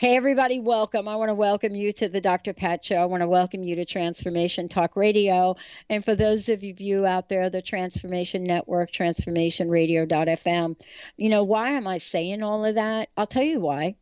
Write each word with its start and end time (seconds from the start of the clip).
Hey, 0.00 0.16
everybody, 0.16 0.60
welcome. 0.60 1.06
I 1.08 1.16
want 1.16 1.28
to 1.28 1.34
welcome 1.34 1.74
you 1.74 1.92
to 1.92 2.08
the 2.08 2.22
Dr. 2.22 2.54
Pat 2.54 2.82
Show. 2.82 2.96
I 2.96 3.04
want 3.04 3.20
to 3.20 3.28
welcome 3.28 3.62
you 3.62 3.76
to 3.76 3.84
Transformation 3.84 4.66
Talk 4.66 4.96
Radio. 4.96 5.56
And 5.90 6.02
for 6.02 6.14
those 6.14 6.48
of 6.48 6.62
you 6.62 7.04
out 7.04 7.28
there, 7.28 7.50
the 7.50 7.60
Transformation 7.60 8.42
Network, 8.44 8.92
transformationradio.fm. 8.92 10.80
You 11.18 11.28
know, 11.28 11.44
why 11.44 11.72
am 11.72 11.86
I 11.86 11.98
saying 11.98 12.42
all 12.42 12.64
of 12.64 12.76
that? 12.76 13.10
I'll 13.14 13.26
tell 13.26 13.42
you 13.42 13.60
why. 13.60 13.96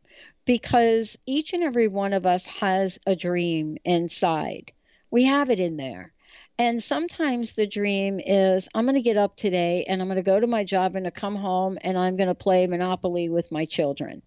Because 0.45 1.19
each 1.25 1.51
and 1.51 1.63
every 1.63 1.89
one 1.89 2.13
of 2.13 2.25
us 2.25 2.45
has 2.45 2.97
a 3.05 3.17
dream 3.17 3.77
inside, 3.83 4.71
we 5.11 5.25
have 5.25 5.49
it 5.49 5.59
in 5.59 5.75
there. 5.75 6.13
And 6.57 6.81
sometimes 6.81 7.55
the 7.55 7.67
dream 7.67 8.21
is 8.25 8.69
I'm 8.73 8.85
going 8.85 8.95
to 8.95 9.01
get 9.01 9.17
up 9.17 9.35
today 9.35 9.83
and 9.85 10.01
I'm 10.01 10.07
going 10.07 10.15
to 10.15 10.21
go 10.21 10.39
to 10.39 10.47
my 10.47 10.63
job 10.63 10.95
and 10.95 11.03
to 11.03 11.11
come 11.11 11.35
home 11.35 11.77
and 11.81 11.97
I'm 11.97 12.15
going 12.15 12.29
to 12.29 12.35
play 12.35 12.67
Monopoly 12.67 13.27
with 13.27 13.51
my 13.51 13.65
children 13.65 14.21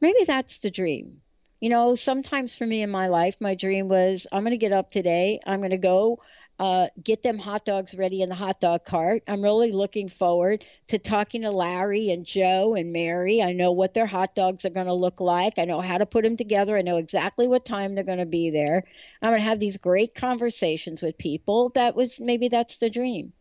maybe 0.00 0.24
that's 0.24 0.58
the 0.58 0.70
dream. 0.70 1.20
You 1.60 1.70
know, 1.70 1.94
sometimes 1.94 2.54
for 2.54 2.66
me 2.66 2.82
in 2.82 2.90
my 2.90 3.06
life, 3.08 3.36
my 3.40 3.54
dream 3.54 3.88
was 3.88 4.26
I'm 4.30 4.42
going 4.42 4.50
to 4.50 4.58
get 4.58 4.72
up 4.72 4.90
today, 4.90 5.40
I'm 5.46 5.60
going 5.60 5.70
to 5.70 5.78
go 5.78 6.20
uh, 6.58 6.86
get 7.02 7.22
them 7.22 7.38
hot 7.38 7.64
dogs 7.64 7.96
ready 7.96 8.22
in 8.22 8.28
the 8.28 8.34
hot 8.34 8.60
dog 8.60 8.84
cart. 8.84 9.24
I'm 9.26 9.42
really 9.42 9.72
looking 9.72 10.08
forward 10.08 10.64
to 10.88 10.98
talking 10.98 11.42
to 11.42 11.50
Larry 11.50 12.10
and 12.10 12.24
Joe 12.24 12.74
and 12.74 12.92
Mary. 12.92 13.42
I 13.42 13.52
know 13.52 13.72
what 13.72 13.94
their 13.94 14.06
hot 14.06 14.34
dogs 14.34 14.64
are 14.64 14.70
going 14.70 14.86
to 14.86 14.94
look 14.94 15.20
like. 15.20 15.58
I 15.58 15.64
know 15.64 15.80
how 15.80 15.98
to 15.98 16.06
put 16.06 16.22
them 16.22 16.36
together. 16.36 16.76
I 16.76 16.82
know 16.82 16.98
exactly 16.98 17.48
what 17.48 17.64
time 17.64 17.94
they're 17.94 18.04
going 18.04 18.18
to 18.18 18.26
be 18.26 18.50
there. 18.50 18.84
I'm 19.20 19.30
going 19.30 19.40
to 19.40 19.48
have 19.48 19.58
these 19.58 19.78
great 19.78 20.14
conversations 20.14 21.02
with 21.02 21.18
people. 21.18 21.70
That 21.70 21.96
was 21.96 22.20
maybe 22.20 22.48
that's 22.48 22.78
the 22.78 22.90
dream. 22.90 23.32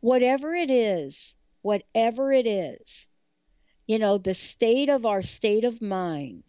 Whatever 0.00 0.54
it 0.54 0.70
is, 0.70 1.34
whatever 1.62 2.32
it 2.32 2.46
is, 2.46 3.06
you 3.92 3.98
know, 3.98 4.16
the 4.16 4.32
state 4.32 4.88
of 4.88 5.04
our 5.04 5.22
state 5.22 5.64
of 5.64 5.82
mind 5.82 6.44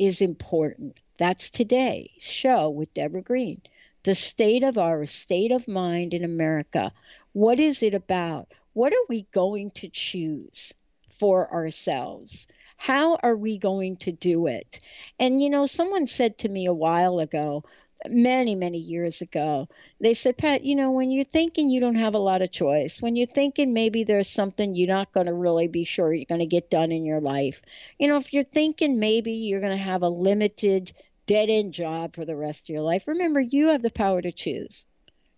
is 0.00 0.20
important. 0.20 0.98
That's 1.16 1.48
today's 1.48 2.10
show 2.18 2.70
with 2.70 2.92
Deborah 2.92 3.22
Greene. 3.22 3.62
The 4.02 4.16
state 4.16 4.64
of 4.64 4.78
our 4.78 5.06
state 5.06 5.52
of 5.52 5.68
mind 5.68 6.12
in 6.12 6.24
America. 6.24 6.92
What 7.32 7.60
is 7.60 7.84
it 7.84 7.94
about? 7.94 8.48
What 8.72 8.92
are 8.92 9.06
we 9.08 9.28
going 9.30 9.70
to 9.76 9.88
choose 9.88 10.74
for 11.20 11.52
ourselves? 11.52 12.48
How 12.76 13.14
are 13.22 13.36
we 13.36 13.58
going 13.58 13.98
to 13.98 14.10
do 14.10 14.48
it? 14.48 14.80
And 15.20 15.40
you 15.40 15.50
know, 15.50 15.66
someone 15.66 16.08
said 16.08 16.38
to 16.38 16.48
me 16.48 16.66
a 16.66 16.74
while 16.74 17.20
ago, 17.20 17.62
many, 18.06 18.54
many 18.54 18.78
years 18.78 19.20
ago. 19.22 19.68
They 20.00 20.14
said, 20.14 20.38
Pat, 20.38 20.64
you 20.64 20.76
know, 20.76 20.92
when 20.92 21.10
you're 21.10 21.24
thinking 21.24 21.68
you 21.68 21.80
don't 21.80 21.96
have 21.96 22.14
a 22.14 22.18
lot 22.18 22.42
of 22.42 22.52
choice, 22.52 23.02
when 23.02 23.16
you're 23.16 23.26
thinking 23.26 23.72
maybe 23.72 24.04
there's 24.04 24.28
something 24.28 24.74
you're 24.74 24.88
not 24.88 25.12
going 25.12 25.26
to 25.26 25.34
really 25.34 25.68
be 25.68 25.84
sure 25.84 26.12
you're 26.12 26.24
going 26.24 26.38
to 26.40 26.46
get 26.46 26.70
done 26.70 26.92
in 26.92 27.04
your 27.04 27.20
life, 27.20 27.60
you 27.98 28.08
know, 28.08 28.16
if 28.16 28.32
you're 28.32 28.44
thinking 28.44 28.98
maybe 28.98 29.32
you're 29.32 29.60
going 29.60 29.72
to 29.72 29.76
have 29.76 30.02
a 30.02 30.08
limited 30.08 30.92
dead 31.26 31.50
end 31.50 31.74
job 31.74 32.14
for 32.14 32.24
the 32.24 32.36
rest 32.36 32.64
of 32.64 32.68
your 32.70 32.82
life, 32.82 33.08
remember 33.08 33.40
you 33.40 33.68
have 33.68 33.82
the 33.82 33.90
power 33.90 34.22
to 34.22 34.32
choose. 34.32 34.86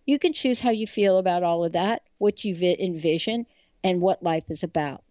You 0.05 0.19
can 0.19 0.33
choose 0.33 0.59
how 0.59 0.71
you 0.71 0.87
feel 0.87 1.17
about 1.17 1.43
all 1.43 1.63
of 1.63 1.73
that, 1.73 2.03
what 2.17 2.43
you 2.43 2.55
envision, 2.55 3.45
and 3.83 4.01
what 4.01 4.23
life 4.23 4.49
is 4.49 4.63
about. 4.63 5.03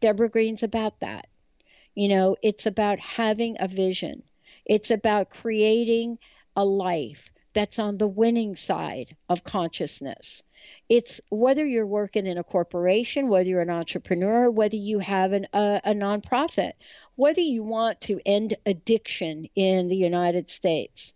Deborah 0.00 0.28
Greene's 0.28 0.62
about 0.62 1.00
that. 1.00 1.28
You 1.94 2.08
know, 2.08 2.36
it's 2.42 2.66
about 2.66 2.98
having 2.98 3.56
a 3.60 3.68
vision. 3.68 4.22
It's 4.64 4.90
about 4.90 5.30
creating 5.30 6.18
a 6.56 6.64
life 6.64 7.30
that's 7.52 7.78
on 7.78 7.98
the 7.98 8.08
winning 8.08 8.56
side 8.56 9.16
of 9.28 9.44
consciousness. 9.44 10.42
It's 10.88 11.20
whether 11.30 11.64
you're 11.64 11.86
working 11.86 12.26
in 12.26 12.38
a 12.38 12.44
corporation, 12.44 13.28
whether 13.28 13.48
you're 13.48 13.60
an 13.60 13.70
entrepreneur, 13.70 14.50
whether 14.50 14.76
you 14.76 14.98
have 14.98 15.32
an, 15.32 15.46
a, 15.52 15.80
a 15.84 15.94
nonprofit, 15.94 16.72
whether 17.16 17.40
you 17.40 17.62
want 17.62 18.00
to 18.02 18.20
end 18.24 18.56
addiction 18.66 19.48
in 19.54 19.88
the 19.88 19.96
United 19.96 20.48
States. 20.50 21.14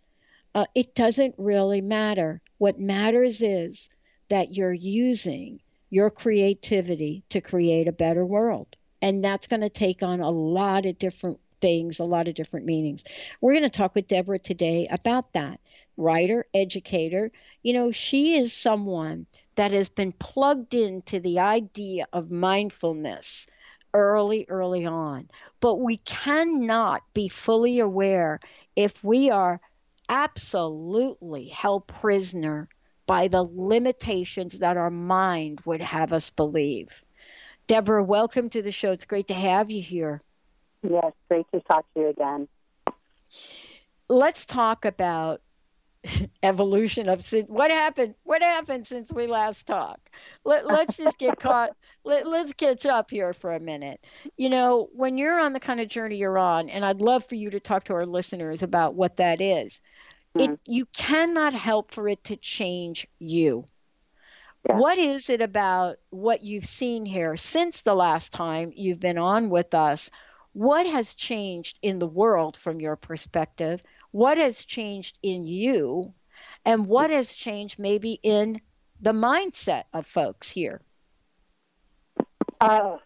Uh, 0.55 0.65
it 0.73 0.95
doesn't 0.95 1.35
really 1.37 1.81
matter. 1.81 2.41
What 2.57 2.79
matters 2.79 3.41
is 3.41 3.89
that 4.29 4.53
you're 4.55 4.73
using 4.73 5.59
your 5.89 6.09
creativity 6.09 7.23
to 7.29 7.41
create 7.41 7.87
a 7.87 7.91
better 7.91 8.25
world. 8.25 8.75
And 9.01 9.23
that's 9.23 9.47
going 9.47 9.61
to 9.61 9.69
take 9.69 10.03
on 10.03 10.19
a 10.19 10.29
lot 10.29 10.85
of 10.85 10.99
different 10.99 11.39
things, 11.61 11.99
a 11.99 12.05
lot 12.05 12.27
of 12.27 12.35
different 12.35 12.65
meanings. 12.65 13.03
We're 13.41 13.53
going 13.53 13.63
to 13.63 13.69
talk 13.69 13.95
with 13.95 14.07
Deborah 14.07 14.39
today 14.39 14.87
about 14.89 15.33
that. 15.33 15.59
Writer, 15.97 16.45
educator, 16.53 17.31
you 17.61 17.73
know, 17.73 17.91
she 17.91 18.37
is 18.37 18.53
someone 18.53 19.25
that 19.55 19.71
has 19.71 19.89
been 19.89 20.13
plugged 20.13 20.73
into 20.73 21.19
the 21.19 21.39
idea 21.39 22.07
of 22.13 22.31
mindfulness 22.31 23.47
early, 23.93 24.45
early 24.47 24.85
on. 24.85 25.29
But 25.59 25.75
we 25.75 25.97
cannot 25.97 27.03
be 27.13 27.27
fully 27.27 27.79
aware 27.79 28.39
if 28.75 29.03
we 29.03 29.29
are 29.29 29.59
absolutely 30.07 31.47
held 31.47 31.87
prisoner 31.87 32.69
by 33.05 33.27
the 33.27 33.43
limitations 33.43 34.59
that 34.59 34.77
our 34.77 34.91
mind 34.91 35.61
would 35.65 35.81
have 35.81 36.13
us 36.13 36.29
believe. 36.29 37.03
Deborah, 37.67 38.03
welcome 38.03 38.49
to 38.49 38.61
the 38.61 38.71
show. 38.71 38.91
It's 38.91 39.05
great 39.05 39.27
to 39.27 39.33
have 39.33 39.69
you 39.69 39.81
here. 39.81 40.21
Yes, 40.81 41.13
great 41.27 41.45
to 41.53 41.61
talk 41.61 41.85
to 41.93 41.99
you 42.01 42.07
again. 42.09 42.47
Let's 44.07 44.45
talk 44.45 44.85
about 44.85 45.41
evolution 46.43 47.09
of 47.09 47.25
what 47.47 47.71
happened 47.71 48.15
what 48.23 48.41
happened 48.41 48.87
since 48.87 49.11
we 49.11 49.27
last 49.27 49.67
talked 49.67 50.09
Let, 50.45 50.65
let's 50.65 50.95
just 50.95 51.17
get 51.17 51.39
caught 51.39 51.71
let, 52.05 52.25
let's 52.25 52.53
catch 52.53 52.85
up 52.85 53.11
here 53.11 53.33
for 53.33 53.53
a 53.53 53.59
minute 53.59 53.99
you 54.37 54.49
know 54.49 54.87
when 54.93 55.17
you're 55.17 55.39
on 55.39 55.51
the 55.51 55.59
kind 55.59 55.81
of 55.81 55.89
journey 55.89 56.15
you're 56.15 56.37
on 56.37 56.69
and 56.69 56.85
i'd 56.85 57.01
love 57.01 57.25
for 57.25 57.35
you 57.35 57.49
to 57.49 57.59
talk 57.59 57.85
to 57.85 57.93
our 57.93 58.05
listeners 58.05 58.63
about 58.63 58.95
what 58.95 59.17
that 59.17 59.41
is 59.41 59.81
mm-hmm. 60.37 60.53
it 60.53 60.59
you 60.65 60.85
cannot 60.95 61.53
help 61.53 61.91
for 61.91 62.07
it 62.07 62.23
to 62.23 62.37
change 62.37 63.05
you 63.19 63.65
yeah. 64.69 64.77
what 64.77 64.97
is 64.97 65.29
it 65.29 65.41
about 65.41 65.97
what 66.11 66.43
you've 66.43 66.65
seen 66.65 67.05
here 67.05 67.35
since 67.35 67.81
the 67.81 67.95
last 67.95 68.31
time 68.31 68.71
you've 68.73 69.01
been 69.01 69.17
on 69.17 69.49
with 69.49 69.73
us 69.73 70.09
what 70.53 70.85
has 70.85 71.13
changed 71.13 71.79
in 71.81 71.99
the 71.99 72.07
world 72.07 72.57
from 72.57 72.79
your 72.79 72.95
perspective? 72.95 73.81
What 74.11 74.37
has 74.37 74.65
changed 74.65 75.17
in 75.21 75.43
you? 75.45 76.13
And 76.65 76.87
what 76.87 77.09
has 77.09 77.33
changed 77.33 77.79
maybe 77.79 78.19
in 78.21 78.61
the 79.01 79.13
mindset 79.13 79.83
of 79.93 80.05
folks 80.05 80.49
here? 80.49 80.81
Uh, 82.59 82.97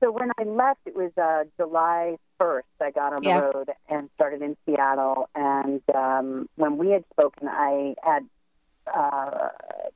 so 0.00 0.10
when 0.10 0.30
I 0.38 0.44
left, 0.44 0.80
it 0.86 0.96
was 0.96 1.12
uh, 1.16 1.44
July 1.58 2.16
1st. 2.40 2.62
I 2.80 2.90
got 2.90 3.12
on 3.12 3.22
the 3.22 3.28
yeah. 3.28 3.38
road 3.38 3.70
and 3.88 4.08
started 4.14 4.42
in 4.42 4.56
Seattle. 4.64 5.28
And 5.34 5.82
um, 5.94 6.48
when 6.56 6.78
we 6.78 6.90
had 6.90 7.04
spoken, 7.12 7.48
I 7.48 7.94
had 8.02 8.26
uh, 8.92 9.48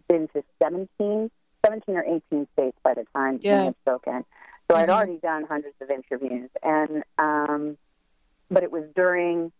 been 0.09 0.29
to 0.29 0.45
17, 0.63 1.31
17 1.65 1.97
or 1.97 2.05
18 2.05 2.47
states 2.53 2.77
by 2.83 2.95
the 2.95 3.05
time 3.15 3.41
yeah. 3.43 3.61
we 3.61 3.65
had 3.67 3.75
spoken. 3.83 4.25
So 4.69 4.75
mm-hmm. 4.75 4.83
I'd 4.83 4.91
already 4.91 5.19
done 5.19 5.45
hundreds 5.49 5.77
of 5.81 5.91
interviews, 5.91 6.51
and 6.63 7.03
um, 7.19 7.79
but 8.51 8.63
it 8.63 8.73
was 8.73 8.85
during 8.95 9.53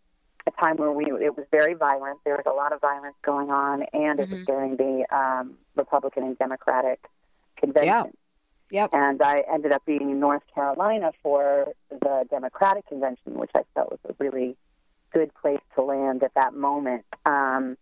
a 0.47 0.51
time 0.53 0.77
where 0.77 0.93
we 0.93 1.05
it 1.05 1.37
was 1.37 1.47
very 1.51 1.75
violent. 1.75 2.19
There 2.25 2.35
was 2.35 2.47
a 2.47 2.55
lot 2.55 2.73
of 2.73 2.81
violence 2.81 3.17
going 3.23 3.51
on, 3.51 3.85
and 3.93 4.19
mm-hmm. 4.19 4.21
it 4.21 4.31
was 4.31 4.41
mm-hmm. 4.41 4.45
during 4.45 4.77
the 4.77 5.17
um, 5.17 5.55
Republican 5.77 6.25
and 6.25 6.39
Democratic 6.39 7.01
convention. 7.57 7.87
Yeah. 7.87 8.05
Yep. 8.69 8.91
And 8.95 9.23
I 9.23 9.45
ended 9.53 9.71
up 9.71 9.85
being 9.87 10.11
in 10.11 10.19
North 10.19 10.43
Carolina 10.53 11.13
for 11.23 11.73
the 11.89 12.27
Democratic 12.29 12.89
convention, 12.89 13.35
which 13.35 13.53
I 13.55 13.63
felt 13.75 13.93
was 13.93 14.01
a 14.09 14.15
really 14.19 14.57
good 15.13 15.33
place 15.41 15.61
to 15.77 15.83
land 15.83 16.25
at 16.25 16.35
that 16.35 16.53
moment. 16.55 17.05
Um, 17.25 17.77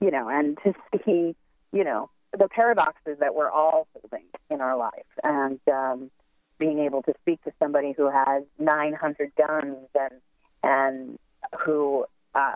you 0.00 0.12
know, 0.12 0.28
and 0.28 0.56
to 0.64 0.74
see, 1.04 1.34
you 1.72 1.84
know, 1.84 2.10
the 2.38 2.48
paradoxes 2.48 3.18
that 3.20 3.34
we're 3.34 3.50
all 3.50 3.88
holding 3.94 4.26
in 4.50 4.60
our 4.60 4.76
life, 4.76 5.06
and 5.24 5.58
um, 5.68 6.10
being 6.58 6.80
able 6.80 7.02
to 7.02 7.14
speak 7.22 7.42
to 7.44 7.52
somebody 7.58 7.92
who 7.96 8.10
has 8.10 8.42
900 8.58 9.32
guns 9.36 9.76
and 9.94 10.20
and 10.62 11.18
who 11.64 12.04
uh, 12.34 12.52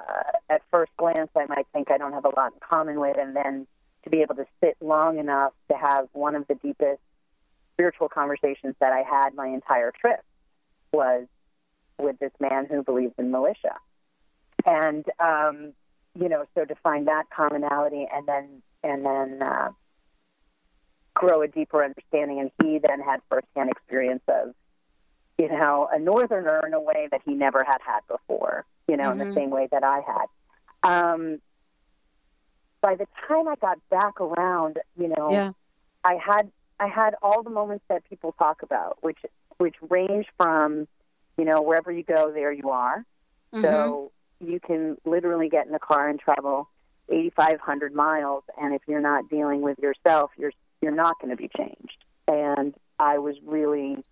at 0.51 0.63
first 0.71 0.93
glance 0.97 1.31
I 1.37 1.47
might 1.47 1.67
think 1.73 1.91
I 1.91 1.99
don't 1.99 2.13
have 2.13 2.25
a 2.25 2.35
lot 2.35 2.53
in 2.53 2.61
common 2.61 3.01
with, 3.01 3.17
and 3.19 3.35
then 3.35 3.67
to 4.05 4.11
be 4.11 4.23
able 4.23 4.35
to 4.35 4.47
sit 4.61 4.77
long 4.81 5.19
enough 5.19 5.53
to 5.71 5.77
have 5.77 6.09
one 6.13 6.35
of 6.35 6.47
the 6.49 6.55
deepest 6.57 7.01
spiritual 7.75 8.09
conversations 8.09 8.75
that 8.81 8.93
I 8.93 9.03
had 9.03 9.35
my 9.35 9.47
entire 9.47 9.93
trip 9.93 10.21
was 10.93 11.27
with 11.99 12.19
this 12.19 12.33
man 12.41 12.67
who 12.67 12.83
believes 12.83 13.15
in 13.19 13.31
militia. 13.31 13.77
And 14.67 15.05
um, 15.19 15.73
you 16.19 16.29
know, 16.29 16.45
so 16.55 16.65
to 16.65 16.75
find 16.77 17.09
that 17.09 17.25
commonality 17.35 18.07
and 18.13 18.27
then 18.27 18.63
and 18.83 19.05
then 19.05 19.43
uh, 19.43 19.71
grow 21.15 21.43
a 21.43 21.49
deeper 21.49 21.85
understanding, 21.85 22.41
and 22.41 22.51
he 22.63 22.79
then 22.79 23.01
had 23.01 23.21
firsthand 23.29 23.71
experience 23.71 24.23
of 24.29 24.55
you 25.39 25.49
know 25.49 25.89
a 25.93 25.99
northerner 25.99 26.63
in 26.67 26.75
a 26.75 26.81
way 26.81 27.09
that 27.11 27.21
he 27.25 27.35
never 27.35 27.65
had 27.67 27.79
had 27.85 28.01
before, 28.09 28.65
you 28.89 28.97
know, 28.97 29.05
mm-hmm. 29.05 29.13
in 29.13 29.19
the 29.19 29.25
mm-hmm. 29.27 29.35
same 29.35 29.51
way 29.51 29.69
that 29.71 29.85
I 29.85 30.01
had. 30.07 30.27
Um, 30.85 31.41
by 32.81 32.97
the 32.97 33.07
time 33.29 33.49
I 33.49 33.55
got 33.57 33.79
back 33.91 34.21
around, 34.21 34.79
you 34.99 35.09
know, 35.09 35.31
yeah. 35.31 35.53
I 36.05 36.15
had 36.15 36.51
I 36.81 36.89
had 36.89 37.15
all 37.23 37.43
the 37.43 37.51
moments 37.51 37.85
that 37.89 38.09
people 38.09 38.33
talk 38.33 38.63
about, 38.63 38.99
which 39.03 39.19
which 39.59 39.77
range 39.89 40.27
from, 40.37 40.89
you 41.39 41.45
know, 41.45 41.63
wherever 41.63 41.93
you 41.93 42.03
go, 42.03 42.33
there 42.33 42.53
you 42.53 42.71
are. 42.71 43.05
Mm-hmm. 43.55 43.63
So 43.63 44.13
you 44.41 44.59
can 44.59 44.97
literally 45.05 45.49
get 45.49 45.67
in 45.67 45.75
a 45.75 45.79
car 45.79 46.09
and 46.09 46.19
travel 46.19 46.69
8,500 47.09 47.95
miles, 47.95 48.43
and 48.61 48.75
if 48.75 48.83
you're 48.87 49.01
not 49.01 49.29
dealing 49.29 49.61
with 49.61 49.79
yourself, 49.79 50.31
you're 50.37 50.53
you're 50.83 50.93
not 50.95 51.19
going 51.21 51.31
to 51.31 51.37
be 51.37 51.49
changed. 51.57 52.05
And 52.29 52.75
I 52.99 53.19
was 53.19 53.37
really 53.45 54.05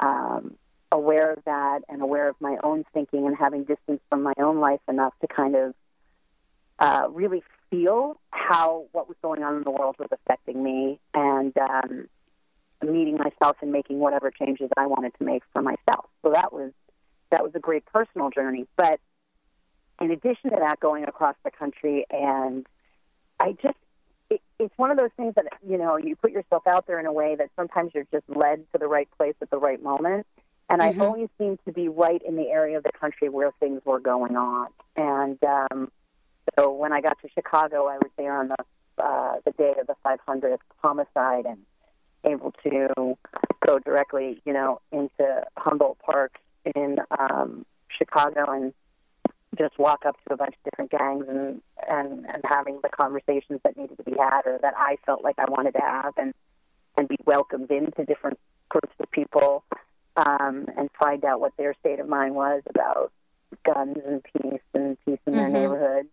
um, 0.00 0.56
aware 0.90 1.32
of 1.32 1.44
that 1.44 1.80
and 1.88 2.00
aware 2.02 2.28
of 2.28 2.36
my 2.40 2.56
own 2.62 2.84
thinking 2.94 3.26
and 3.26 3.36
having 3.36 3.64
distance 3.64 4.00
from 4.08 4.22
my 4.22 4.34
own 4.38 4.60
life 4.60 4.80
enough 4.88 5.14
to 5.20 5.26
kind 5.26 5.56
of 5.56 5.74
uh, 6.78 7.08
really 7.10 7.42
feel 7.70 8.18
how 8.30 8.86
what 8.92 9.08
was 9.08 9.16
going 9.22 9.42
on 9.42 9.56
in 9.56 9.62
the 9.62 9.70
world 9.70 9.96
was 9.98 10.08
affecting 10.12 10.62
me 10.62 10.98
and 11.14 11.56
um, 11.58 12.08
meeting 12.82 13.16
myself 13.16 13.56
and 13.62 13.72
making 13.72 13.98
whatever 13.98 14.30
changes 14.30 14.68
I 14.76 14.86
wanted 14.86 15.12
to 15.18 15.24
make 15.24 15.42
for 15.52 15.62
myself. 15.62 16.06
So 16.22 16.30
that 16.32 16.52
was 16.52 16.72
that 17.30 17.42
was 17.42 17.52
a 17.54 17.60
great 17.60 17.86
personal 17.86 18.30
journey. 18.30 18.66
But 18.76 19.00
in 20.00 20.10
addition 20.10 20.50
to 20.50 20.56
that, 20.60 20.80
going 20.80 21.04
across 21.04 21.36
the 21.44 21.50
country 21.50 22.04
and 22.10 22.66
I 23.40 23.52
just 23.62 23.78
it, 24.32 24.40
it's 24.58 24.76
one 24.76 24.90
of 24.90 24.96
those 24.96 25.10
things 25.16 25.34
that 25.34 25.46
you 25.66 25.76
know 25.76 25.96
you 25.96 26.16
put 26.16 26.32
yourself 26.32 26.66
out 26.66 26.86
there 26.86 26.98
in 26.98 27.06
a 27.06 27.12
way 27.12 27.36
that 27.36 27.50
sometimes 27.56 27.92
you're 27.94 28.06
just 28.12 28.24
led 28.28 28.64
to 28.72 28.78
the 28.78 28.86
right 28.86 29.08
place 29.16 29.34
at 29.42 29.50
the 29.50 29.58
right 29.58 29.82
moment. 29.82 30.26
And 30.70 30.80
mm-hmm. 30.80 31.00
I've 31.00 31.00
always 31.00 31.28
seemed 31.38 31.58
to 31.66 31.72
be 31.72 31.88
right 31.88 32.22
in 32.26 32.36
the 32.36 32.48
area 32.48 32.78
of 32.78 32.84
the 32.84 32.92
country 32.98 33.28
where 33.28 33.50
things 33.60 33.82
were 33.84 34.00
going 34.00 34.36
on. 34.36 34.68
And 34.96 35.38
um, 35.44 35.90
so 36.58 36.72
when 36.72 36.92
I 36.92 37.00
got 37.00 37.20
to 37.22 37.28
Chicago, 37.34 37.86
I 37.88 37.96
was 37.96 38.10
there 38.16 38.36
on 38.36 38.48
the 38.48 39.02
uh, 39.02 39.36
the 39.44 39.52
day 39.52 39.74
of 39.80 39.86
the 39.86 39.94
500th 40.04 40.58
homicide 40.82 41.46
and 41.46 41.58
able 42.24 42.52
to 42.62 43.16
go 43.66 43.78
directly, 43.78 44.40
you 44.44 44.52
know, 44.52 44.80
into 44.92 45.44
Humboldt 45.56 45.98
Park 45.98 46.38
in 46.74 46.98
um, 47.18 47.66
Chicago 47.88 48.50
and 48.50 48.72
just 49.62 49.78
walk 49.78 50.04
up 50.06 50.16
to 50.26 50.34
a 50.34 50.36
bunch 50.36 50.54
of 50.54 50.70
different 50.70 50.90
gangs 50.90 51.26
and, 51.28 51.62
and 51.88 52.26
and 52.26 52.42
having 52.44 52.80
the 52.82 52.88
conversations 52.88 53.60
that 53.62 53.76
needed 53.76 53.96
to 53.96 54.02
be 54.02 54.16
had 54.18 54.42
or 54.46 54.58
that 54.60 54.74
I 54.76 54.96
felt 55.06 55.22
like 55.22 55.36
I 55.38 55.44
wanted 55.48 55.72
to 55.72 55.80
have 55.80 56.14
and 56.16 56.34
and 56.96 57.08
be 57.08 57.16
welcomed 57.24 57.70
into 57.70 58.04
different 58.04 58.38
groups 58.68 58.94
of 58.98 59.10
people 59.10 59.64
um, 60.16 60.66
and 60.76 60.90
find 60.98 61.24
out 61.24 61.40
what 61.40 61.52
their 61.56 61.74
state 61.80 62.00
of 62.00 62.08
mind 62.08 62.34
was 62.34 62.62
about 62.68 63.12
guns 63.64 63.96
and 64.06 64.22
peace 64.24 64.60
and 64.74 64.96
peace 65.04 65.18
in 65.26 65.34
their 65.34 65.44
mm-hmm. 65.44 65.54
neighborhood, 65.54 66.06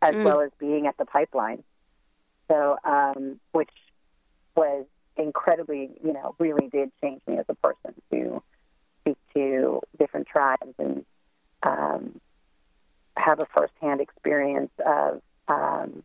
as 0.00 0.14
mm. 0.14 0.24
well 0.24 0.40
as 0.40 0.50
being 0.58 0.86
at 0.86 0.96
the 0.96 1.04
pipeline. 1.04 1.62
So, 2.48 2.76
um, 2.84 3.38
which 3.52 3.70
was 4.56 4.86
incredibly, 5.16 5.90
you 6.04 6.12
know, 6.12 6.34
really 6.38 6.68
did 6.68 6.90
change 7.00 7.20
me 7.26 7.38
as 7.38 7.44
a 7.48 7.54
person 7.54 7.94
to 8.10 8.42
speak 9.00 9.18
to 9.34 9.80
different 9.98 10.26
tribes 10.26 10.74
and 10.78 11.04
um, 11.62 12.20
have 13.16 13.40
a 13.40 13.46
firsthand 13.46 14.00
experience 14.00 14.72
of 14.84 15.20
um, 15.48 16.02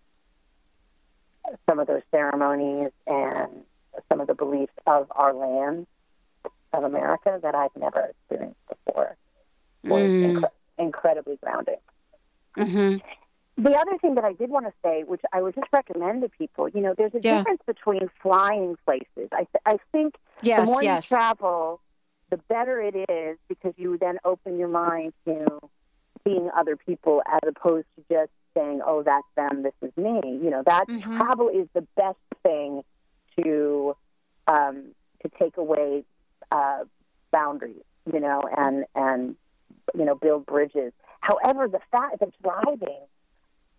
some 1.69 1.79
of 1.79 1.87
those 1.87 2.01
ceremonies 2.11 2.91
and 3.05 3.63
some 4.09 4.21
of 4.21 4.27
the 4.27 4.33
beliefs 4.33 4.73
of 4.85 5.11
our 5.11 5.33
land 5.33 5.87
of 6.73 6.83
America 6.83 7.39
that 7.41 7.55
I've 7.55 7.75
never 7.77 8.11
experienced 8.11 8.59
before 8.67 9.15
was 9.83 10.01
mm. 10.01 10.41
inc- 10.41 10.49
incredibly 10.77 11.37
grounding. 11.37 11.77
Mm-hmm. 12.57 12.97
The 13.63 13.71
other 13.71 13.97
thing 13.97 14.15
that 14.15 14.23
I 14.23 14.33
did 14.33 14.49
want 14.49 14.67
to 14.67 14.73
say, 14.83 15.03
which 15.03 15.21
I 15.33 15.41
would 15.41 15.55
just 15.55 15.67
recommend 15.73 16.21
to 16.21 16.29
people, 16.29 16.69
you 16.69 16.81
know, 16.81 16.93
there's 16.95 17.13
a 17.15 17.19
yeah. 17.21 17.39
difference 17.39 17.61
between 17.65 18.09
flying 18.21 18.77
places. 18.85 19.29
I, 19.31 19.45
th- 19.45 19.63
I 19.65 19.77
think 19.91 20.15
yes, 20.43 20.59
the 20.59 20.65
more 20.65 20.83
yes. 20.83 21.09
you 21.09 21.17
travel, 21.17 21.81
the 22.29 22.37
better 22.37 22.79
it 22.81 22.95
is 23.09 23.37
because 23.47 23.73
you 23.77 23.97
then 23.97 24.19
open 24.23 24.59
your 24.59 24.67
mind 24.67 25.13
to 25.25 25.59
seeing 26.27 26.49
other 26.57 26.75
people 26.75 27.21
as 27.31 27.39
opposed 27.47 27.87
to 27.95 28.03
just 28.09 28.31
saying, 28.55 28.81
"Oh, 28.85 29.03
that's 29.03 29.27
them. 29.35 29.63
This 29.63 29.73
is 29.81 29.95
me." 29.97 30.21
You 30.23 30.49
know, 30.49 30.63
that 30.65 30.87
mm-hmm. 30.87 31.17
travel 31.17 31.49
is 31.49 31.67
the 31.73 31.85
best 31.95 32.17
thing 32.43 32.83
to 33.39 33.95
um, 34.47 34.91
to 35.21 35.29
take 35.39 35.57
away 35.57 36.03
uh, 36.51 36.83
boundaries. 37.31 37.83
You 38.11 38.19
know, 38.19 38.43
and 38.55 38.85
and 38.95 39.35
you 39.95 40.05
know, 40.05 40.15
build 40.15 40.45
bridges. 40.45 40.93
However, 41.21 41.67
the 41.67 41.79
fact 41.91 42.19
that 42.19 42.29
driving 42.41 43.01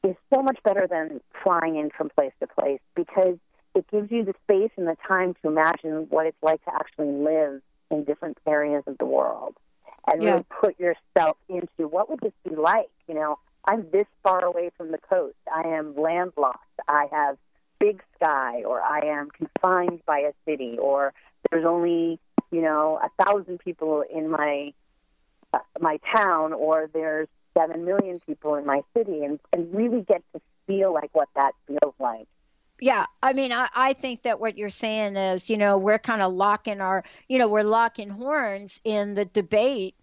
is 0.05 0.17
so 0.33 0.43
much 0.43 0.59
better 0.65 0.87
than 0.89 1.21
flying 1.43 1.77
in 1.77 1.91
from 1.91 2.09
place 2.11 2.33
to 2.41 2.47
place 2.47 2.81
because 2.95 3.37
it 3.75 3.87
gives 3.91 4.11
you 4.11 4.25
the 4.25 4.35
space 4.45 4.71
and 4.77 4.87
the 4.87 4.97
time 5.06 5.35
to 5.43 5.49
imagine 5.49 6.06
what 6.11 6.27
it's 6.27 6.43
like 6.43 6.65
to 6.65 6.75
actually 6.75 7.11
live 7.11 7.61
in 7.91 8.05
different 8.05 8.39
areas 8.47 8.83
of 8.87 8.97
the 8.99 9.05
world 9.05 9.56
and 10.13 10.23
yeah. 10.23 10.31
really 10.31 10.45
put 10.61 10.79
yourself 10.79 11.37
into 11.49 11.89
what 11.89 12.09
would 12.11 12.21
this 12.21 12.33
be 12.49 12.55
like? 12.55 12.91
You 13.09 13.15
know, 13.15 13.39
I'm 13.65 13.87
this 13.91 14.07
far 14.23 14.45
away 14.45 14.71
from 14.77 14.93
the 14.93 14.99
coast. 14.99 15.37
I 15.53 15.63
am 15.69 15.95
landlocked. 15.97 16.65
I 16.89 17.07
have 17.11 17.37
big 17.79 18.03
sky, 18.17 18.63
or 18.65 18.81
I 18.81 19.01
am 19.07 19.29
confined 19.31 20.01
by 20.07 20.21
a 20.21 20.33
city, 20.45 20.77
or 20.79 21.13
there's 21.51 21.65
only 21.65 22.19
you 22.51 22.63
know 22.63 23.01
a 23.03 23.25
thousand 23.25 23.59
people 23.59 24.03
in 24.03 24.31
my 24.31 24.73
uh, 25.53 25.59
my 25.81 25.99
town, 26.15 26.53
or 26.53 26.88
there's 26.93 27.29
seven 27.57 27.85
million 27.85 28.21
people 28.21 28.55
in 28.55 28.67
my 28.67 28.83
city, 28.97 29.25
and 29.25 29.38
and 29.53 29.75
really 29.75 30.03
get 30.03 30.23
to 30.33 30.41
feel 30.67 30.93
like 30.93 31.11
what 31.12 31.29
that 31.35 31.53
feels 31.67 31.95
like 31.99 32.29
yeah 32.80 33.06
i 33.23 33.32
mean 33.32 33.52
I, 33.52 33.68
I 33.75 33.92
think 33.92 34.23
that 34.23 34.40
what 34.40 34.56
you're 34.56 34.70
saying 34.70 35.16
is 35.16 35.49
you 35.50 35.56
know 35.56 35.78
we're 35.78 35.99
kind 35.99 36.23
of 36.23 36.32
locking 36.32 36.80
our 36.80 37.04
you 37.28 37.38
know 37.38 37.49
we're 37.49 37.62
locking 37.62 38.08
horns 38.08 38.80
in 38.85 39.14
the 39.14 39.25
debate 39.25 39.94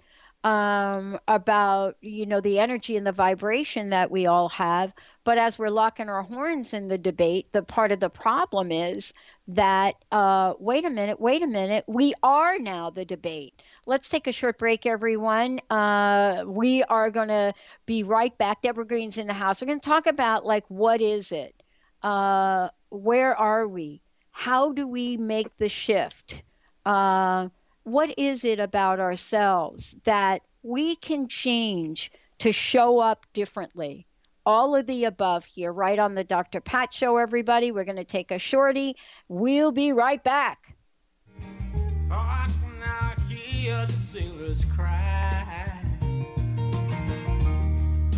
um, 0.46 1.20
about 1.28 1.98
you 2.02 2.28
know 2.28 2.40
the 2.40 2.60
energy 2.60 2.98
and 2.98 3.06
the 3.06 3.12
vibration 3.12 3.90
that 3.90 4.12
we 4.12 4.28
all 4.28 4.50
have. 4.50 4.94
But 5.24 5.40
as 5.40 5.58
we're 5.58 5.72
locking 5.72 6.08
our 6.08 6.22
horns 6.22 6.72
in 6.74 6.88
the 6.88 7.00
debate 7.00 7.52
the 7.52 7.64
part 7.64 7.92
of 7.92 8.00
the 8.00 8.12
problem 8.12 8.72
is 8.72 9.12
that 9.48 9.96
uh, 10.12 10.54
wait 10.60 10.86
a 10.86 10.90
minute 10.92 11.20
wait 11.20 11.42
a 11.42 11.48
minute 11.48 11.84
we 11.88 12.14
are 12.22 12.60
now 12.60 12.92
the 12.92 13.06
debate. 13.06 13.60
Let's 13.88 14.08
take 14.08 14.28
a 14.28 14.32
short 14.32 14.60
break 14.60 14.86
everyone. 14.86 15.62
Uh, 15.72 16.44
we 16.46 16.84
are 16.84 17.10
going 17.10 17.30
to 17.30 17.54
be 17.88 18.04
right 18.04 18.36
back. 18.38 18.62
Deborah 18.62 18.86
Greene's 18.86 19.18
in 19.18 19.26
the 19.28 19.34
house. 19.34 19.62
We're 19.62 19.68
going 19.68 19.80
to 19.80 19.90
talk 19.90 20.06
about 20.06 20.46
like 20.46 20.66
what 20.68 21.02
is 21.02 21.32
it 21.32 21.56
uh, 22.04 22.70
where 22.90 23.36
are 23.36 23.68
we? 23.68 24.02
How 24.32 24.74
do 24.74 24.88
we 24.88 25.18
make 25.18 25.56
the 25.58 25.70
shift? 25.70 26.44
Uh, 26.86 27.50
what 27.84 28.18
is 28.18 28.44
it 28.44 28.60
about 28.60 29.00
ourselves 29.00 29.96
that 30.04 30.42
we 30.64 30.96
can 30.96 31.28
change 31.28 32.12
to 32.40 32.52
show 32.52 33.00
up 33.00 33.26
differently? 33.34 34.06
All 34.46 34.76
of 34.76 34.86
the 34.86 35.06
above 35.06 35.46
here, 35.46 35.72
right 35.72 35.98
on 35.98 36.16
the 36.16 36.24
Dr. 36.24 36.62
Pat 36.62 36.94
Show, 36.94 37.18
everybody. 37.18 37.72
We're 37.72 37.86
going 37.86 37.96
to 37.96 38.04
take 38.04 38.32
a 38.32 38.38
shorty. 38.38 38.96
We'll 39.28 39.72
be 39.72 39.92
right 39.92 40.24
back. 40.24 40.76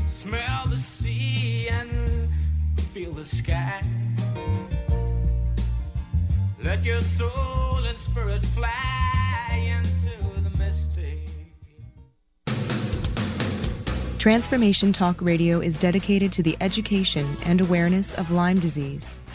Smell 0.10 0.67
the 0.67 0.79
sea 0.79 1.69
and 1.69 1.97
feel 2.98 3.12
the 3.12 3.25
sky. 3.25 3.84
Let 6.63 6.84
your 6.84 7.01
soul 7.01 7.77
and 7.86 8.00
spirit 8.00 8.44
fly 8.56 9.77
into 9.77 10.42
the 10.42 10.50
mystic. 10.58 11.30
Transformation 14.18 14.92
Talk 14.94 15.22
Radio 15.22 15.60
is 15.60 15.77
dedicated 15.77 16.32
to 16.34 16.42
the 16.42 16.58
education 16.60 17.27
and 17.46 17.62
awareness 17.62 18.16
of 18.16 18.32
Lyme 18.32 18.58
disease 18.58 19.13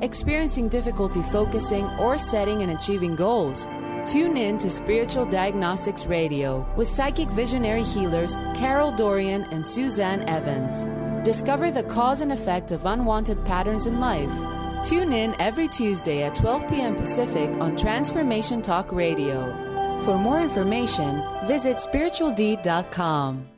Experiencing 0.00 0.68
difficulty 0.68 1.22
focusing 1.22 1.84
or 1.98 2.18
setting 2.18 2.62
and 2.62 2.70
achieving 2.70 3.16
goals? 3.16 3.66
Tune 4.06 4.36
in 4.36 4.56
to 4.58 4.70
Spiritual 4.70 5.26
Diagnostics 5.26 6.06
Radio 6.06 6.64
with 6.76 6.86
psychic 6.86 7.28
visionary 7.30 7.82
healers 7.82 8.36
Carol 8.54 8.92
Dorian 8.92 9.42
and 9.50 9.66
Suzanne 9.66 10.22
Evans. 10.28 10.86
Discover 11.24 11.72
the 11.72 11.82
cause 11.82 12.20
and 12.20 12.30
effect 12.30 12.70
of 12.70 12.86
unwanted 12.86 13.44
patterns 13.44 13.86
in 13.86 13.98
life. 13.98 14.30
Tune 14.84 15.12
in 15.12 15.34
every 15.40 15.66
Tuesday 15.66 16.22
at 16.22 16.36
12 16.36 16.68
p.m. 16.70 16.94
Pacific 16.94 17.50
on 17.60 17.76
Transformation 17.76 18.62
Talk 18.62 18.92
Radio. 18.92 19.52
For 20.04 20.16
more 20.16 20.40
information, 20.40 21.24
visit 21.44 21.78
spiritualdeed.com. 21.78 23.57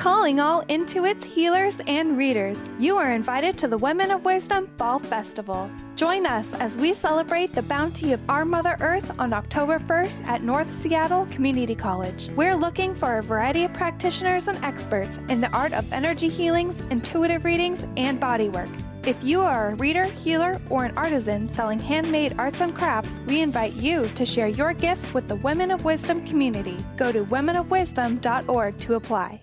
Calling 0.00 0.40
all 0.40 0.64
Intuits, 0.64 1.22
healers, 1.22 1.76
and 1.86 2.16
readers, 2.16 2.62
you 2.78 2.96
are 2.96 3.12
invited 3.12 3.58
to 3.58 3.68
the 3.68 3.76
Women 3.76 4.10
of 4.10 4.24
Wisdom 4.24 4.66
Fall 4.78 4.98
Festival. 4.98 5.70
Join 5.94 6.24
us 6.24 6.50
as 6.54 6.78
we 6.78 6.94
celebrate 6.94 7.52
the 7.52 7.60
bounty 7.64 8.14
of 8.14 8.30
our 8.30 8.46
Mother 8.46 8.78
Earth 8.80 9.12
on 9.18 9.34
October 9.34 9.78
1st 9.78 10.24
at 10.24 10.42
North 10.42 10.74
Seattle 10.80 11.26
Community 11.26 11.74
College. 11.74 12.30
We're 12.34 12.56
looking 12.56 12.94
for 12.94 13.18
a 13.18 13.22
variety 13.22 13.64
of 13.64 13.74
practitioners 13.74 14.48
and 14.48 14.56
experts 14.64 15.18
in 15.28 15.42
the 15.42 15.54
art 15.54 15.74
of 15.74 15.92
energy 15.92 16.30
healings, 16.30 16.80
intuitive 16.88 17.44
readings, 17.44 17.84
and 17.98 18.18
bodywork. 18.18 18.74
If 19.06 19.22
you 19.22 19.42
are 19.42 19.72
a 19.72 19.74
reader, 19.74 20.04
healer, 20.04 20.58
or 20.70 20.86
an 20.86 20.96
artisan 20.96 21.52
selling 21.52 21.78
handmade 21.78 22.36
arts 22.38 22.62
and 22.62 22.74
crafts, 22.74 23.20
we 23.26 23.42
invite 23.42 23.74
you 23.74 24.08
to 24.14 24.24
share 24.24 24.48
your 24.48 24.72
gifts 24.72 25.12
with 25.12 25.28
the 25.28 25.36
Women 25.36 25.70
of 25.70 25.84
Wisdom 25.84 26.26
community. 26.26 26.78
Go 26.96 27.12
to 27.12 27.22
womenofwisdom.org 27.26 28.78
to 28.78 28.94
apply. 28.94 29.42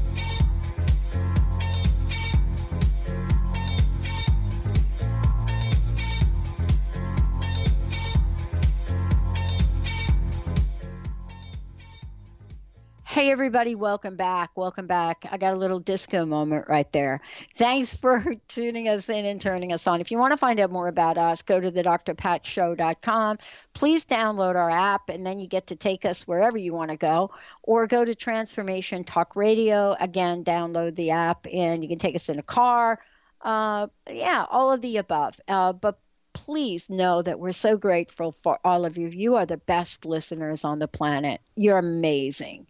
Hey, 13.11 13.29
everybody, 13.29 13.75
welcome 13.75 14.15
back. 14.15 14.51
Welcome 14.55 14.87
back. 14.87 15.25
I 15.29 15.37
got 15.37 15.53
a 15.53 15.57
little 15.57 15.81
disco 15.81 16.25
moment 16.25 16.69
right 16.69 16.89
there. 16.93 17.19
Thanks 17.55 17.93
for 17.93 18.23
tuning 18.47 18.87
us 18.87 19.09
in 19.09 19.25
and 19.25 19.41
turning 19.41 19.73
us 19.73 19.85
on. 19.85 19.99
If 19.99 20.11
you 20.11 20.17
want 20.17 20.31
to 20.31 20.37
find 20.37 20.61
out 20.61 20.71
more 20.71 20.87
about 20.87 21.17
us, 21.17 21.41
go 21.41 21.59
to 21.59 21.69
the 21.69 21.83
drpatshow.com. 21.83 23.37
Please 23.73 24.05
download 24.05 24.55
our 24.55 24.69
app, 24.69 25.09
and 25.09 25.27
then 25.27 25.41
you 25.41 25.47
get 25.47 25.67
to 25.67 25.75
take 25.75 26.05
us 26.05 26.25
wherever 26.25 26.57
you 26.57 26.71
want 26.71 26.91
to 26.91 26.95
go. 26.95 27.31
Or 27.63 27.85
go 27.85 28.05
to 28.05 28.15
Transformation 28.15 29.03
Talk 29.03 29.35
Radio. 29.35 29.93
Again, 29.99 30.45
download 30.45 30.95
the 30.95 31.09
app, 31.09 31.47
and 31.51 31.83
you 31.83 31.89
can 31.89 31.99
take 31.99 32.15
us 32.15 32.29
in 32.29 32.39
a 32.39 32.43
car. 32.43 32.97
Uh, 33.41 33.87
yeah, 34.09 34.45
all 34.49 34.71
of 34.71 34.79
the 34.79 34.95
above. 34.95 35.37
Uh, 35.49 35.73
but 35.73 35.99
please 36.45 36.89
know 36.89 37.21
that 37.21 37.39
we're 37.39 37.51
so 37.51 37.77
grateful 37.77 38.31
for 38.31 38.59
all 38.65 38.85
of 38.85 38.97
you. 38.97 39.07
You 39.07 39.35
are 39.35 39.45
the 39.45 39.57
best 39.57 40.05
listeners 40.05 40.65
on 40.65 40.79
the 40.79 40.87
planet. 40.87 41.39
You're 41.55 41.77
amazing. 41.77 42.65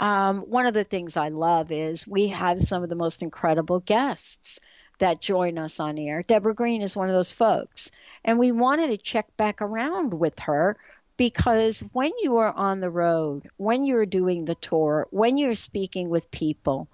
Um, 0.00 0.40
one 0.40 0.64
of 0.64 0.72
the 0.72 0.84
things 0.84 1.18
I 1.18 1.28
love 1.28 1.70
is 1.70 2.08
we 2.08 2.28
have 2.28 2.62
some 2.62 2.82
of 2.82 2.88
the 2.88 2.94
most 2.94 3.20
incredible 3.20 3.80
guests 3.80 4.58
that 5.00 5.20
join 5.20 5.58
us 5.58 5.80
on 5.80 5.98
air. 5.98 6.22
Deborah 6.22 6.54
Greene 6.54 6.80
is 6.80 6.96
one 6.96 7.08
of 7.08 7.14
those 7.14 7.30
folks. 7.30 7.90
And 8.24 8.38
we 8.38 8.52
wanted 8.52 8.88
to 8.88 8.96
check 8.96 9.36
back 9.36 9.60
around 9.60 10.14
with 10.14 10.38
her 10.40 10.78
because 11.18 11.80
when 11.92 12.12
you 12.22 12.38
are 12.38 12.52
on 12.52 12.80
the 12.80 12.90
road, 12.90 13.50
when 13.58 13.84
you're 13.84 14.06
doing 14.06 14.46
the 14.46 14.54
tour, 14.54 15.06
when 15.10 15.36
you're 15.36 15.54
speaking 15.54 16.08
with 16.08 16.30
people, 16.30 16.88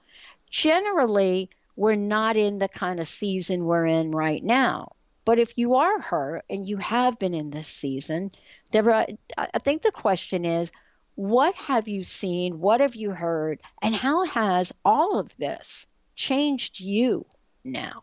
generally 0.50 1.50
we're 1.76 1.95
not 1.95 2.37
in 2.37 2.59
the 2.59 2.68
kind 2.68 2.99
of 2.99 3.06
season 3.06 3.64
we're 3.64 3.87
in 3.87 4.11
right 4.11 4.42
now. 4.42 4.95
But 5.26 5.40
if 5.40 5.52
you 5.56 5.75
are 5.75 6.00
her 6.00 6.45
and 6.49 6.66
you 6.66 6.76
have 6.76 7.18
been 7.18 7.35
in 7.35 7.50
this 7.50 7.66
season, 7.66 8.30
Deborah, 8.71 9.06
I 9.37 9.59
think 9.59 9.83
the 9.83 9.90
question 9.90 10.47
is 10.47 10.71
what 11.16 11.54
have 11.56 11.88
you 11.88 12.04
seen? 12.04 12.61
What 12.61 12.80
have 12.80 12.95
you 12.95 13.11
heard? 13.11 13.61
And 13.83 13.95
how 13.95 14.25
has 14.26 14.73
all 14.85 15.18
of 15.18 15.37
this 15.37 15.87
changed 16.14 16.78
you 16.78 17.26
now? 17.64 18.02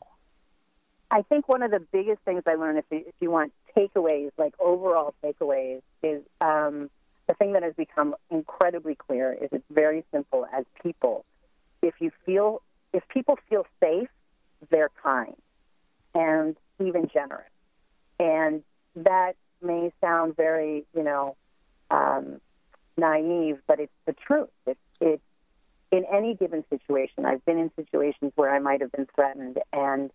I 1.10 1.22
think 1.22 1.48
one 1.48 1.64
of 1.64 1.72
the 1.72 1.80
biggest 1.80 2.22
things 2.24 2.44
I 2.46 2.56
learned, 2.56 2.80
if 2.80 2.86
you, 2.92 3.04
if 3.08 3.14
you 3.22 3.32
want 3.32 3.54
takeaways, 3.78 4.32
like 4.38 4.56
overall 4.60 5.14
takeaways, 5.24 5.82
is 6.02 6.24
um, 6.42 6.90
the 7.28 7.36
thing 7.36 7.54
that 7.54 7.64
has 7.64 7.76
become 7.76 8.16
incredibly 8.32 8.96
clear 8.96 9.32
is 9.32 9.48
it's 9.54 9.64
very 9.72 10.04
simple 10.12 10.46
as 10.52 10.66
people. 10.82 11.24
If 11.82 11.94
you 12.02 12.12
feel, 12.26 12.64
if 12.92 13.08
people 13.08 13.38
feel 13.50 13.66
safe, 13.80 14.10
they're 14.70 14.92
kind. 15.02 15.36
And 16.16 16.58
even 16.80 17.10
generous. 17.14 17.50
And 18.20 18.64
that 18.96 19.36
may 19.62 19.92
sound 20.02 20.36
very, 20.36 20.86
you 20.96 21.04
know, 21.04 21.36
um, 21.90 22.40
naive, 22.98 23.60
but 23.68 23.80
it's 23.80 23.94
the 24.06 24.14
truth. 24.14 24.50
It's, 24.68 24.80
it's 25.00 25.24
in 25.92 26.06
any 26.12 26.36
given 26.36 26.64
situation. 26.70 27.26
I've 27.26 27.46
been 27.46 27.60
in 27.60 27.72
situations 27.76 28.32
where 28.36 28.54
I 28.54 28.60
might 28.60 28.82
have 28.82 28.92
been 28.92 29.08
threatened, 29.16 29.60
and 29.72 30.12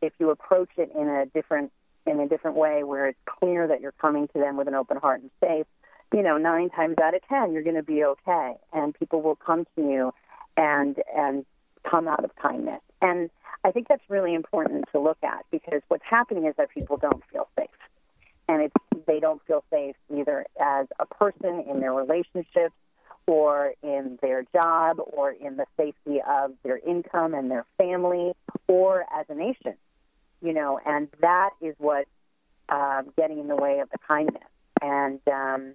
if 0.00 0.12
you 0.18 0.30
approach 0.30 0.70
it 0.76 0.90
in 0.94 1.08
a 1.08 1.26
different 1.26 1.70
in 2.06 2.20
a 2.20 2.26
different 2.26 2.56
way, 2.56 2.82
where 2.84 3.08
it's 3.08 3.18
clear 3.26 3.66
that 3.66 3.82
you're 3.82 3.92
coming 3.92 4.28
to 4.28 4.38
them 4.38 4.56
with 4.56 4.66
an 4.68 4.74
open 4.74 4.96
heart 4.96 5.20
and 5.20 5.30
faith, 5.40 5.66
you 6.14 6.22
know, 6.22 6.38
nine 6.38 6.70
times 6.70 6.96
out 7.02 7.14
of 7.14 7.20
ten, 7.28 7.52
you're 7.52 7.62
going 7.62 7.76
to 7.76 7.82
be 7.82 8.02
okay, 8.02 8.54
and 8.72 8.94
people 8.94 9.20
will 9.20 9.36
come 9.36 9.66
to 9.76 9.82
you 9.82 10.14
and 10.56 10.96
and 11.14 11.44
come 11.84 12.08
out 12.08 12.24
of 12.24 12.34
kindness. 12.36 12.80
And 13.02 13.28
I 13.68 13.72
think 13.72 13.88
that's 13.88 14.02
really 14.08 14.34
important 14.34 14.84
to 14.92 15.00
look 15.00 15.18
at 15.22 15.44
because 15.50 15.82
what's 15.88 16.04
happening 16.08 16.46
is 16.46 16.54
that 16.56 16.70
people 16.70 16.96
don't 16.96 17.22
feel 17.30 17.48
safe, 17.58 17.68
and 18.48 18.62
it's 18.62 18.74
they 19.06 19.20
don't 19.20 19.40
feel 19.46 19.64
safe 19.70 19.96
either 20.14 20.46
as 20.60 20.86
a 20.98 21.06
person 21.06 21.64
in 21.68 21.80
their 21.80 21.92
relationships 21.92 22.74
or 23.26 23.74
in 23.82 24.18
their 24.22 24.44
job 24.54 24.98
or 24.98 25.30
in 25.30 25.56
the 25.56 25.66
safety 25.76 26.20
of 26.26 26.52
their 26.62 26.78
income 26.78 27.34
and 27.34 27.50
their 27.50 27.64
family 27.76 28.32
or 28.66 29.04
as 29.14 29.26
a 29.28 29.34
nation 29.34 29.74
you 30.42 30.52
know 30.52 30.78
and 30.84 31.08
that 31.20 31.50
is 31.60 31.74
what 31.78 32.06
um, 32.68 33.12
getting 33.16 33.38
in 33.38 33.48
the 33.48 33.56
way 33.56 33.80
of 33.80 33.90
the 33.90 33.98
kindness. 34.06 34.42
And 34.82 35.20
um, 35.26 35.74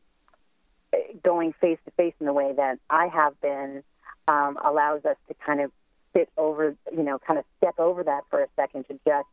going 1.23 1.53
face 1.59 1.79
to 1.85 1.91
face 1.91 2.13
in 2.19 2.25
the 2.25 2.33
way 2.33 2.53
that 2.55 2.79
I 2.89 3.07
have 3.07 3.39
been 3.41 3.83
um, 4.27 4.57
allows 4.63 5.05
us 5.05 5.17
to 5.27 5.33
kind 5.45 5.61
of 5.61 5.71
sit 6.15 6.29
over, 6.37 6.75
you 6.91 7.03
know, 7.03 7.19
kind 7.19 7.39
of 7.39 7.45
step 7.57 7.79
over 7.79 8.03
that 8.03 8.23
for 8.29 8.41
a 8.41 8.47
second 8.55 8.87
to 8.87 8.99
just, 9.05 9.27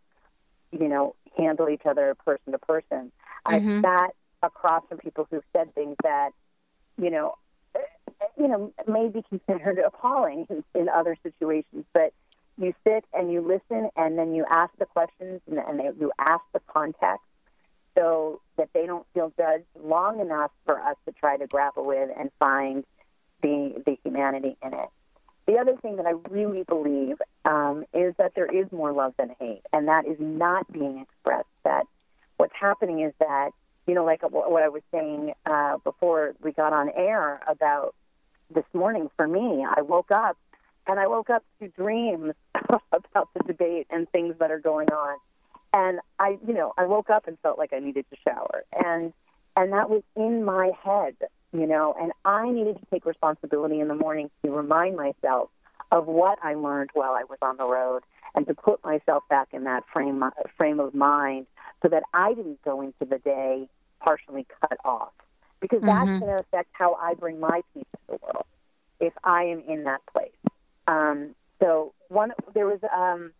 you 0.73 0.89
know, 0.89 1.15
handle 1.37 1.69
each 1.69 1.85
other 1.85 2.15
person 2.25 2.53
to 2.53 2.59
person. 2.59 3.13
Mm-hmm. 3.47 3.85
I've 3.85 3.99
sat 3.99 4.15
across 4.43 4.83
from 4.89 4.99
people 4.99 5.27
who've 5.31 5.45
said 5.55 5.75
things 5.75 5.97
that, 6.03 6.31
you 7.01 7.11
know, 7.11 7.35
you 8.39 8.49
know, 8.49 8.73
may 8.87 9.09
be 9.09 9.23
considered 9.29 9.79
appalling 9.87 10.47
in, 10.51 10.65
in 10.75 10.89
other 10.89 11.17
situations, 11.23 11.85
but 11.93 12.13
you 12.59 12.75
sit 12.87 13.05
and 13.15 13.33
you 13.33 13.41
listen 13.41 13.91
and 13.97 14.19
then 14.19 14.35
you 14.35 14.45
ask 14.51 14.73
the 14.79 14.87
questions 14.87 15.41
and, 15.49 15.59
and 15.59 15.81
they, 15.81 15.91
you 15.99 16.13
ask 16.19 16.43
the 16.53 16.61
context 16.67 17.25
so 17.97 18.41
that 18.57 18.69
they 18.75 18.87
don't 18.87 19.07
feel 19.15 19.33
judged 19.37 19.65
long 19.83 20.21
enough 20.21 20.51
for 20.65 20.81
us 20.81 20.97
to 21.07 21.13
try 21.13 21.37
to 21.37 21.47
grapple 21.47 21.85
with 21.85 22.11
and 22.19 22.31
find 22.39 22.85
the 23.43 23.83
the 23.87 23.97
humanity 24.05 24.57
in 24.63 24.75
it. 24.75 24.89
The 25.47 25.59
other 25.59 25.77
thing 25.77 25.97
that 25.97 26.07
I 26.07 26.15
really 26.29 26.63
believe 26.63 27.17
um, 27.45 27.85
is 27.93 28.15
that 28.19 28.35
there 28.35 28.47
is 28.47 28.71
more 28.71 28.93
love 28.93 29.15
than 29.19 29.35
hate, 29.39 29.63
and 29.73 29.89
that 29.89 30.07
is 30.07 30.17
not 30.19 30.71
being 30.71 30.99
expressed. 31.01 31.49
That 31.65 31.87
what's 32.37 32.55
happening 32.59 33.01
is 33.01 33.13
that 33.19 33.51
you 33.87 33.95
know, 33.95 34.05
like 34.05 34.23
what 34.23 34.63
I 34.63 34.69
was 34.69 34.83
saying 34.93 35.33
uh, 35.47 35.79
before 35.79 36.35
we 36.43 36.53
got 36.53 36.73
on 36.73 36.91
air 36.95 37.41
about 37.49 37.95
this 38.55 38.65
morning. 38.73 39.11
For 39.17 39.27
me, 39.27 39.67
I 39.69 39.83
woke 39.83 40.11
up 40.13 40.37
and 40.87 41.01
I 41.01 41.07
woke 41.09 41.31
up 41.31 41.43
to 41.61 41.69
dreams 41.69 42.35
about 42.93 43.29
the 43.35 43.43
debate 43.47 43.87
and 43.91 44.09
things 44.11 44.37
that 44.39 44.51
are 44.51 44.61
going 44.61 44.91
on 44.93 45.17
and 45.73 46.01
I, 46.19 46.39
you 46.47 46.55
know, 46.55 46.73
I 46.77 46.87
woke 46.87 47.11
up 47.11 47.27
and 47.27 47.39
felt 47.41 47.59
like 47.59 47.73
I 47.73 47.79
needed 47.79 48.05
to 48.11 48.17
shower, 48.27 48.65
and 48.73 49.13
and 49.57 49.73
that 49.73 49.91
was 49.91 50.03
in 50.17 50.45
my 50.45 50.73
head, 50.83 51.17
you 51.53 51.67
know, 51.67 51.95
and 52.01 52.13
I 52.25 52.51
needed 52.51 52.79
to 52.79 52.87
take 52.93 53.05
responsibility 53.05 53.81
in 53.81 53.89
the 53.89 53.95
morning 53.95 54.31
to 54.45 54.51
remind 54.51 54.97
myself 54.97 55.51
of 55.91 56.07
what 56.07 56.39
I 56.43 56.55
learned 56.55 56.91
while 56.95 57.13
I 57.13 57.25
was 57.25 57.39
on 57.43 57.57
the 57.57 57.67
road, 57.67 58.03
and 58.35 58.47
to 58.47 58.55
put 58.55 58.85
myself 58.85 59.25
back 59.29 59.49
in 59.53 59.65
that 59.65 59.83
frame 59.93 60.23
frame 60.57 60.81
of 60.81 60.95
mind, 60.95 61.47
so 61.83 61.89
that 61.89 62.05
I 62.15 62.35
didn't 62.35 62.63
go 62.63 62.81
into 62.81 63.05
the 63.09 63.19
day 63.19 63.69
partially 64.05 64.47
cut 64.61 64.79
off, 64.85 65.13
because 65.61 65.83
that's 65.85 66.11
Mm-hmm. 66.11 66.19
going 66.21 66.33
to 66.37 66.41
affect 66.41 66.69
how 66.73 66.95
I 66.95 67.15
bring 67.15 67.41
my 67.41 67.63
peace 67.75 67.85
to 67.93 68.01
the 68.09 68.19
world 68.23 68.45
if 69.01 69.13
I 69.25 69.45
am 69.45 69.63
in 69.67 69.85
that 69.85 70.01
place. 70.13 70.31
Um, 70.87 71.35
so 71.61 71.93
one, 72.09 72.33
there 72.55 72.67
was. 72.67 72.81
Um, 72.97 73.33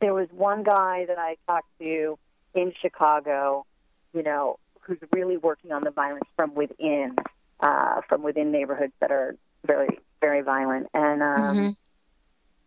there 0.00 0.12
was 0.12 0.28
one 0.32 0.64
guy 0.64 1.06
that 1.06 1.18
I 1.18 1.36
talked 1.46 1.68
to 1.80 2.18
in 2.54 2.72
Chicago, 2.82 3.64
you 4.12 4.22
know, 4.22 4.58
who's 4.86 4.98
really 5.12 5.36
working 5.36 5.72
on 5.72 5.82
the 5.82 5.90
violence 5.90 6.26
from 6.36 6.54
within, 6.54 7.16
uh, 7.60 8.00
from 8.08 8.22
within 8.22 8.50
neighborhoods 8.52 8.92
that 9.00 9.10
are 9.10 9.36
very, 9.66 9.98
very 10.20 10.42
violent. 10.42 10.88
And 10.94 11.22
um, 11.22 11.56
Mhm. 11.56 11.76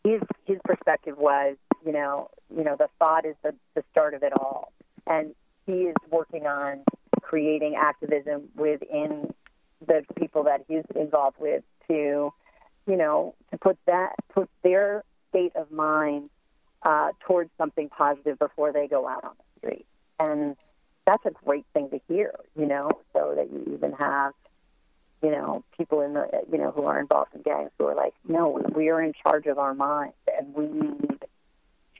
his 0.03 0.21
his 0.45 0.57
perspective 0.63 1.17
was, 1.17 1.57
you 1.85 1.91
know, 1.91 2.29
you 2.55 2.63
know, 2.63 2.75
the 2.75 2.89
thought 2.99 3.25
is 3.25 3.35
the, 3.43 3.53
the 3.75 3.83
start 3.91 4.13
of 4.13 4.23
it 4.23 4.33
all, 4.33 4.71
and 5.05 5.35
he 5.65 5.83
is 5.83 5.95
working 6.09 6.47
on 6.47 6.83
creating 7.21 7.75
activism 7.75 8.49
within 8.55 9.33
the 9.85 10.03
people 10.15 10.43
that 10.43 10.61
he's 10.67 10.85
involved 10.95 11.37
with 11.39 11.63
to, 11.87 12.31
you 12.87 12.95
know, 12.97 13.35
to 13.51 13.57
put 13.57 13.77
that 13.85 14.13
put 14.33 14.49
their 14.63 15.03
state 15.29 15.55
of 15.55 15.69
mind 15.71 16.29
uh, 16.83 17.11
towards 17.19 17.49
something 17.57 17.89
positive 17.89 18.39
before 18.39 18.71
they 18.71 18.87
go 18.87 19.07
out 19.07 19.23
on 19.23 19.31
the 19.37 19.59
street. 19.59 19.85
And 20.19 20.55
that's 21.07 21.25
a 21.25 21.31
great 21.45 21.65
thing 21.73 21.89
to 21.89 21.99
hear, 22.07 22.33
you 22.55 22.67
know, 22.67 22.91
so 23.13 23.33
that 23.35 23.49
you 23.49 23.73
even 23.73 23.93
have, 23.93 24.33
you 25.23 25.31
know, 25.31 25.63
people 25.77 26.01
in 26.01 26.13
the, 26.13 26.27
you 26.51 26.57
know, 26.57 26.71
who 26.71 26.83
are 26.83 26.99
involved 26.99 27.33
in 27.33 27.41
gangs 27.41 27.71
who 27.79 27.85
are 27.85 27.95
like, 27.95 28.13
no, 28.27 28.61
we 28.75 28.89
are 28.89 29.01
in 29.01 29.13
charge 29.23 29.45
of 29.47 29.57
our 29.57 29.73
minds 29.73 30.17
and 30.37 30.53
we 30.53 30.67
need 30.67 31.23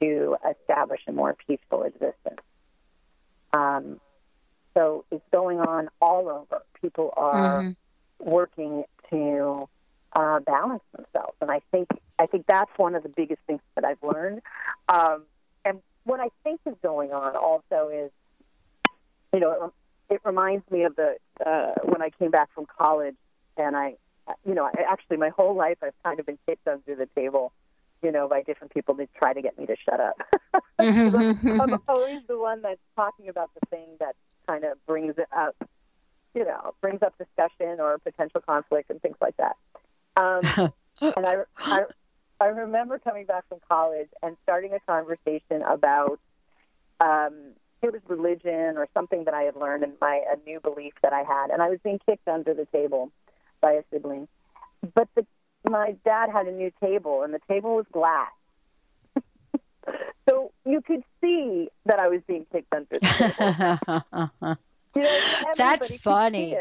to 0.02 0.36
establish 0.52 1.00
a 1.08 1.14
more 1.14 1.36
peaceful 1.48 1.84
existence. 1.84 2.42
Um, 3.54 4.00
so 4.76 5.06
it's 5.10 5.24
going 5.32 5.60
on 5.60 5.90
all 6.02 6.30
over. 6.30 6.62
People 6.82 7.14
are 7.16 7.64
Mhm. 7.64 7.76
working 8.20 8.84
to 9.10 9.68
uh, 10.14 10.40
balance 10.42 10.84
themselves, 10.96 11.36
and 11.42 11.50
I 11.50 11.62
think 11.72 11.88
I 12.20 12.26
think 12.26 12.46
that's 12.48 12.72
one 12.78 12.94
of 12.96 13.04
the 13.04 13.10
biggest 13.10 13.42
things 13.48 13.62
that 13.76 13.86
I've 13.86 14.04
learned. 14.04 14.42
Um, 14.90 15.24
and 15.66 15.82
what 16.04 16.20
I 16.20 16.30
think 16.44 16.60
is 16.66 16.76
going 16.84 17.12
on 17.14 17.36
also 17.36 17.90
is, 17.90 18.12
you 19.34 19.40
know, 19.40 19.72
it, 20.10 20.16
it 20.16 20.22
reminds 20.24 20.70
me 20.72 20.84
of 20.84 20.96
the 20.96 21.16
uh, 21.46 21.74
when 21.84 22.02
I 22.02 22.10
came 22.10 22.32
back 22.32 22.50
from 22.54 22.66
college, 22.80 23.16
and 23.58 23.76
I, 23.76 23.96
you 24.46 24.56
know, 24.56 24.66
I, 24.66 24.84
actually 24.90 25.18
my 25.18 25.30
whole 25.30 25.56
life 25.56 25.78
I've 25.84 25.94
kind 26.04 26.20
of 26.20 26.26
been 26.26 26.40
kicked 26.48 26.68
under 26.68 26.96
the 26.96 27.08
table, 27.16 27.52
you 28.02 28.12
know, 28.12 28.28
by 28.28 28.44
different 28.44 28.74
people 28.74 28.96
to 28.96 29.08
try 29.18 29.34
to 29.34 29.42
get 29.42 29.58
me 29.58 29.66
to 29.66 29.76
shut 29.90 30.00
up. 30.00 30.18
I'm 30.80 31.80
always 31.88 32.22
the 32.28 32.38
one 32.38 32.62
that's 32.62 32.80
talking 32.96 33.30
about 33.30 33.50
the 33.60 33.68
thing 33.70 33.88
that 34.00 34.16
kind 34.48 34.64
of 34.64 34.84
brings 34.86 35.16
it 35.18 35.28
up, 35.36 35.56
you 36.34 36.46
know, 36.46 36.74
brings 36.82 37.02
up 37.02 37.16
discussion 37.18 37.80
or 37.80 37.98
potential 38.00 38.42
conflict 38.42 38.90
and 38.90 39.02
things 39.02 39.18
like 39.22 39.36
that. 39.38 39.56
Um, 40.16 40.72
and 41.02 41.26
I, 41.26 41.36
I, 41.58 41.82
I 42.40 42.46
remember 42.46 43.00
coming 43.00 43.26
back 43.26 43.48
from 43.50 43.60
college 43.68 44.10
and 44.24 44.38
starting 44.44 44.74
a 44.74 44.80
conversation 44.80 45.64
about 45.64 46.20
um, 47.00 47.54
it 47.82 47.94
was 47.94 48.02
religion 48.08 48.78
or 48.78 48.88
something 48.94 49.24
that 49.26 49.34
I 49.34 49.44
had 49.44 49.56
learned 49.56 49.84
and 49.84 49.94
my 50.02 50.22
a 50.32 50.38
new 50.50 50.60
belief 50.60 50.94
that 51.04 51.14
I 51.14 51.24
had, 51.24 51.50
and 51.52 51.62
I 51.62 51.70
was 51.70 51.80
being 51.84 52.00
kicked 52.06 52.28
under 52.28 52.54
the 52.54 52.66
table 52.66 53.12
by 53.62 53.74
a 53.74 53.84
sibling. 53.92 54.28
But 54.94 55.08
the, 55.16 55.26
my 55.70 55.96
dad 56.06 56.30
had 56.32 56.48
a 56.48 56.52
new 56.52 56.72
table, 56.82 57.24
and 57.24 57.34
the 57.34 57.42
table 57.48 57.76
was 57.76 57.86
glass. 57.92 58.32
so 60.30 60.52
you 60.66 60.82
could 60.82 61.04
see 61.22 61.70
that 61.86 62.00
I 62.00 62.08
was 62.08 62.22
being 62.28 62.46
kicked 62.52 62.74
under 62.74 63.00
the 63.00 64.04
table. 64.32 64.58
You 64.96 65.04
know, 65.04 65.20
That's 65.56 65.98
funny. 65.98 66.58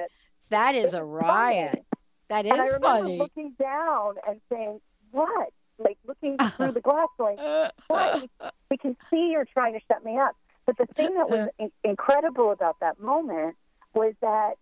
That 0.51 0.75
is 0.75 0.93
a 0.93 1.03
riot. 1.03 1.71
funny. 1.71 1.83
That 2.29 2.45
And 2.45 2.61
I 2.61 2.67
remember 2.67 2.87
funny. 2.87 3.19
looking 3.19 3.53
down 3.59 4.17
and 4.29 4.41
saying, 4.53 4.81
"What?" 5.13 5.49
Like 5.79 5.97
looking 6.07 6.37
through 6.57 6.73
the 6.73 6.81
glass, 6.81 7.09
going, 7.17 7.39
"What? 7.87 8.29
We 8.71 8.77
can 8.77 8.97
see 9.11 9.31
you're 9.33 9.47
trying 9.47 9.73
to 9.73 9.81
shut 9.89 10.05
me 10.05 10.19
up." 10.19 10.37
But 10.67 10.79
the 10.79 10.87
thing 10.95 11.15
that 11.15 11.31
was 11.31 11.49
uh, 11.49 11.65
in- 11.65 11.73
incredible 11.85 12.51
about 12.51 12.81
that 12.81 13.01
moment 13.01 13.57
was 13.95 14.15
that 14.21 14.55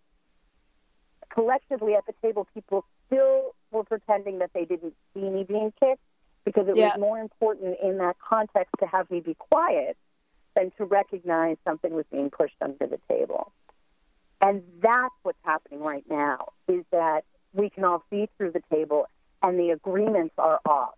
collectively 1.29 1.95
at 1.95 2.05
the 2.05 2.13
table, 2.21 2.47
people 2.53 2.85
still 3.07 3.55
were 3.71 3.83
pretending 3.83 4.39
that 4.39 4.51
they 4.53 4.65
didn't 4.65 4.93
see 5.13 5.21
me 5.21 5.43
being 5.43 5.73
kicked 5.79 6.01
because 6.45 6.67
it 6.67 6.77
Yeah. 6.77 6.89
was 6.91 6.99
more 6.99 7.19
important 7.19 7.77
in 7.81 7.97
that 7.97 8.17
context 8.19 8.73
to 8.79 8.85
have 8.85 9.09
me 9.09 9.19
be 9.19 9.33
quiet 9.33 9.97
than 10.55 10.71
to 10.77 10.85
recognize 10.85 11.57
something 11.65 11.93
was 11.93 12.05
being 12.11 12.29
pushed 12.29 12.55
under 12.61 12.87
the 12.87 12.99
table. 13.09 13.51
And 14.41 14.63
that's 14.79 15.15
what's 15.23 15.39
happening 15.43 15.81
right 15.81 16.05
now 16.09 16.49
is 16.67 16.85
that 16.91 17.25
we 17.53 17.69
can 17.69 17.83
all 17.83 18.03
see 18.09 18.29
through 18.37 18.51
the 18.51 18.61
table 18.71 19.07
and 19.41 19.59
the 19.59 19.71
agreements 19.71 20.35
are 20.37 20.59
off. 20.65 20.93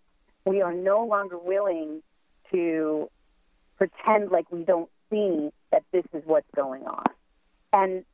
We 0.46 0.62
are 0.62 0.74
no 0.74 1.06
longer 1.06 1.38
willing 1.38 2.04
to 2.52 3.10
pretend 3.78 4.32
like 4.32 4.52
we 4.52 4.64
don't 4.64 4.90
see 5.10 5.50
that 5.72 5.84
this 5.92 6.06
is 6.14 6.24
what's 6.26 6.50
going 6.56 6.86
on. 6.86 7.04
And 7.74 8.06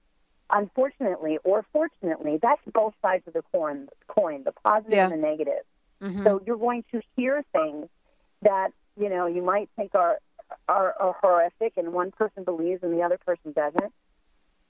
unfortunately 0.50 1.38
or 1.44 1.66
fortunately, 1.74 2.40
that's 2.42 2.62
both 2.74 2.94
sides 3.02 3.28
of 3.28 3.34
the 3.34 3.44
coin, 3.52 3.90
coin 4.08 4.44
the 4.44 4.52
positive 4.52 4.94
Yeah. 4.94 5.06
and 5.10 5.14
the 5.14 5.18
negative. 5.28 5.64
Mhm. 6.02 6.24
So 6.24 6.42
you're 6.46 6.58
going 6.58 6.84
to 6.92 7.02
hear 7.16 7.44
things 7.54 7.88
that, 8.42 8.72
you 8.98 9.10
know, 9.10 9.26
you 9.26 9.42
might 9.42 9.70
think 9.76 9.96
are 9.96 10.20
are, 10.70 10.94
are 11.00 11.14
horrific 11.20 11.78
and 11.78 11.94
one 11.94 12.12
person 12.12 12.44
believes 12.44 12.84
and 12.84 12.94
the 12.94 13.02
other 13.02 13.18
person 13.18 13.54
doesn't. 13.54 13.92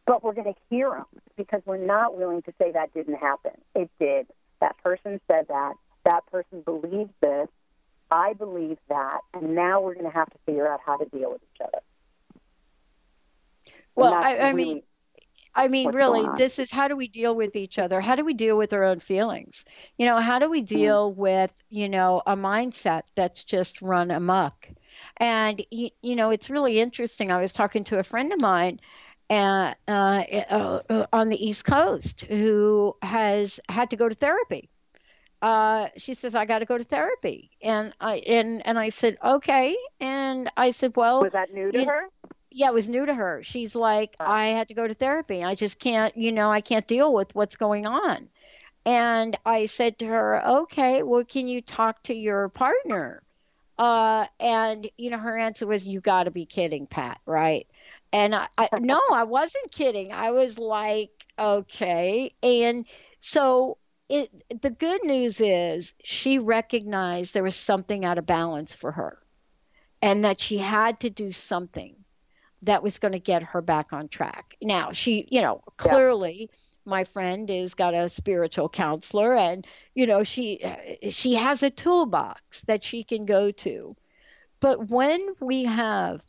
But 0.06 0.24
we're 0.24 0.34
going 0.34 0.54
to 0.54 0.60
hear 0.70 0.90
them 0.92 1.06
because 1.36 1.62
we're 1.66 1.78
not 1.78 2.18
willing 2.18 2.42
to 2.44 2.54
say 2.58 2.72
that 2.72 2.94
didn't 2.94 3.16
happen. 3.16 3.52
It 3.76 3.90
did. 4.00 4.28
That 4.62 4.78
person 4.78 5.20
said 5.30 5.48
that. 5.50 5.74
That 6.06 6.26
person 6.28 6.62
believes 6.62 7.12
this. 7.20 7.50
I 8.12 8.32
believe 8.34 8.78
that. 8.88 9.22
And 9.34 9.56
now 9.56 9.82
we're 9.82 9.94
going 9.96 10.06
to 10.06 10.12
have 10.18 10.30
to 10.30 10.38
figure 10.46 10.68
out 10.72 10.80
how 10.86 10.96
to 10.98 11.06
deal 11.06 11.32
with 11.32 11.42
each 11.56 11.62
other. 11.62 11.80
Well, 13.96 14.14
I, 14.14 14.38
I 14.38 14.54
mean, 14.54 14.82
I 15.56 15.68
mean, 15.68 15.90
really, 15.90 16.28
this 16.36 16.58
is 16.58 16.72
how 16.72 16.88
do 16.88 16.96
we 16.96 17.08
deal 17.08 17.36
with 17.36 17.56
each 17.56 17.78
other? 17.78 18.02
How 18.02 18.16
do 18.16 18.26
we 18.26 18.34
deal 18.34 18.58
with 18.58 18.74
our 18.74 18.84
own 18.84 19.00
feelings? 19.00 19.66
You 19.98 20.06
know, 20.08 20.20
how 20.20 20.40
do 20.40 20.50
we 20.50 20.64
mm-hmm. 20.64 20.76
deal 20.76 21.12
mm-hmm. 21.12 21.22
with, 21.22 21.52
you 21.70 21.90
know, 21.90 22.22
a 22.26 22.36
mindset 22.36 23.04
that's 23.16 23.44
just 23.44 23.82
run 23.82 24.10
amok? 24.10 24.68
And, 25.18 25.64
you, 25.70 25.90
you 26.02 26.16
know, 26.16 26.32
it's 26.32 26.50
really 26.50 26.80
interesting. 26.80 27.32
I 27.32 27.40
was 27.40 27.52
talking 27.52 27.84
to 27.86 28.00
a 28.00 28.04
friend 28.04 28.34
of 28.34 28.42
mine 28.42 28.80
uh, 29.30 29.74
uh, 29.88 29.92
uh, 29.92 31.06
on 31.14 31.30
the 31.30 31.46
East 31.46 31.66
Coast 31.66 32.22
who 32.22 32.96
has 33.02 33.60
had 33.70 33.92
to 33.92 33.96
go 33.96 34.10
to 34.10 34.16
therapy. 34.16 34.70
Uh, 35.42 35.90
she 35.98 36.14
says, 36.14 36.36
"I 36.36 36.46
got 36.46 36.60
to 36.60 36.66
go 36.66 36.78
to 36.78 36.86
therapy," 36.86 37.52
and 37.62 37.94
I 38.00 38.20
and 38.20 38.66
and 38.66 38.80
I 38.80 38.90
said, 38.90 39.18
"Okay," 39.22 39.76
and 40.00 40.50
I 40.56 40.72
said, 40.72 40.96
"Well, 40.96 41.22
was 41.22 41.34
that 41.34 41.54
new 41.54 41.70
to 41.70 41.84
her?" 41.84 42.08
Yeah, 42.54 42.68
it 42.68 42.74
was 42.74 42.90
new 42.90 43.06
to 43.06 43.14
her. 43.14 43.44
She's 43.44 43.76
like. 43.76 44.16
I 44.20 44.48
had 44.48 44.70
to 44.70 44.74
go 44.74 44.88
to 44.88 44.94
therapy. 44.94 45.44
I 45.44 45.56
just 45.56 45.80
can't, 45.80 46.16
you 46.18 46.32
know, 46.32 46.52
I 46.52 46.62
can't 46.62 46.88
deal 46.88 47.12
with 47.14 47.34
what's 47.36 47.56
going 47.56 47.86
on. 47.86 48.30
And 48.86 49.38
I 49.46 49.68
said 49.68 50.00
to 50.00 50.06
her, 50.08 50.46
okay, 50.46 51.04
well, 51.04 51.24
can 51.24 51.48
you 51.48 51.62
talk 51.62 52.04
to 52.04 52.14
your 52.14 52.50
partner? 52.50 53.24
Uh, 53.78 54.28
and, 54.40 54.90
you 54.98 55.10
know, 55.10 55.18
her 55.18 55.38
answer 55.38 55.66
was, 55.66 55.86
you 55.86 56.02
got 56.02 56.26
to 56.26 56.32
be 56.32 56.46
kidding, 56.46 56.86
Pat, 56.88 57.20
right? 57.26 57.68
And 58.12 58.36
I, 58.36 58.48
I 58.58 58.70
no, 58.80 59.00
I 59.12 59.24
wasn't 59.24 59.72
kidding. 59.72 60.12
I 60.12 60.32
was 60.32 60.60
like, 60.60 61.12
okay. 61.40 62.34
And 62.44 62.86
so 63.20 63.78
it, 64.10 64.62
the 64.62 64.70
good 64.70 65.04
news 65.04 65.40
is 65.42 65.94
she 66.04 66.40
recognized 66.40 67.34
there 67.34 67.44
was 67.44 67.56
something 67.56 68.06
out 68.06 68.18
of 68.18 68.26
balance 68.26 68.76
for 68.76 68.92
her 68.92 69.18
and 70.02 70.26
that 70.26 70.42
she 70.42 70.58
had 70.58 71.00
to 71.02 71.10
do 71.10 71.32
something 71.32 71.96
that 72.64 72.84
was 72.84 73.00
going 73.00 73.12
to 73.12 73.20
get 73.20 73.44
her 73.44 73.62
back 73.62 73.94
on 73.94 74.08
track. 74.08 74.56
Now, 74.62 74.92
she, 74.92 75.28
you 75.30 75.42
know, 75.42 75.62
clearly 75.78 76.50
yeah. 76.50 76.58
my 76.86 77.04
friend 77.04 77.50
is 77.50 77.76
got 77.76 77.94
a 77.94 78.10
spiritual 78.10 78.70
counselor 78.70 79.36
and, 79.36 79.68
you 79.94 80.08
know, 80.08 80.24
she 80.24 80.64
she 81.10 81.36
has 81.36 81.62
a 81.62 81.70
toolbox 81.70 82.62
that 82.62 82.84
she 82.84 83.04
can 83.04 83.26
go 83.26 83.52
to. 83.52 83.96
But 84.60 84.90
when 84.90 85.36
we 85.40 85.66
have 85.66 86.22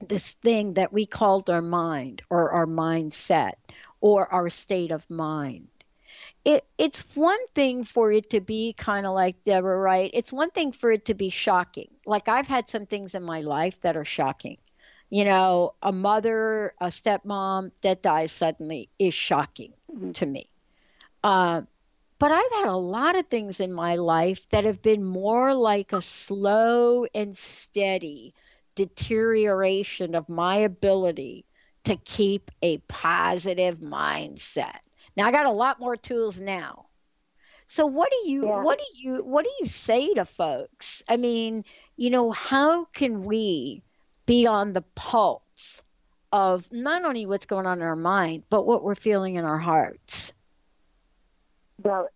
this 0.00 0.32
thing 0.32 0.74
that 0.74 0.94
we 0.94 1.04
called 1.04 1.50
our 1.50 1.62
mind 1.62 2.22
or 2.30 2.50
our 2.52 2.66
mindset 2.66 3.52
or 4.00 4.32
our 4.32 4.48
state 4.48 4.90
of 4.90 5.08
mind, 5.10 5.68
it 6.42 6.64
it's 6.78 7.04
one 7.14 7.46
thing 7.48 7.84
for 7.84 8.10
it 8.10 8.30
to 8.30 8.40
be 8.40 8.72
kind 8.72 9.04
of 9.04 9.12
like 9.12 9.44
Deborah, 9.44 9.76
right? 9.76 10.10
It's 10.14 10.32
one 10.32 10.50
thing 10.50 10.72
for 10.72 10.90
it 10.90 11.04
to 11.06 11.14
be 11.14 11.28
shocking. 11.28 11.90
Like 12.06 12.28
I've 12.28 12.46
had 12.46 12.70
some 12.70 12.86
things 12.86 13.14
in 13.14 13.22
my 13.22 13.42
life 13.42 13.78
that 13.82 13.98
are 13.98 14.06
shocking 14.06 14.56
you 15.10 15.24
know, 15.24 15.74
a 15.82 15.92
mother, 15.92 16.72
a 16.80 16.86
stepmom 16.86 17.72
that 17.82 18.02
dies 18.02 18.30
suddenly 18.30 18.88
is 18.98 19.12
shocking 19.12 19.72
mm-hmm. 19.92 20.12
to 20.12 20.26
me. 20.26 20.48
Uh, 21.22 21.62
but 22.18 22.32
I've 22.32 22.52
had 22.52 22.68
a 22.68 22.76
lot 22.76 23.16
of 23.16 23.26
things 23.26 23.60
in 23.60 23.72
my 23.72 23.96
life 23.96 24.48
that 24.50 24.64
have 24.64 24.82
been 24.82 25.04
more 25.04 25.54
like 25.54 25.92
a 25.92 26.00
slow 26.02 27.06
and 27.14 27.36
steady 27.36 28.34
deterioration 28.74 30.14
of 30.14 30.28
my 30.28 30.56
ability 30.56 31.44
to 31.84 31.96
keep 31.96 32.50
a 32.62 32.78
positive 32.78 33.78
mindset. 33.78 34.76
Now 35.16 35.26
I 35.26 35.32
got 35.32 35.46
a 35.46 35.50
lot 35.50 35.80
more 35.80 35.96
tools 35.96 36.38
now. 36.38 36.86
So 37.66 37.86
what 37.86 38.10
do 38.10 38.30
you 38.30 38.46
yeah. 38.46 38.62
what 38.62 38.78
do 38.78 38.84
you 38.94 39.24
what 39.24 39.44
do 39.44 39.50
you 39.60 39.68
say 39.68 40.12
to 40.14 40.24
folks? 40.24 41.02
I 41.08 41.16
mean, 41.16 41.64
you 41.96 42.10
know, 42.10 42.30
how 42.32 42.84
can 42.86 43.24
we 43.24 43.82
be 44.30 44.46
on 44.46 44.72
the 44.72 44.82
pulse 44.94 45.82
of 46.32 46.70
not 46.70 47.04
only 47.04 47.26
what's 47.26 47.46
going 47.46 47.66
on 47.66 47.78
in 47.78 47.84
our 47.84 47.96
mind, 47.96 48.44
but 48.48 48.64
what 48.64 48.84
we're 48.84 48.94
feeling 48.94 49.34
in 49.34 49.44
our 49.44 49.58
hearts. 49.58 50.32
Well, 51.82 52.08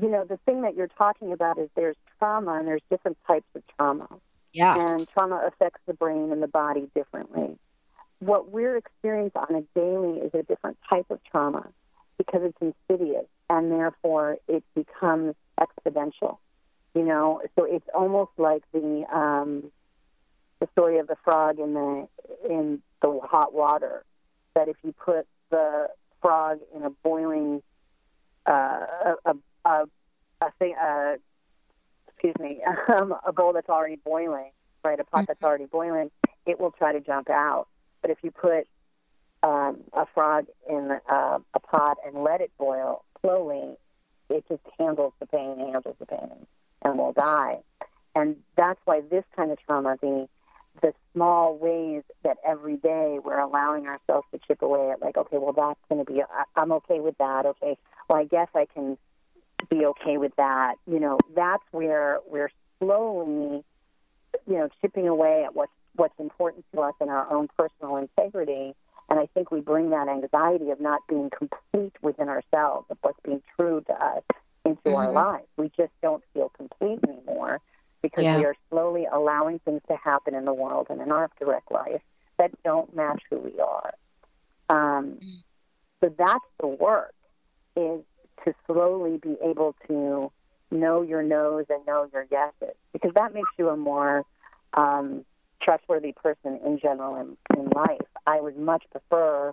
you 0.00 0.08
know, 0.08 0.24
the 0.24 0.38
thing 0.46 0.62
that 0.62 0.74
you're 0.74 0.88
talking 0.88 1.32
about 1.32 1.58
is 1.58 1.68
there's 1.76 1.96
trauma 2.18 2.54
and 2.54 2.66
there's 2.66 2.80
different 2.90 3.18
types 3.26 3.46
of 3.54 3.62
trauma. 3.76 4.06
Yeah. 4.54 4.76
And 4.78 5.06
trauma 5.10 5.42
affects 5.46 5.80
the 5.86 5.92
brain 5.92 6.32
and 6.32 6.42
the 6.42 6.48
body 6.48 6.88
differently. 6.94 7.58
What 8.20 8.50
we're 8.50 8.76
experiencing 8.78 9.42
on 9.48 9.54
a 9.54 9.78
daily 9.78 10.20
is 10.20 10.32
a 10.32 10.42
different 10.44 10.78
type 10.88 11.06
of 11.10 11.20
trauma 11.30 11.68
because 12.16 12.40
it's 12.44 12.74
insidious 12.88 13.26
and 13.50 13.70
therefore 13.70 14.38
it 14.48 14.64
becomes 14.74 15.34
exponential. 15.60 16.38
You 16.94 17.04
know, 17.04 17.42
so 17.56 17.64
it's 17.64 17.86
almost 17.94 18.30
like 18.38 18.62
the 18.72 19.04
um, 19.12 19.70
the 20.60 20.68
story 20.72 20.98
of 20.98 21.06
the 21.06 21.16
frog 21.24 21.58
in 21.58 21.74
the 21.74 22.08
in 22.48 22.82
the 23.02 23.20
hot 23.22 23.52
water. 23.52 24.04
That 24.54 24.68
if 24.68 24.76
you 24.82 24.92
put 24.92 25.26
the 25.50 25.88
frog 26.20 26.58
in 26.74 26.82
a 26.82 26.90
boiling 26.90 27.62
uh, 28.46 29.14
a, 29.24 29.34
a, 29.64 29.84
a 30.40 30.50
thing, 30.58 30.74
uh, 30.80 31.16
excuse 32.08 32.34
me, 32.40 32.60
um, 32.96 33.14
a 33.26 33.32
bowl 33.32 33.52
that's 33.52 33.68
already 33.68 33.96
boiling, 33.96 34.50
right? 34.84 34.98
A 34.98 35.04
pot 35.04 35.26
that's 35.28 35.42
already 35.42 35.66
boiling, 35.66 36.10
it 36.46 36.58
will 36.58 36.72
try 36.72 36.92
to 36.92 37.00
jump 37.00 37.30
out. 37.30 37.66
But 38.00 38.10
if 38.10 38.18
you 38.22 38.30
put 38.30 38.66
um, 39.42 39.78
a 39.92 40.06
frog 40.14 40.46
in 40.68 40.98
uh, 41.08 41.38
a 41.54 41.60
pot 41.60 41.98
and 42.04 42.22
let 42.22 42.40
it 42.40 42.50
boil 42.58 43.04
slowly, 43.20 43.76
it 44.30 44.44
just 44.48 44.62
handles 44.78 45.12
the 45.20 45.26
pain, 45.26 45.58
handles 45.58 45.96
the 45.98 46.06
pain, 46.06 46.46
and 46.82 46.98
will 46.98 47.12
die. 47.12 47.58
And 48.14 48.36
that's 48.56 48.80
why 48.84 49.00
this 49.00 49.24
kind 49.36 49.50
of 49.52 49.58
trauma, 49.64 49.96
the 50.00 50.28
the 50.80 50.92
small 51.12 51.56
ways 51.56 52.02
that 52.24 52.36
every 52.46 52.76
day 52.76 53.18
we're 53.22 53.38
allowing 53.38 53.86
ourselves 53.86 54.26
to 54.32 54.40
chip 54.46 54.62
away 54.62 54.90
at, 54.90 55.00
like, 55.00 55.16
okay, 55.16 55.38
well, 55.38 55.52
that's 55.52 55.80
going 55.88 56.04
to 56.04 56.10
be, 56.10 56.22
I, 56.22 56.44
I'm 56.56 56.72
okay 56.72 57.00
with 57.00 57.16
that. 57.18 57.46
Okay, 57.46 57.76
well, 58.08 58.18
I 58.18 58.24
guess 58.24 58.48
I 58.54 58.66
can 58.72 58.98
be 59.70 59.84
okay 59.86 60.18
with 60.18 60.32
that. 60.36 60.74
You 60.86 61.00
know, 61.00 61.18
that's 61.34 61.64
where 61.72 62.18
we're 62.28 62.50
slowly, 62.78 63.64
you 64.46 64.54
know, 64.54 64.68
chipping 64.80 65.08
away 65.08 65.44
at 65.44 65.54
what's 65.54 65.72
what's 65.96 66.18
important 66.20 66.64
to 66.72 66.80
us 66.80 66.94
in 67.00 67.08
our 67.08 67.30
own 67.32 67.48
personal 67.56 67.96
integrity. 67.96 68.74
And 69.10 69.18
I 69.18 69.26
think 69.34 69.50
we 69.50 69.60
bring 69.60 69.90
that 69.90 70.06
anxiety 70.06 70.70
of 70.70 70.80
not 70.80 71.00
being 71.08 71.30
complete 71.36 71.94
within 72.02 72.28
ourselves, 72.28 72.86
of 72.90 72.98
what's 73.00 73.18
being 73.24 73.42
true 73.56 73.82
to 73.88 73.92
us, 73.92 74.22
into 74.64 74.80
mm-hmm. 74.82 74.94
our 74.94 75.10
lives. 75.10 75.48
We 75.56 75.72
just 75.76 75.92
don't 76.02 76.22
feel 76.34 76.50
complete 76.50 77.00
anymore 77.08 77.60
because 78.02 78.24
yeah. 78.24 78.36
we 78.36 78.44
are 78.44 78.54
slowly 78.70 79.06
allowing 79.12 79.58
things 79.60 79.80
to 79.88 79.96
happen 79.96 80.34
in 80.34 80.44
the 80.44 80.54
world 80.54 80.86
and 80.90 81.00
in 81.00 81.10
our 81.10 81.30
direct 81.38 81.70
life 81.70 82.00
that 82.38 82.50
don't 82.62 82.94
match 82.94 83.22
who 83.30 83.38
we 83.38 83.58
are. 83.60 83.92
Um, 84.70 85.18
so 86.00 86.14
that's 86.16 86.44
the 86.60 86.68
work 86.68 87.14
is 87.76 88.02
to 88.44 88.54
slowly 88.66 89.18
be 89.18 89.36
able 89.42 89.74
to 89.88 90.30
know 90.70 91.02
your 91.02 91.22
no's 91.22 91.66
and 91.70 91.84
know 91.86 92.08
your 92.12 92.26
yeses 92.30 92.76
because 92.92 93.12
that 93.14 93.34
makes 93.34 93.48
you 93.58 93.68
a 93.68 93.76
more 93.76 94.24
um, 94.74 95.24
trustworthy 95.62 96.12
person 96.12 96.60
in 96.64 96.78
general 96.78 97.16
in, 97.16 97.36
in 97.58 97.70
life. 97.70 98.06
I 98.26 98.40
would 98.40 98.58
much 98.58 98.84
prefer 98.90 99.52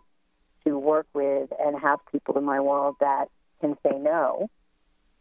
to 0.66 0.78
work 0.78 1.08
with 1.14 1.50
and 1.60 1.80
have 1.80 2.00
people 2.12 2.38
in 2.38 2.44
my 2.44 2.60
world 2.60 2.98
that 3.00 3.30
can 3.62 3.76
say 3.84 3.98
no, 3.98 4.50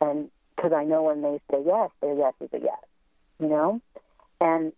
and 0.00 0.30
because 0.56 0.72
I 0.72 0.84
know 0.84 1.04
when 1.04 1.22
they 1.22 1.40
say 1.50 1.62
yes, 1.64 1.90
their 2.00 2.14
yes 2.14 2.34
is 2.40 2.48
a 2.52 2.58
yes 2.58 2.78
you 3.40 3.48
know? 3.48 3.80
And 4.40 4.72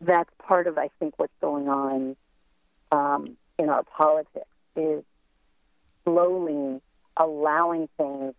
that's 0.00 0.30
part 0.38 0.66
of, 0.66 0.78
I 0.78 0.90
think, 0.98 1.14
what's 1.18 1.32
going 1.40 1.68
on 1.68 2.16
um, 2.90 3.36
in 3.58 3.68
our 3.68 3.84
politics 3.84 4.46
is 4.76 5.04
slowly 6.04 6.80
allowing 7.16 7.88
things 7.96 8.34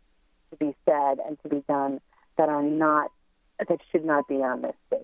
to 0.51 0.57
be 0.57 0.75
said 0.85 1.19
and 1.25 1.37
to 1.43 1.49
be 1.49 1.63
done 1.67 2.01
that 2.37 2.49
are 2.49 2.63
not, 2.63 3.11
that 3.59 3.79
should 3.91 4.03
not 4.03 4.27
be 4.27 4.35
on 4.35 4.61
this 4.61 4.75
stage. 4.87 5.01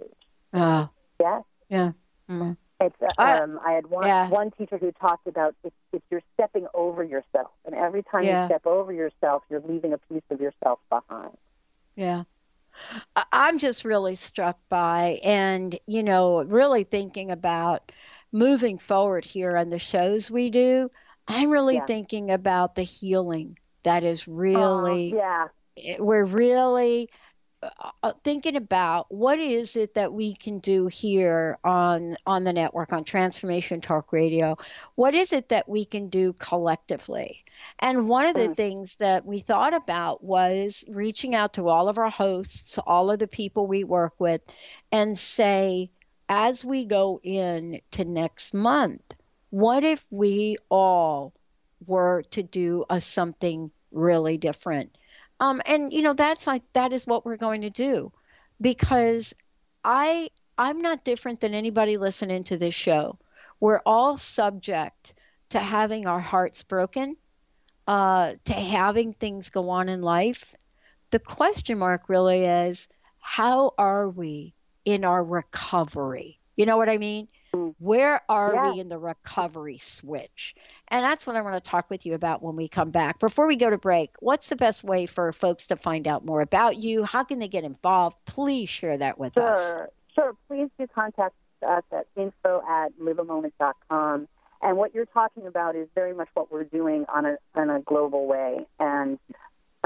Uh, 0.54 0.88
yes? 1.20 1.44
Yeah. 1.70 1.92
Mm-hmm. 2.30 2.52
It's, 2.82 2.96
um, 3.18 3.60
I 3.66 3.74
had 3.74 3.88
one, 3.88 4.08
yeah. 4.08 4.30
one 4.30 4.52
teacher 4.52 4.78
who 4.78 4.92
talked 4.94 5.28
about 5.28 5.54
if, 5.64 5.74
if 5.92 6.02
you're 6.10 6.22
stepping 6.34 6.66
over 6.74 7.04
yourself, 7.04 7.52
and 7.66 7.76
every 7.76 8.04
time 8.04 8.24
yeah. 8.24 8.44
you 8.44 8.48
step 8.48 8.66
over 8.66 8.94
yourself, 8.94 9.44
you're 9.50 9.62
leaving 9.62 9.94
a 9.94 9.98
piece 9.98 10.24
of 10.30 10.40
yourself 10.40 10.80
behind. 10.90 11.38
Yeah. 11.96 12.24
I'm 13.32 13.60
just 13.60 13.86
really 13.86 14.16
struck 14.16 14.58
by 14.70 15.20
and, 15.24 15.78
you 15.86 16.04
know, 16.04 16.44
really 16.44 16.84
thinking 16.84 17.32
about 17.32 17.92
moving 18.32 18.78
forward 18.78 19.26
here 19.26 19.58
on 19.58 19.70
the 19.70 19.80
shows 19.80 20.32
we 20.32 20.50
do. 20.50 20.90
I'm 21.28 21.50
really 21.50 21.76
yeah. 21.76 21.86
thinking 21.86 22.32
about 22.32 22.76
the 22.76 22.84
healing 22.84 23.58
that 23.84 24.04
is 24.04 24.28
really, 24.28 25.14
uh, 25.14 25.18
yeah. 25.18 25.98
We're 26.00 26.26
really, 26.26 27.10
uh, 27.62 28.14
thinking 28.24 28.56
about 28.56 29.14
what 29.14 29.40
is 29.40 29.76
it 29.76 29.94
that 29.96 30.14
we 30.14 30.34
can 30.34 30.60
do 30.60 30.88
here 30.88 31.58
on 31.64 32.16
on 32.26 32.46
the 32.46 32.54
network 32.54 32.94
on 32.94 33.04
Transformation 33.04 33.82
Talk 33.82 34.14
Radio. 34.14 34.58
What 34.96 35.14
is 35.14 35.34
it 35.34 35.50
that 35.50 35.68
we 35.68 35.84
can 35.84 36.08
do 36.10 36.34
collectively? 36.34 37.44
And 37.80 38.08
one 38.08 38.26
of 38.28 38.36
the 38.36 38.50
mm. 38.50 38.58
things 38.58 38.96
that 38.98 39.26
we 39.26 39.40
thought 39.40 39.74
about 39.74 40.24
was 40.24 40.84
reaching 40.88 41.36
out 41.36 41.54
to 41.54 41.70
all 41.70 41.88
of 41.88 41.98
our 41.98 42.10
hosts, 42.10 42.78
all 42.80 43.12
of 43.12 43.20
the 43.20 43.28
people 43.28 43.68
we 43.68 43.84
work 43.84 44.14
with, 44.20 44.42
and 44.92 45.18
say, 45.18 45.90
as 46.28 46.64
we 46.64 46.86
go 46.86 47.20
in 47.24 47.82
to 47.92 48.06
next 48.06 48.54
month, 48.54 49.02
what 49.50 49.84
if 49.84 50.06
we 50.12 50.58
all 50.70 51.34
were 51.86 52.24
to 52.32 52.44
do 52.44 52.86
a 52.90 53.02
something 53.02 53.72
really 53.92 54.38
different? 54.38 54.96
Um, 55.40 55.62
and 55.66 55.94
you 55.94 56.02
know 56.02 56.14
that's 56.14 56.46
like 56.46 56.64
that 56.74 56.92
is 56.92 57.08
what 57.08 57.26
we're 57.26 57.38
going 57.38 57.62
to 57.62 57.70
do 57.70 58.12
because 58.60 59.34
I 59.84 60.30
I'm 60.58 60.82
not 60.82 61.06
different 61.06 61.40
than 61.40 61.54
anybody 61.54 61.98
listening 61.98 62.44
to 62.46 62.58
this 62.58 62.76
show. 62.76 63.18
We're 63.60 63.82
all 63.86 64.18
subject 64.18 65.14
to 65.50 65.60
having 65.60 66.06
our 66.06 66.20
hearts 66.20 66.64
broken, 66.64 67.16
uh, 67.90 68.36
to 68.46 68.54
having 68.54 69.14
things 69.14 69.50
go 69.50 69.72
on 69.72 69.90
in 69.90 70.04
life. 70.04 70.54
The 71.10 71.18
question 71.18 71.80
mark 71.80 72.04
really 72.08 72.46
is 72.46 72.88
how 73.18 73.74
are 73.80 74.08
we 74.08 74.54
in 74.86 75.04
our 75.04 75.24
recovery? 75.24 76.38
You 76.56 76.68
know 76.68 76.78
what 76.78 76.88
I 76.88 77.00
mean? 77.00 77.28
Mm. 77.52 77.74
Where 77.80 78.22
are 78.30 78.54
yeah. 78.54 78.72
we 78.72 78.80
in 78.80 78.90
the 78.90 79.00
recovery 79.00 79.80
switch? 79.80 80.54
And 80.90 81.04
that's 81.04 81.26
what 81.26 81.36
I 81.36 81.42
want 81.42 81.64
to 81.64 81.68
talk 81.68 81.90
with 81.90 82.06
you 82.06 82.14
about 82.14 82.44
when 82.44 82.56
we 82.56 82.68
come 82.68 82.92
back. 82.92 83.18
Before 83.18 83.48
we 83.48 83.56
go 83.56 83.72
to 83.72 83.78
break, 83.80 84.12
what's 84.20 84.50
the 84.50 84.56
best 84.56 84.84
way 84.84 85.08
for 85.08 85.32
folks 85.32 85.66
to 85.68 85.76
find 85.76 86.08
out 86.08 86.24
more 86.24 86.42
about 86.42 86.78
you? 86.78 87.04
How 87.04 87.24
can 87.24 87.40
they 87.40 87.48
get 87.48 87.64
involved? 87.64 88.18
Please 88.28 88.70
share 88.70 89.00
that 89.00 89.18
with 89.18 89.34
sure. 89.34 89.54
us. 89.54 89.90
Sure. 90.14 90.36
Please 90.48 90.70
do 90.78 90.86
contact 90.86 91.34
us 91.68 91.84
at 91.92 92.06
info 92.16 92.62
at 92.70 92.92
liveamoment.com. 93.00 94.28
And 94.62 94.78
what 94.78 94.94
you're 94.94 95.06
talking 95.06 95.48
about 95.48 95.76
is 95.76 95.88
very 95.96 96.14
much 96.14 96.28
what 96.34 96.52
we're 96.52 96.66
doing 96.66 97.06
on 97.14 97.26
a, 97.26 97.38
on 97.56 97.70
a 97.70 97.80
global 97.80 98.28
way 98.28 98.58
and 98.80 99.18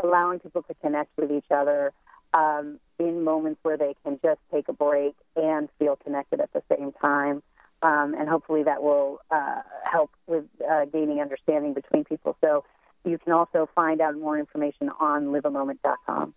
allowing 0.04 0.40
people 0.40 0.64
to 0.64 0.74
connect 0.76 1.16
with 1.18 1.32
each 1.32 1.52
other 1.52 1.94
um, 2.34 2.80
in 2.98 3.24
moments 3.24 3.60
where 3.64 3.78
they 3.78 3.96
can 4.04 4.20
just 4.24 4.40
take 4.52 4.68
a 4.68 4.74
break 4.74 5.16
and 5.36 5.70
feel 5.78 5.96
connected 5.96 6.40
at 6.40 6.52
the 6.54 6.64
same 6.76 6.92
time 6.94 7.44
um, 7.84 8.16
and 8.18 8.30
hopefully 8.30 8.64
that 8.64 8.82
will 8.82 9.20
uh, 9.30 9.62
help 9.84 10.10
with 10.26 10.46
uh, 10.70 10.86
gaining 10.86 11.20
understanding 11.20 11.74
between 11.74 12.06
people. 12.06 12.36
So 12.42 12.64
you 13.04 13.18
can 13.18 13.34
also 13.34 13.70
find 13.76 14.00
out 14.00 14.18
more 14.18 14.40
information 14.40 14.90
on 15.00 15.26
liveamoment.com. 15.26 16.34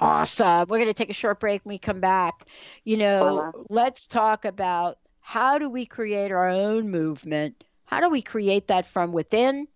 Awesome. 0.00 0.66
We're 0.68 0.78
going 0.78 0.88
to 0.88 0.94
take 0.94 1.10
a 1.10 1.14
short 1.14 1.38
break 1.38 1.64
when 1.64 1.74
we 1.74 1.78
come 1.78 2.00
back. 2.00 2.46
You 2.84 2.96
know, 2.96 3.38
uh-huh. 3.38 3.64
let's 3.68 4.06
talk 4.06 4.44
about 4.44 4.98
how 5.26 5.56
do 5.56 5.70
we 5.70 5.86
create 5.86 6.32
our 6.32 6.48
own 6.48 6.90
movement? 6.90 7.64
How 7.86 8.00
do 8.00 8.10
we 8.10 8.20
create 8.20 8.68
that 8.68 8.86
from 8.86 9.10
within? 9.10 9.66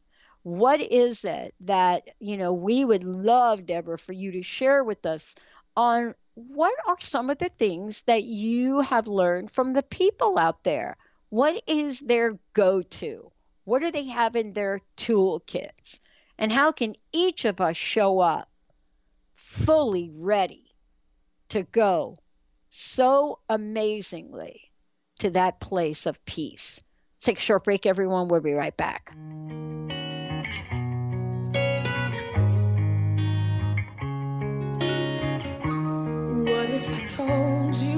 What 0.43 0.79
is 0.83 1.25
it 1.25 1.55
that, 1.61 2.03
you 2.21 2.37
know, 2.37 2.53
we 2.53 2.85
would 2.85 3.03
love, 3.03 3.65
Deborah, 3.65 3.99
for 3.99 4.13
you 4.13 4.33
to 4.33 4.43
share 4.43 4.85
with 4.85 5.07
us 5.07 5.35
on 5.75 6.15
what 6.35 6.75
are 6.87 6.99
some 7.01 7.31
of 7.31 7.39
the 7.39 7.49
things 7.49 8.03
that 8.03 8.25
you 8.25 8.81
have 8.81 9.09
learned 9.09 9.51
from 9.51 9.73
the 9.73 9.83
people 9.83 10.39
out 10.39 10.63
there? 10.65 10.99
What 11.31 11.63
is 11.67 11.99
their 11.99 12.39
go 12.53 12.83
to? 12.83 13.33
What 13.65 13.81
do 13.81 13.91
they 13.91 14.05
have 14.05 14.37
in 14.37 14.53
their 14.53 14.83
toolkits? 14.99 15.99
And 16.37 16.53
how 16.53 16.73
can 16.73 16.95
each 17.11 17.47
of 17.47 17.63
us 17.63 17.77
show 17.79 18.21
up 18.21 18.51
fully 19.35 20.11
ready 20.13 20.75
to 21.49 21.63
go 21.63 22.19
so 22.69 23.39
amazingly 23.49 24.68
to 25.19 25.31
that 25.31 25.61
place 25.61 26.07
of 26.07 26.25
peace? 26.25 26.81
take 27.21 27.39
a 27.39 27.41
short 27.41 27.65
break, 27.65 27.87
everyone. 27.87 28.29
We'll 28.29 28.41
be 28.41 28.53
right 28.53 28.77
back. 28.77 29.13
What 36.45 36.71
if 36.71 36.89
I 36.93 37.05
told 37.17 37.77
you 37.77 37.98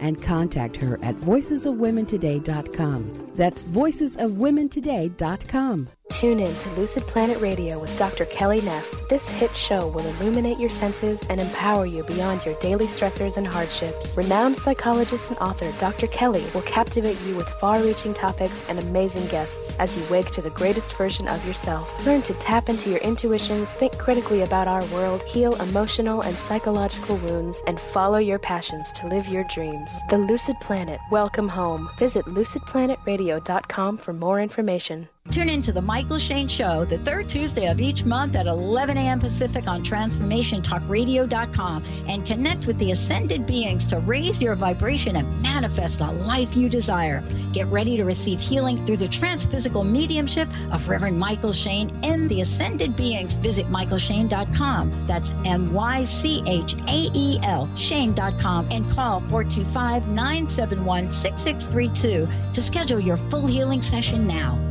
and 0.00 0.22
contact 0.22 0.76
her 0.76 0.98
at 1.02 1.16
voicesofwomentoday.com. 1.16 3.32
That's 3.34 3.64
voicesofwomentoday.com. 3.64 5.88
Tune 6.10 6.40
in 6.40 6.54
to 6.54 6.70
Lucid 6.70 7.04
Planet 7.04 7.40
Radio 7.40 7.78
with 7.78 7.96
Dr. 7.96 8.24
Kelly 8.24 8.60
Neff. 8.62 9.08
This 9.08 9.28
hit 9.28 9.52
show 9.52 9.86
will 9.86 10.04
illuminate 10.04 10.58
your 10.58 10.68
senses 10.68 11.22
and 11.30 11.40
empower 11.40 11.86
you 11.86 12.02
beyond 12.04 12.44
your 12.44 12.58
daily 12.60 12.86
stressors 12.86 13.36
and 13.36 13.46
hardships. 13.46 14.16
Renowned 14.16 14.58
psychologist 14.58 15.30
and 15.30 15.38
author 15.38 15.70
Dr. 15.78 16.08
Kelly 16.08 16.44
will 16.52 16.62
captivate 16.62 17.16
you 17.26 17.36
with 17.36 17.46
far 17.46 17.80
reaching 17.80 18.12
topics 18.12 18.68
and 18.68 18.80
amazing 18.80 19.28
guests 19.28 19.78
as 19.78 19.96
you 19.96 20.02
wake 20.10 20.30
to 20.32 20.42
the 20.42 20.50
greatest 20.50 20.92
version 20.94 21.28
of 21.28 21.46
yourself. 21.46 22.04
Learn 22.04 22.22
to 22.22 22.34
tap 22.34 22.68
into 22.68 22.90
your 22.90 23.00
intuitions, 23.00 23.68
think 23.68 23.96
critically 23.96 24.42
about 24.42 24.66
our 24.66 24.84
world, 24.86 25.22
heal 25.22 25.54
emotional 25.62 26.22
and 26.22 26.34
psychological 26.36 27.16
wounds, 27.18 27.56
and 27.68 27.80
follow 27.80 28.18
your 28.18 28.40
passions 28.40 28.90
to 28.92 29.06
live 29.06 29.28
your 29.28 29.44
dreams. 29.44 29.89
The 30.08 30.18
Lucid 30.18 30.56
Planet. 30.60 31.00
Welcome 31.10 31.48
home. 31.48 31.88
Visit 31.98 32.24
lucidplanetradio.com 32.26 33.98
for 33.98 34.12
more 34.12 34.40
information. 34.40 35.08
Tune 35.30 35.48
in 35.48 35.62
to 35.62 35.72
The 35.72 35.80
Mychael 35.80 36.18
Shane 36.18 36.48
Show 36.48 36.84
the 36.84 36.98
third 36.98 37.28
Tuesday 37.28 37.68
of 37.68 37.80
each 37.80 38.04
month 38.04 38.34
at 38.34 38.48
11 38.48 38.98
a.m. 38.98 39.20
Pacific 39.20 39.68
on 39.68 39.84
TransformationTalkRadio.com 39.84 41.84
and 42.08 42.26
connect 42.26 42.66
with 42.66 42.76
the 42.78 42.90
ascended 42.90 43.46
beings 43.46 43.86
to 43.86 44.00
raise 44.00 44.42
your 44.42 44.56
vibration 44.56 45.14
and 45.14 45.40
manifest 45.40 45.98
the 45.98 46.10
life 46.10 46.56
you 46.56 46.68
desire. 46.68 47.22
Get 47.52 47.68
ready 47.68 47.96
to 47.96 48.04
receive 48.04 48.40
healing 48.40 48.84
through 48.84 48.96
the 48.96 49.06
transphysical 49.06 49.84
mediumship 49.84 50.48
of 50.72 50.88
Reverend 50.88 51.22
Mychael 51.22 51.54
Shane 51.54 51.96
and 52.02 52.28
the 52.28 52.40
ascended 52.40 52.96
beings. 52.96 53.36
Visit 53.36 53.66
MychaelShane.com. 53.66 55.06
That's 55.06 55.32
M 55.44 55.72
Y 55.72 56.02
C 56.02 56.42
H 56.44 56.74
A 56.88 57.08
E 57.14 57.38
L 57.44 57.70
Shane.com 57.76 58.66
and 58.72 58.84
call 58.90 59.20
425 59.20 60.08
971 60.08 61.08
6632 61.08 62.26
to 62.52 62.62
schedule 62.62 62.98
your 62.98 63.18
full 63.30 63.46
healing 63.46 63.80
session 63.80 64.26
now. 64.26 64.69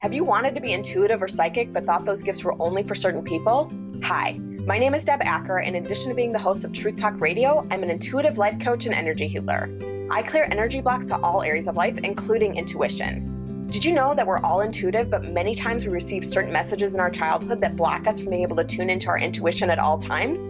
Have 0.00 0.12
you 0.12 0.24
wanted 0.24 0.56
to 0.56 0.60
be 0.60 0.74
intuitive 0.74 1.22
or 1.22 1.26
psychic 1.26 1.72
but 1.72 1.86
thought 1.86 2.04
those 2.04 2.22
gifts 2.22 2.44
were 2.44 2.54
only 2.60 2.82
for 2.82 2.94
certain 2.94 3.24
people? 3.24 3.72
Hi, 4.02 4.38
my 4.38 4.76
name 4.76 4.94
is 4.94 5.06
Deb 5.06 5.22
Acker, 5.22 5.56
and 5.56 5.74
in 5.74 5.86
addition 5.86 6.10
to 6.10 6.14
being 6.14 6.32
the 6.32 6.38
host 6.38 6.66
of 6.66 6.72
Truth 6.74 6.96
Talk 6.96 7.18
Radio, 7.18 7.66
I'm 7.70 7.82
an 7.82 7.88
intuitive 7.88 8.36
life 8.36 8.60
coach 8.60 8.84
and 8.84 8.94
energy 8.94 9.26
healer. 9.26 9.70
I 10.10 10.22
clear 10.22 10.44
energy 10.44 10.82
blocks 10.82 11.06
to 11.06 11.18
all 11.18 11.42
areas 11.42 11.66
of 11.66 11.76
life, 11.76 11.96
including 11.96 12.56
intuition. 12.56 13.68
Did 13.70 13.86
you 13.86 13.94
know 13.94 14.12
that 14.12 14.26
we're 14.26 14.38
all 14.38 14.60
intuitive, 14.60 15.08
but 15.08 15.24
many 15.24 15.54
times 15.54 15.86
we 15.86 15.92
receive 15.92 16.26
certain 16.26 16.52
messages 16.52 16.92
in 16.92 17.00
our 17.00 17.10
childhood 17.10 17.62
that 17.62 17.74
block 17.74 18.06
us 18.06 18.20
from 18.20 18.28
being 18.28 18.42
able 18.42 18.56
to 18.56 18.64
tune 18.64 18.90
into 18.90 19.08
our 19.08 19.18
intuition 19.18 19.70
at 19.70 19.78
all 19.78 19.96
times? 19.96 20.46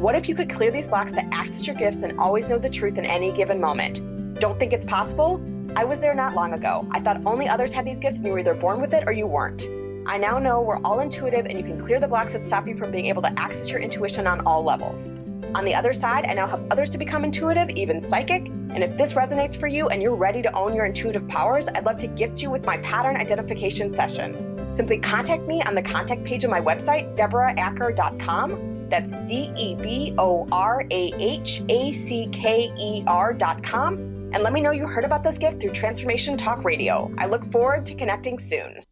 What 0.00 0.16
if 0.16 0.28
you 0.28 0.34
could 0.34 0.50
clear 0.50 0.72
these 0.72 0.88
blocks 0.88 1.12
to 1.12 1.24
access 1.32 1.64
your 1.64 1.76
gifts 1.76 2.02
and 2.02 2.18
always 2.18 2.48
know 2.48 2.58
the 2.58 2.68
truth 2.68 2.98
in 2.98 3.06
any 3.06 3.30
given 3.30 3.60
moment? 3.60 4.40
Don't 4.40 4.58
think 4.58 4.72
it's 4.72 4.84
possible? 4.84 5.40
I 5.76 5.84
was 5.84 6.00
there 6.00 6.14
not 6.14 6.34
long 6.34 6.52
ago. 6.52 6.86
I 6.90 7.00
thought 7.00 7.24
only 7.26 7.48
others 7.48 7.72
had 7.72 7.86
these 7.86 8.00
gifts 8.00 8.18
and 8.18 8.26
you 8.26 8.32
were 8.32 8.40
either 8.40 8.54
born 8.54 8.80
with 8.80 8.92
it 8.92 9.04
or 9.06 9.12
you 9.12 9.26
weren't. 9.26 9.64
I 10.06 10.18
now 10.18 10.38
know 10.38 10.62
we're 10.62 10.80
all 10.82 11.00
intuitive 11.00 11.46
and 11.46 11.56
you 11.58 11.64
can 11.64 11.84
clear 11.84 12.00
the 12.00 12.08
blocks 12.08 12.32
that 12.32 12.46
stop 12.46 12.66
you 12.66 12.76
from 12.76 12.90
being 12.90 13.06
able 13.06 13.22
to 13.22 13.38
access 13.38 13.70
your 13.70 13.80
intuition 13.80 14.26
on 14.26 14.40
all 14.46 14.64
levels. 14.64 15.12
On 15.54 15.64
the 15.64 15.74
other 15.74 15.92
side, 15.92 16.26
I 16.26 16.34
now 16.34 16.46
help 16.48 16.62
others 16.70 16.90
to 16.90 16.98
become 16.98 17.24
intuitive, 17.24 17.70
even 17.70 18.00
psychic. 18.00 18.46
And 18.46 18.82
if 18.82 18.96
this 18.96 19.14
resonates 19.14 19.56
for 19.56 19.66
you 19.66 19.88
and 19.88 20.02
you're 20.02 20.16
ready 20.16 20.42
to 20.42 20.52
own 20.52 20.74
your 20.74 20.86
intuitive 20.86 21.28
powers, 21.28 21.68
I'd 21.68 21.84
love 21.84 21.98
to 21.98 22.06
gift 22.08 22.42
you 22.42 22.50
with 22.50 22.66
my 22.66 22.78
pattern 22.78 23.16
identification 23.16 23.92
session. 23.92 24.72
Simply 24.72 24.98
contact 24.98 25.46
me 25.46 25.62
on 25.62 25.74
the 25.74 25.82
contact 25.82 26.24
page 26.24 26.44
of 26.44 26.50
my 26.50 26.60
website, 26.60 27.16
deborahacker.com. 27.16 28.88
That's 28.88 29.12
D 29.12 29.52
E 29.56 29.74
B 29.76 30.14
O 30.18 30.48
R 30.50 30.84
A 30.90 31.12
H 31.18 31.62
A 31.68 31.92
C 31.92 32.28
K 32.32 32.72
E 32.76 33.04
R.com. 33.06 34.19
And 34.32 34.44
let 34.44 34.52
me 34.52 34.60
know 34.60 34.70
you 34.70 34.86
heard 34.86 35.04
about 35.04 35.24
this 35.24 35.38
gift 35.38 35.60
through 35.60 35.72
Transformation 35.72 36.36
Talk 36.36 36.64
Radio. 36.64 37.12
I 37.18 37.26
look 37.26 37.44
forward 37.44 37.86
to 37.86 37.94
connecting 37.96 38.38
soon. 38.38 38.84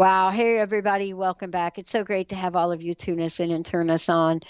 Wow. 0.00 0.30
Hey, 0.30 0.56
everybody. 0.56 1.12
Welcome 1.12 1.50
back. 1.50 1.76
It's 1.76 1.90
so 1.90 2.04
great 2.04 2.30
to 2.30 2.34
have 2.34 2.56
all 2.56 2.72
of 2.72 2.80
you 2.80 2.94
tune 2.94 3.20
us 3.20 3.38
in 3.38 3.50
and 3.50 3.66
turn 3.66 3.90
us 3.90 4.08
on. 4.08 4.40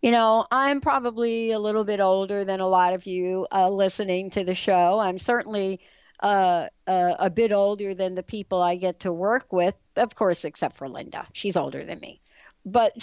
You 0.00 0.12
know, 0.12 0.46
I'm 0.52 0.80
probably 0.80 1.50
a 1.50 1.58
little 1.58 1.82
bit 1.82 1.98
older 1.98 2.44
than 2.44 2.60
a 2.60 2.68
lot 2.68 2.94
of 2.94 3.06
you 3.06 3.44
uh, 3.50 3.68
listening 3.70 4.30
to 4.30 4.44
the 4.44 4.54
show. 4.54 5.00
I'm 5.00 5.18
certainly 5.18 5.80
uh, 6.20 6.66
uh, 6.86 7.16
a 7.18 7.28
bit 7.28 7.50
older 7.50 7.92
than 7.92 8.14
the 8.14 8.22
people 8.22 8.62
I 8.62 8.76
get 8.76 9.00
to 9.00 9.12
work 9.12 9.52
with, 9.52 9.74
of 9.96 10.14
course, 10.14 10.44
except 10.44 10.76
for 10.76 10.88
Linda. 10.88 11.26
She's 11.32 11.56
older 11.56 11.84
than 11.84 11.98
me. 11.98 12.20
But, 12.64 12.94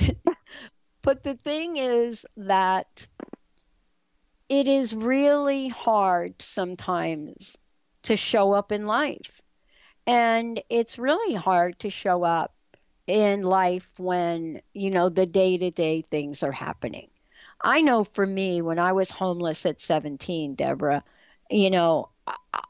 but 1.02 1.26
the 1.26 1.36
thing 1.36 1.76
is 1.76 2.26
that 2.38 3.06
it 4.48 4.70
is 4.70 4.96
really 4.96 5.68
hard 5.68 6.42
sometimes 6.42 7.58
to 8.04 8.16
show 8.16 8.54
up 8.54 8.72
in 8.72 8.86
life 8.86 9.37
and 10.08 10.62
it's 10.70 10.98
really 10.98 11.36
hard 11.36 11.80
to 11.80 11.90
show 11.90 12.24
up 12.24 12.54
in 13.08 13.44
life 13.44 13.88
when, 13.98 14.62
you 14.74 14.90
know, 14.90 15.10
the 15.10 15.26
day 15.26 15.58
to 15.58 15.72
day 15.72 16.02
things 16.02 16.44
are 16.44 16.52
happening. 16.52 17.10
I 17.62 17.82
know 17.82 18.04
for 18.04 18.26
me, 18.26 18.62
when 18.62 18.80
I 18.80 18.94
was 18.94 19.12
homeless 19.12 19.66
at 19.66 19.82
17, 19.82 20.56
Deborah, 20.56 21.04
you 21.50 21.70
know, 21.70 22.10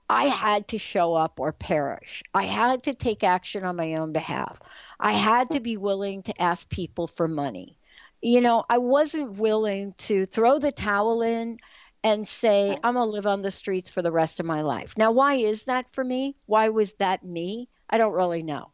I 0.10 0.28
had 0.28 0.70
to 0.70 0.78
show 0.78 1.14
up 1.14 1.40
or 1.40 1.52
perish. 1.52 2.24
I 2.34 2.46
had 2.46 2.84
to 2.84 2.94
take 2.94 3.24
action 3.24 3.64
on 3.66 3.76
my 3.76 3.96
own 3.96 4.14
behalf. 4.14 4.60
I 5.00 5.14
had 5.14 5.52
to 5.52 5.60
be 5.60 5.78
willing 5.78 6.24
to 6.24 6.42
ask 6.42 6.70
people 6.70 7.08
for 7.08 7.28
money. 7.28 7.78
You 8.22 8.42
know, 8.42 8.64
I 8.70 8.80
wasn't 8.80 9.34
willing 9.38 9.94
to 10.00 10.26
throw 10.26 10.60
the 10.60 10.72
towel 10.72 11.22
in 11.22 11.60
and 12.08 12.26
say, 12.26 12.70
I'm 12.82 12.94
going 12.94 13.06
to 13.06 13.12
live 13.12 13.26
on 13.26 13.42
the 13.42 13.52
streets 13.52 13.90
for 13.90 14.02
the 14.02 14.14
rest 14.14 14.40
of 14.40 14.46
my 14.46 14.62
life. 14.62 14.98
Now, 14.98 15.12
why 15.12 15.34
is 15.36 15.66
that 15.66 15.88
for 15.92 16.02
me? 16.02 16.38
Why 16.46 16.70
was 16.70 16.94
that 17.00 17.22
me? 17.22 17.68
I 17.90 17.98
don't 17.98 18.14
really 18.14 18.44
know. 18.44 18.72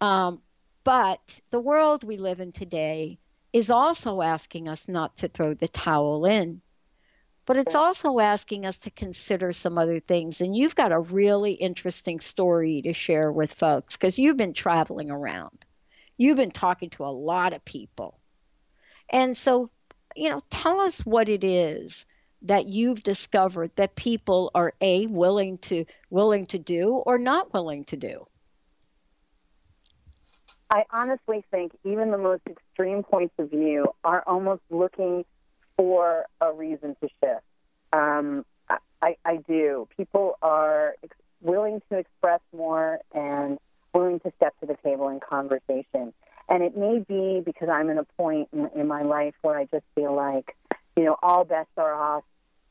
Um, 0.00 0.40
but 0.84 1.40
the 1.50 1.58
world 1.58 2.04
we 2.04 2.16
live 2.16 2.38
in 2.38 2.52
today 2.52 3.18
is 3.52 3.70
also 3.70 4.22
asking 4.22 4.68
us 4.68 4.86
not 4.86 5.16
to 5.16 5.26
throw 5.26 5.52
the 5.52 5.66
towel 5.66 6.24
in, 6.26 6.60
but 7.44 7.56
it's 7.56 7.74
also 7.74 8.20
asking 8.20 8.66
us 8.66 8.78
to 8.78 8.90
consider 8.92 9.52
some 9.52 9.76
other 9.76 9.98
things. 9.98 10.40
And 10.40 10.56
you've 10.56 10.76
got 10.76 10.92
a 10.92 11.00
really 11.00 11.54
interesting 11.54 12.20
story 12.20 12.82
to 12.82 12.92
share 12.92 13.32
with 13.32 13.52
folks 13.52 13.96
because 13.96 14.16
you've 14.16 14.36
been 14.36 14.54
traveling 14.54 15.10
around, 15.10 15.58
you've 16.16 16.36
been 16.36 16.52
talking 16.52 16.90
to 16.90 17.04
a 17.04 17.10
lot 17.10 17.52
of 17.52 17.64
people. 17.64 18.20
And 19.08 19.36
so, 19.36 19.70
you 20.14 20.30
know, 20.30 20.44
tell 20.50 20.78
us 20.78 21.00
what 21.00 21.28
it 21.28 21.42
is 21.42 22.06
that 22.42 22.66
you've 22.66 23.02
discovered 23.02 23.70
that 23.76 23.94
people 23.94 24.50
are 24.54 24.72
a 24.80 25.06
willing 25.06 25.58
to 25.58 25.84
willing 26.10 26.46
to 26.46 26.58
do 26.58 26.90
or 26.90 27.18
not 27.18 27.52
willing 27.52 27.84
to 27.84 27.96
do? 27.96 28.26
I 30.70 30.84
honestly 30.90 31.44
think 31.50 31.72
even 31.84 32.10
the 32.10 32.18
most 32.18 32.42
extreme 32.48 33.02
points 33.02 33.34
of 33.38 33.50
view 33.50 33.88
are 34.04 34.22
almost 34.26 34.62
looking 34.70 35.24
for 35.76 36.26
a 36.40 36.52
reason 36.52 36.96
to 37.02 37.08
shift. 37.20 37.44
Um, 37.92 38.44
I, 39.02 39.16
I 39.24 39.36
do. 39.48 39.88
People 39.96 40.38
are 40.42 40.94
ex- 41.02 41.16
willing 41.40 41.82
to 41.90 41.98
express 41.98 42.40
more 42.56 43.00
and 43.12 43.58
willing 43.92 44.20
to 44.20 44.32
step 44.36 44.54
to 44.60 44.66
the 44.66 44.76
table 44.84 45.08
in 45.08 45.18
conversation. 45.18 46.12
And 46.48 46.62
it 46.62 46.76
may 46.76 46.98
be 47.06 47.42
because 47.44 47.68
i'm 47.68 47.90
in 47.90 47.98
a 47.98 48.04
point 48.04 48.48
in, 48.52 48.68
in 48.74 48.88
my 48.88 49.02
life 49.02 49.34
where 49.42 49.56
i 49.56 49.66
just 49.66 49.84
feel 49.94 50.14
like 50.14 50.56
you 50.96 51.06
know, 51.06 51.16
all 51.22 51.44
bets 51.44 51.70
are 51.76 51.94
off 51.94 52.24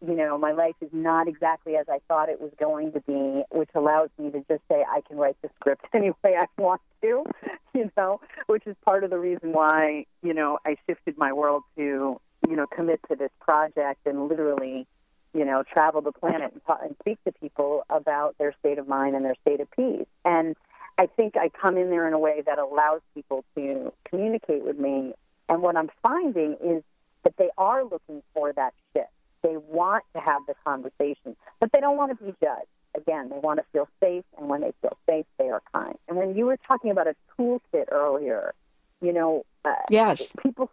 you 0.06 0.16
know, 0.16 0.38
my 0.38 0.52
life 0.52 0.76
is 0.82 0.90
not 0.94 1.28
exactly 1.28 1.76
as 1.76 1.86
I 1.90 2.00
thought 2.08 2.30
it 2.30 2.40
was 2.40 2.52
going 2.58 2.94
to 2.94 3.02
be, 3.02 3.44
which 3.52 3.70
allows 3.76 4.10
me 4.18 4.32
to 4.32 4.40
just 4.50 4.62
say 4.70 4.86
I 4.90 5.02
can 5.02 5.18
write 5.18 5.38
the 5.42 5.50
script 5.60 5.86
any 5.94 6.12
way 6.24 6.36
I 6.38 6.46
want 6.58 6.82
to, 7.02 7.26
you 7.74 7.92
know, 7.98 8.22
which 8.48 8.66
is 8.66 8.76
part 8.86 9.04
of 9.04 9.10
the 9.10 9.20
reason 9.20 9.52
why, 9.52 10.06
you 10.22 10.34
know, 10.34 10.60
I 10.66 10.78
shifted 10.88 11.18
my 11.18 11.34
world 11.34 11.64
to, 11.76 12.20
you 12.48 12.56
know, 12.56 12.66
commit 12.68 13.02
to 13.10 13.16
this 13.16 13.32
project 13.42 14.06
and 14.06 14.28
literally, 14.28 14.88
you 15.34 15.44
know, 15.44 15.64
travel 15.64 16.02
the 16.02 16.14
planet 16.14 16.54
and, 16.54 16.62
talk, 16.66 16.80
and 16.82 16.96
speak 17.02 17.22
to 17.26 17.32
people 17.34 17.84
about 17.90 18.38
their 18.38 18.54
state 18.60 18.80
of 18.80 18.88
mind 18.88 19.16
and 19.16 19.26
their 19.26 19.36
state 19.42 19.60
of 19.60 19.70
peace. 19.72 20.08
And 20.24 20.56
I 20.98 21.08
think 21.08 21.36
I 21.36 21.50
come 21.50 21.78
in 21.78 21.90
there 21.90 22.08
in 22.08 22.14
a 22.14 22.20
way 22.20 22.42
that 22.46 22.58
allows 22.58 23.02
people 23.14 23.44
to 23.56 23.92
communicate 24.10 24.64
with 24.64 24.80
me. 24.80 25.14
And 25.50 25.62
what 25.62 25.76
I'm 25.76 25.90
finding 26.02 26.56
is 26.64 26.84
that 27.24 27.36
they 27.38 27.50
are 27.58 27.84
looking 27.84 28.24
for 28.34 28.54
that 28.54 28.74
shift 28.94 29.10
they 29.42 29.58
want 29.58 30.04
to 30.16 30.22
have 30.22 30.42
the 30.48 30.54
conversation, 30.66 31.36
but 31.60 31.72
they 31.72 31.80
don't 31.80 31.98
want 31.98 32.18
to 32.18 32.24
be 32.24 32.34
judged. 32.42 32.68
Again, 32.96 33.30
they 33.30 33.38
want 33.38 33.60
to 33.60 33.66
feel 33.72 33.88
safe, 34.00 34.26
and 34.38 34.50
when 34.50 34.62
they 34.62 34.74
feel 34.82 34.98
safe, 35.08 35.26
they 35.38 35.50
are 35.50 35.62
kind. 35.74 35.96
And 36.08 36.18
when 36.18 36.36
you 36.36 36.46
were 36.46 36.58
talking 36.58 36.92
about 36.92 37.08
a 37.08 37.16
toolkit 37.38 37.92
earlier, 37.92 38.54
you 39.02 39.14
know, 39.14 39.46
uh, 39.64 39.74
yes, 39.90 40.32
people, 40.42 40.72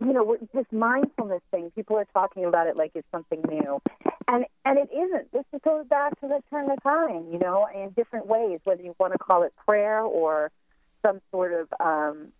you 0.00 0.12
know, 0.12 0.36
this 0.52 0.66
mindfulness 0.72 1.40
thing, 1.50 1.70
people 1.70 1.96
are 1.96 2.06
talking 2.12 2.44
about 2.44 2.66
it 2.66 2.76
like 2.76 2.92
it's 2.94 3.06
something 3.12 3.40
new, 3.48 3.80
and 4.26 4.44
and 4.64 4.78
it 4.78 4.88
isn't. 4.92 5.32
This 5.32 5.44
goes 5.62 5.86
back 5.86 6.20
to 6.20 6.28
the 6.28 6.42
turn 6.50 6.70
of 6.70 6.82
time, 6.82 7.28
you 7.32 7.38
know, 7.38 7.68
in 7.72 7.90
different 7.90 8.26
ways, 8.26 8.60
whether 8.64 8.82
you 8.82 8.94
want 8.98 9.12
to 9.12 9.18
call 9.18 9.44
it 9.44 9.52
prayer 9.64 10.00
or 10.00 10.50
some 11.04 11.20
sort 11.30 11.52
of 11.52 11.68
um, 11.80 12.32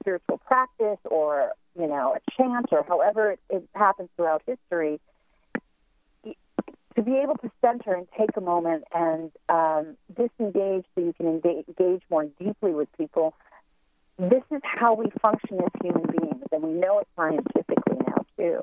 spiritual 0.00 0.38
practice 0.38 0.98
or 1.04 1.52
you 1.78 1.86
know 1.86 2.16
a 2.16 2.30
chant 2.36 2.66
or 2.72 2.84
however 2.86 3.32
it, 3.32 3.40
it 3.50 3.68
happens 3.74 4.08
throughout 4.16 4.42
history 4.46 5.00
to 6.24 7.02
be 7.02 7.16
able 7.16 7.36
to 7.36 7.50
center 7.60 7.94
and 7.94 8.06
take 8.18 8.30
a 8.36 8.40
moment 8.40 8.84
and 8.94 9.30
um, 9.50 9.96
disengage 10.08 10.84
so 10.94 11.02
you 11.02 11.12
can 11.12 11.26
engage 11.26 12.02
more 12.10 12.24
deeply 12.38 12.72
with 12.72 12.88
people 12.96 13.34
this 14.18 14.42
is 14.50 14.62
how 14.64 14.94
we 14.94 15.10
function 15.22 15.58
as 15.60 15.70
human 15.82 16.06
beings 16.06 16.44
and 16.50 16.62
we 16.62 16.72
know 16.72 17.00
it 17.00 17.08
scientifically 17.16 17.98
now 18.06 18.24
too. 18.38 18.62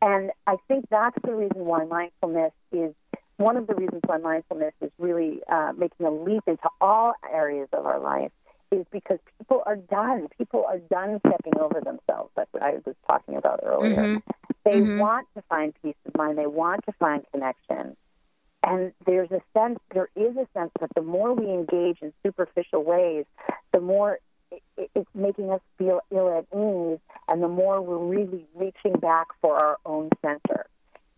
And 0.00 0.30
i 0.46 0.56
think 0.68 0.86
that's 0.90 1.16
the 1.24 1.34
reason 1.34 1.64
why 1.66 1.84
mindfulness 1.84 2.52
is 2.72 2.94
one 3.36 3.58
of 3.58 3.66
the 3.66 3.74
reasons 3.74 4.00
why 4.06 4.16
mindfulness 4.16 4.72
is 4.80 4.90
really 4.98 5.40
uh, 5.50 5.72
making 5.76 6.06
a 6.06 6.10
leap 6.10 6.44
into 6.46 6.68
all 6.80 7.12
areas 7.30 7.68
of 7.72 7.84
our 7.84 7.98
life 7.98 8.32
is 8.70 8.86
because 8.90 9.18
people 9.38 9.62
are 9.66 9.76
done. 9.76 10.28
People 10.38 10.64
are 10.68 10.78
done 10.78 11.20
stepping 11.26 11.58
over 11.58 11.80
themselves. 11.80 12.30
That's 12.36 12.52
what 12.52 12.62
I 12.62 12.74
was 12.84 12.94
talking 13.08 13.36
about 13.36 13.60
earlier. 13.62 13.96
Mm-hmm. 13.96 14.30
They 14.64 14.80
mm-hmm. 14.80 14.98
want 14.98 15.26
to 15.36 15.42
find 15.48 15.72
peace 15.82 15.94
of 16.06 16.16
mind. 16.16 16.38
They 16.38 16.46
want 16.46 16.84
to 16.86 16.92
find 16.98 17.24
connection. 17.32 17.96
And 18.66 18.92
there's 19.04 19.30
a 19.30 19.40
sense, 19.56 19.78
there 19.94 20.08
is 20.16 20.36
a 20.36 20.46
sense 20.52 20.72
that 20.80 20.90
the 20.96 21.02
more 21.02 21.32
we 21.32 21.46
engage 21.46 21.98
in 22.02 22.12
superficial 22.24 22.82
ways, 22.82 23.24
the 23.72 23.80
more 23.80 24.18
it's 24.76 25.08
making 25.14 25.50
us 25.50 25.60
feel 25.78 26.00
ill 26.10 26.36
at 26.36 26.46
ease, 26.56 26.98
and 27.28 27.42
the 27.42 27.48
more 27.48 27.80
we're 27.80 27.98
really 27.98 28.44
reaching 28.54 28.98
back 28.98 29.28
for 29.40 29.56
our 29.56 29.78
own 29.86 30.10
center. 30.20 30.66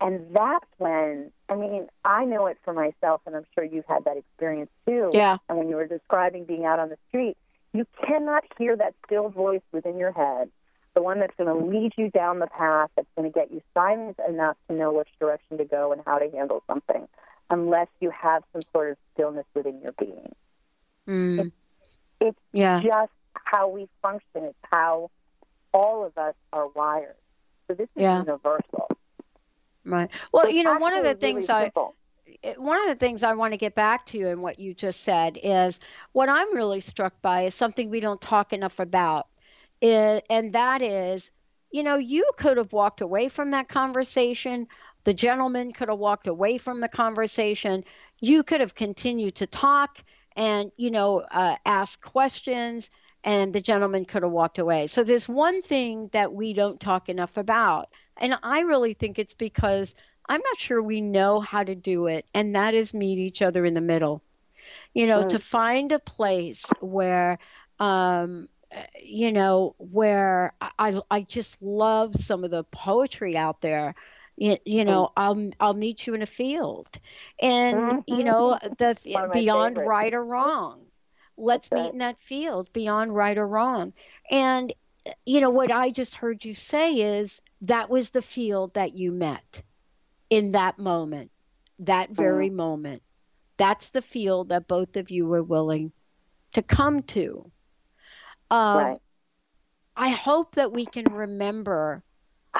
And 0.01 0.27
that's 0.33 0.65
when, 0.77 1.31
I 1.49 1.55
mean, 1.55 1.87
I 2.05 2.25
know 2.25 2.45
it 2.47 2.57
for 2.69 2.73
myself, 2.73 3.21
and 3.25 3.35
I'm 3.35 3.45
sure 3.55 3.63
you've 3.63 3.85
had 3.87 4.05
that 4.05 4.17
experience 4.17 4.69
too. 4.87 5.09
Yeah. 5.11 5.37
And 5.47 5.57
when 5.57 5.69
you 5.69 5.75
were 5.75 5.87
describing 5.87 6.45
being 6.45 6.65
out 6.65 6.79
on 6.79 6.89
the 6.89 6.97
street, 7.07 7.35
you 7.73 7.85
cannot 8.05 8.43
hear 8.57 8.75
that 8.75 8.93
still 9.05 9.29
voice 9.29 9.61
within 9.71 9.97
your 9.97 10.11
head, 10.11 10.49
the 10.93 11.01
one 11.01 11.19
that's 11.19 11.33
going 11.37 11.49
to 11.49 11.65
lead 11.65 11.93
you 11.97 12.09
down 12.09 12.39
the 12.39 12.47
path, 12.47 12.89
that's 12.95 13.07
going 13.15 13.31
to 13.31 13.33
get 13.33 13.51
you 13.51 13.61
silent 13.73 14.17
enough 14.27 14.57
to 14.69 14.75
know 14.75 14.93
which 14.93 15.07
direction 15.19 15.57
to 15.57 15.65
go 15.65 15.91
and 15.91 16.01
how 16.05 16.19
to 16.19 16.29
handle 16.29 16.63
something, 16.67 17.07
unless 17.49 17.87
you 17.99 18.11
have 18.11 18.43
some 18.53 18.61
sort 18.71 18.91
of 18.91 18.97
stillness 19.13 19.45
within 19.55 19.81
your 19.81 19.93
being. 19.93 20.35
Mm. 21.07 21.39
It's, 21.39 21.55
it's 22.21 22.39
yeah. 22.53 22.81
just 22.81 23.11
how 23.33 23.67
we 23.67 23.87
function. 24.01 24.43
It's 24.43 24.57
how 24.71 25.09
all 25.73 26.05
of 26.05 26.17
us 26.17 26.35
are 26.53 26.67
wired. 26.67 27.15
So 27.67 27.73
this 27.73 27.89
is 27.95 28.03
yeah. 28.03 28.19
universal. 28.19 28.89
Right. 29.85 30.09
Well, 30.31 30.49
you 30.49 30.63
know, 30.63 30.77
one 30.77 30.93
of 30.93 31.03
the 31.03 31.15
things 31.15 31.47
really 31.49 31.65
I 31.65 31.71
one 32.57 32.81
of 32.81 32.87
the 32.87 32.95
things 32.95 33.23
I 33.23 33.33
want 33.33 33.53
to 33.53 33.57
get 33.57 33.75
back 33.75 34.05
to 34.07 34.29
and 34.29 34.41
what 34.41 34.59
you 34.59 34.73
just 34.73 35.01
said 35.01 35.37
is 35.41 35.79
what 36.11 36.29
I'm 36.29 36.55
really 36.55 36.81
struck 36.81 37.21
by 37.21 37.43
is 37.43 37.55
something 37.55 37.89
we 37.89 37.99
don't 37.99 38.21
talk 38.21 38.53
enough 38.53 38.79
about. 38.79 39.27
It, 39.81 40.25
and 40.29 40.53
that 40.53 40.81
is, 40.81 41.31
you 41.71 41.83
know, 41.83 41.95
you 41.95 42.29
could 42.37 42.57
have 42.57 42.73
walked 42.73 43.01
away 43.01 43.29
from 43.29 43.51
that 43.51 43.69
conversation. 43.69 44.67
The 45.03 45.13
gentleman 45.13 45.71
could 45.71 45.89
have 45.89 45.99
walked 45.99 46.27
away 46.27 46.57
from 46.57 46.81
the 46.81 46.89
conversation. 46.89 47.83
You 48.19 48.43
could 48.43 48.59
have 48.59 48.75
continued 48.75 49.35
to 49.35 49.47
talk 49.47 50.03
and, 50.35 50.71
you 50.77 50.91
know, 50.91 51.19
uh, 51.19 51.55
ask 51.65 52.01
questions, 52.01 52.89
and 53.23 53.53
the 53.53 53.61
gentleman 53.61 54.05
could 54.05 54.23
have 54.23 54.31
walked 54.31 54.59
away. 54.59 54.87
So 54.87 55.03
there's 55.03 55.27
one 55.27 55.61
thing 55.61 56.09
that 56.13 56.33
we 56.33 56.53
don't 56.53 56.79
talk 56.79 57.09
enough 57.09 57.37
about. 57.37 57.89
And 58.17 58.37
I 58.43 58.61
really 58.61 58.93
think 58.93 59.19
it's 59.19 59.33
because 59.33 59.95
I'm 60.29 60.41
not 60.41 60.59
sure 60.59 60.81
we 60.81 61.01
know 61.01 61.39
how 61.39 61.63
to 61.63 61.73
do 61.73 62.05
it, 62.05 62.25
and 62.35 62.55
that 62.55 62.75
is 62.75 62.93
meet 62.93 63.17
each 63.17 63.41
other 63.41 63.65
in 63.65 63.73
the 63.73 63.81
middle. 63.81 64.21
You 64.93 65.07
know, 65.07 65.23
mm. 65.23 65.29
to 65.29 65.39
find 65.39 65.91
a 65.91 65.97
place 65.97 66.65
where, 66.79 67.39
um, 67.79 68.47
you 69.01 69.31
know, 69.31 69.75
where 69.79 70.53
I 70.77 71.01
I 71.09 71.21
just 71.21 71.59
love 71.63 72.15
some 72.15 72.43
of 72.43 72.51
the 72.51 72.63
poetry 72.63 73.35
out 73.35 73.61
there. 73.61 73.95
You, 74.37 74.57
you 74.65 74.85
know, 74.85 75.07
mm. 75.07 75.11
I'll 75.17 75.49
I'll 75.59 75.73
meet 75.73 76.05
you 76.05 76.13
in 76.13 76.21
a 76.21 76.27
field, 76.27 76.87
and 77.41 77.77
mm-hmm. 77.77 77.99
you 78.05 78.23
know 78.23 78.59
the 78.61 78.95
beyond 79.33 79.75
favorites. 79.75 79.89
right 79.89 80.13
or 80.13 80.23
wrong. 80.23 80.81
Let's 81.37 81.69
That's 81.69 81.81
meet 81.81 81.93
in 81.93 81.99
that 81.99 82.21
field 82.21 82.71
beyond 82.71 83.15
right 83.15 83.37
or 83.37 83.47
wrong. 83.47 83.93
And 84.29 84.71
you 85.25 85.41
know 85.41 85.49
what 85.49 85.71
I 85.71 85.89
just 85.89 86.13
heard 86.13 86.45
you 86.45 86.53
say 86.53 87.17
is 87.17 87.41
that 87.61 87.89
was 87.89 88.11
the 88.11 88.21
field 88.21 88.75
that 88.75 88.95
you 88.95 89.11
met 89.11 89.63
in 90.29 90.53
that 90.53 90.77
moment, 90.79 91.31
that 91.79 92.09
very 92.09 92.47
mm-hmm. 92.47 92.57
moment. 92.57 93.01
That's 93.57 93.89
the 93.89 94.01
field 94.01 94.49
that 94.49 94.67
both 94.67 94.95
of 94.95 95.11
you 95.11 95.25
were 95.25 95.43
willing 95.43 95.91
to 96.53 96.61
come 96.61 97.03
to. 97.03 97.51
Um, 98.49 98.77
right. 98.77 98.99
I 99.95 100.09
hope 100.09 100.55
that 100.55 100.71
we 100.71 100.85
can 100.85 101.05
remember, 101.11 102.03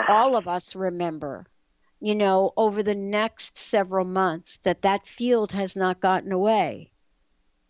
all 0.08 0.36
of 0.36 0.48
us 0.48 0.76
remember, 0.76 1.46
you 2.02 2.16
know, 2.16 2.52
over 2.58 2.84
the 2.84 2.96
next 2.96 3.58
several 3.58 4.06
months, 4.06 4.58
that 4.64 4.82
that 4.82 5.08
field 5.08 5.52
has 5.54 5.76
not 5.76 6.00
gotten 6.00 6.32
away. 6.32 6.92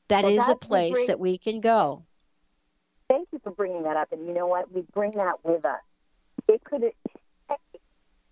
That 0.08 0.24
well, 0.24 0.40
is 0.40 0.50
a 0.50 0.56
place 0.56 0.94
great... 0.94 1.08
that 1.08 1.20
we 1.20 1.38
can 1.38 1.62
go. 1.62 2.04
Thank 3.10 3.28
you 3.32 3.40
for 3.44 3.52
bringing 3.52 3.84
that 3.84 3.96
up. 3.96 4.12
And 4.12 4.26
you 4.26 4.34
know 4.34 4.46
what? 4.46 4.72
We 4.72 4.82
bring 4.94 5.12
that 5.12 5.36
with 5.44 5.66
us. 5.66 5.82
It 6.48 6.64
could 6.64 6.84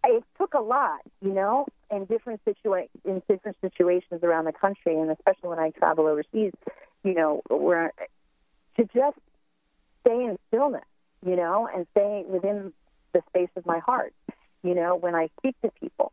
it 0.08 0.24
took 0.38 0.54
a 0.54 0.62
lot, 0.62 1.02
you 1.22 1.34
know, 1.34 1.66
in 1.92 2.06
different 2.06 2.42
situa- 2.46 2.90
in 3.06 3.22
different 3.28 3.58
situations 3.62 4.24
around 4.24 4.46
the 4.46 4.54
country, 4.54 5.00
and 5.00 5.12
especially 5.12 5.50
when 5.50 5.60
I 5.60 5.72
travel 5.72 6.08
overseas, 6.08 6.54
you 7.04 7.14
know, 7.14 7.42
where 7.50 7.94
to 8.78 8.84
just 8.84 9.18
stay 10.02 10.24
in 10.24 10.38
stillness, 10.48 10.86
you 11.26 11.36
know, 11.36 11.68
and 11.74 11.86
stay 11.92 12.24
within 12.28 12.74
the 13.14 13.22
space 13.30 13.50
of 13.56 13.66
my 13.66 13.80
heart, 13.80 14.14
you 14.64 14.76
know, 14.76 14.96
when 14.96 15.16
I 15.16 15.30
speak 15.40 15.56
to 15.62 15.72
people, 15.80 16.12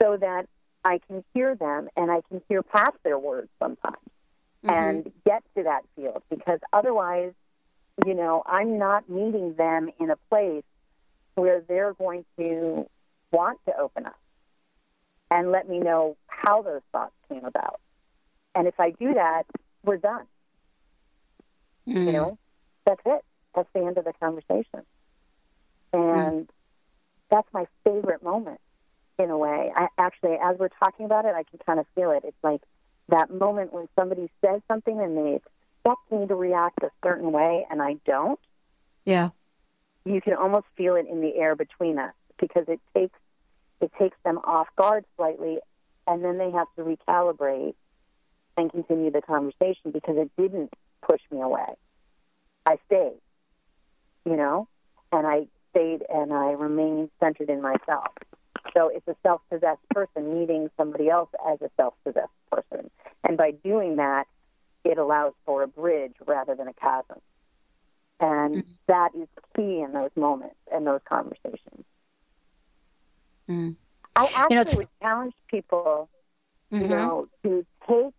so 0.00 0.16
that 0.16 0.46
I 0.84 1.00
can 1.06 1.24
hear 1.34 1.54
them 1.54 1.88
and 1.96 2.10
I 2.10 2.20
can 2.28 2.40
hear 2.48 2.62
past 2.62 2.96
their 3.02 3.18
words 3.18 3.48
sometimes 3.58 3.96
mm-hmm. 4.64 4.70
and 4.70 5.12
get 5.24 5.42
to 5.56 5.64
that 5.64 5.82
field 5.96 6.22
because 6.30 6.60
otherwise, 6.72 7.32
you 8.06 8.14
know, 8.14 8.42
I'm 8.46 8.78
not 8.78 9.08
meeting 9.08 9.54
them 9.54 9.90
in 9.98 10.10
a 10.10 10.16
place 10.28 10.64
where 11.34 11.60
they're 11.60 11.94
going 11.94 12.24
to 12.38 12.88
want 13.32 13.58
to 13.66 13.78
open 13.78 14.06
up 14.06 14.18
and 15.30 15.50
let 15.50 15.68
me 15.68 15.78
know 15.78 16.16
how 16.26 16.62
those 16.62 16.82
thoughts 16.92 17.14
came 17.28 17.44
about. 17.44 17.80
And 18.54 18.66
if 18.66 18.78
I 18.78 18.90
do 18.90 19.14
that, 19.14 19.44
we're 19.84 19.96
done. 19.96 20.26
Mm. 21.86 22.06
You 22.06 22.12
know, 22.12 22.38
that's 22.84 23.02
it. 23.04 23.24
That's 23.54 23.68
the 23.74 23.84
end 23.84 23.98
of 23.98 24.04
the 24.04 24.12
conversation. 24.20 24.82
And 25.92 26.46
mm. 26.46 26.48
that's 27.30 27.48
my 27.52 27.66
favorite 27.84 28.22
moment 28.22 28.60
in 29.18 29.30
a 29.30 29.38
way. 29.38 29.72
I 29.74 29.88
actually, 29.98 30.36
as 30.42 30.56
we're 30.58 30.68
talking 30.68 31.06
about 31.06 31.24
it, 31.24 31.34
I 31.34 31.42
can 31.42 31.58
kind 31.64 31.80
of 31.80 31.86
feel 31.94 32.10
it. 32.10 32.22
It's 32.24 32.36
like 32.42 32.62
that 33.08 33.30
moment 33.30 33.72
when 33.72 33.88
somebody 33.98 34.30
says 34.44 34.60
something 34.68 35.00
and 35.00 35.16
they 35.16 35.36
expect 35.36 36.10
me 36.10 36.26
to 36.26 36.34
react 36.34 36.82
a 36.82 36.90
certain 37.04 37.32
way 37.32 37.66
and 37.70 37.80
I 37.80 37.96
don't. 38.04 38.40
Yeah. 39.04 39.30
You 40.04 40.20
can 40.20 40.34
almost 40.34 40.66
feel 40.76 40.96
it 40.96 41.06
in 41.10 41.20
the 41.20 41.36
air 41.36 41.56
between 41.56 41.98
us 41.98 42.14
because 42.38 42.64
it 42.68 42.80
takes 42.94 43.18
it 43.80 43.90
takes 43.98 44.16
them 44.24 44.38
off 44.38 44.68
guard 44.76 45.04
slightly, 45.16 45.58
and 46.06 46.24
then 46.24 46.38
they 46.38 46.50
have 46.50 46.68
to 46.76 46.82
recalibrate 46.82 47.74
and 48.56 48.70
continue 48.70 49.10
the 49.10 49.20
conversation 49.20 49.90
because 49.92 50.16
it 50.16 50.30
didn't 50.38 50.72
push 51.02 51.20
me 51.30 51.40
away. 51.40 51.74
I 52.64 52.78
stayed, 52.86 53.20
you 54.24 54.36
know, 54.36 54.66
and 55.12 55.26
I 55.26 55.46
stayed 55.70 56.02
and 56.08 56.32
I 56.32 56.52
remained 56.52 57.10
centered 57.20 57.50
in 57.50 57.60
myself. 57.60 58.08
So 58.74 58.88
it's 58.88 59.06
a 59.08 59.16
self 59.22 59.42
possessed 59.50 59.86
person 59.90 60.38
meeting 60.38 60.70
somebody 60.76 61.08
else 61.08 61.30
as 61.48 61.60
a 61.60 61.70
self 61.76 61.94
possessed 62.04 62.28
person. 62.50 62.90
And 63.24 63.36
by 63.36 63.52
doing 63.52 63.96
that, 63.96 64.26
it 64.84 64.98
allows 64.98 65.32
for 65.44 65.62
a 65.62 65.68
bridge 65.68 66.14
rather 66.26 66.54
than 66.54 66.68
a 66.68 66.72
chasm. 66.74 67.20
And 68.20 68.56
mm-hmm. 68.56 68.70
that 68.88 69.10
is 69.14 69.28
key 69.54 69.80
in 69.80 69.92
those 69.92 70.10
moments 70.16 70.56
and 70.72 70.86
those 70.86 71.00
conversations. 71.08 71.65
Mm. 73.48 73.76
I 74.16 74.26
actually 74.34 74.56
you 74.56 74.64
know, 74.64 74.72
would 74.76 74.88
challenge 75.02 75.34
people, 75.48 76.08
mm-hmm. 76.72 76.82
you 76.82 76.88
know, 76.88 77.28
to 77.42 77.66
take 77.88 78.14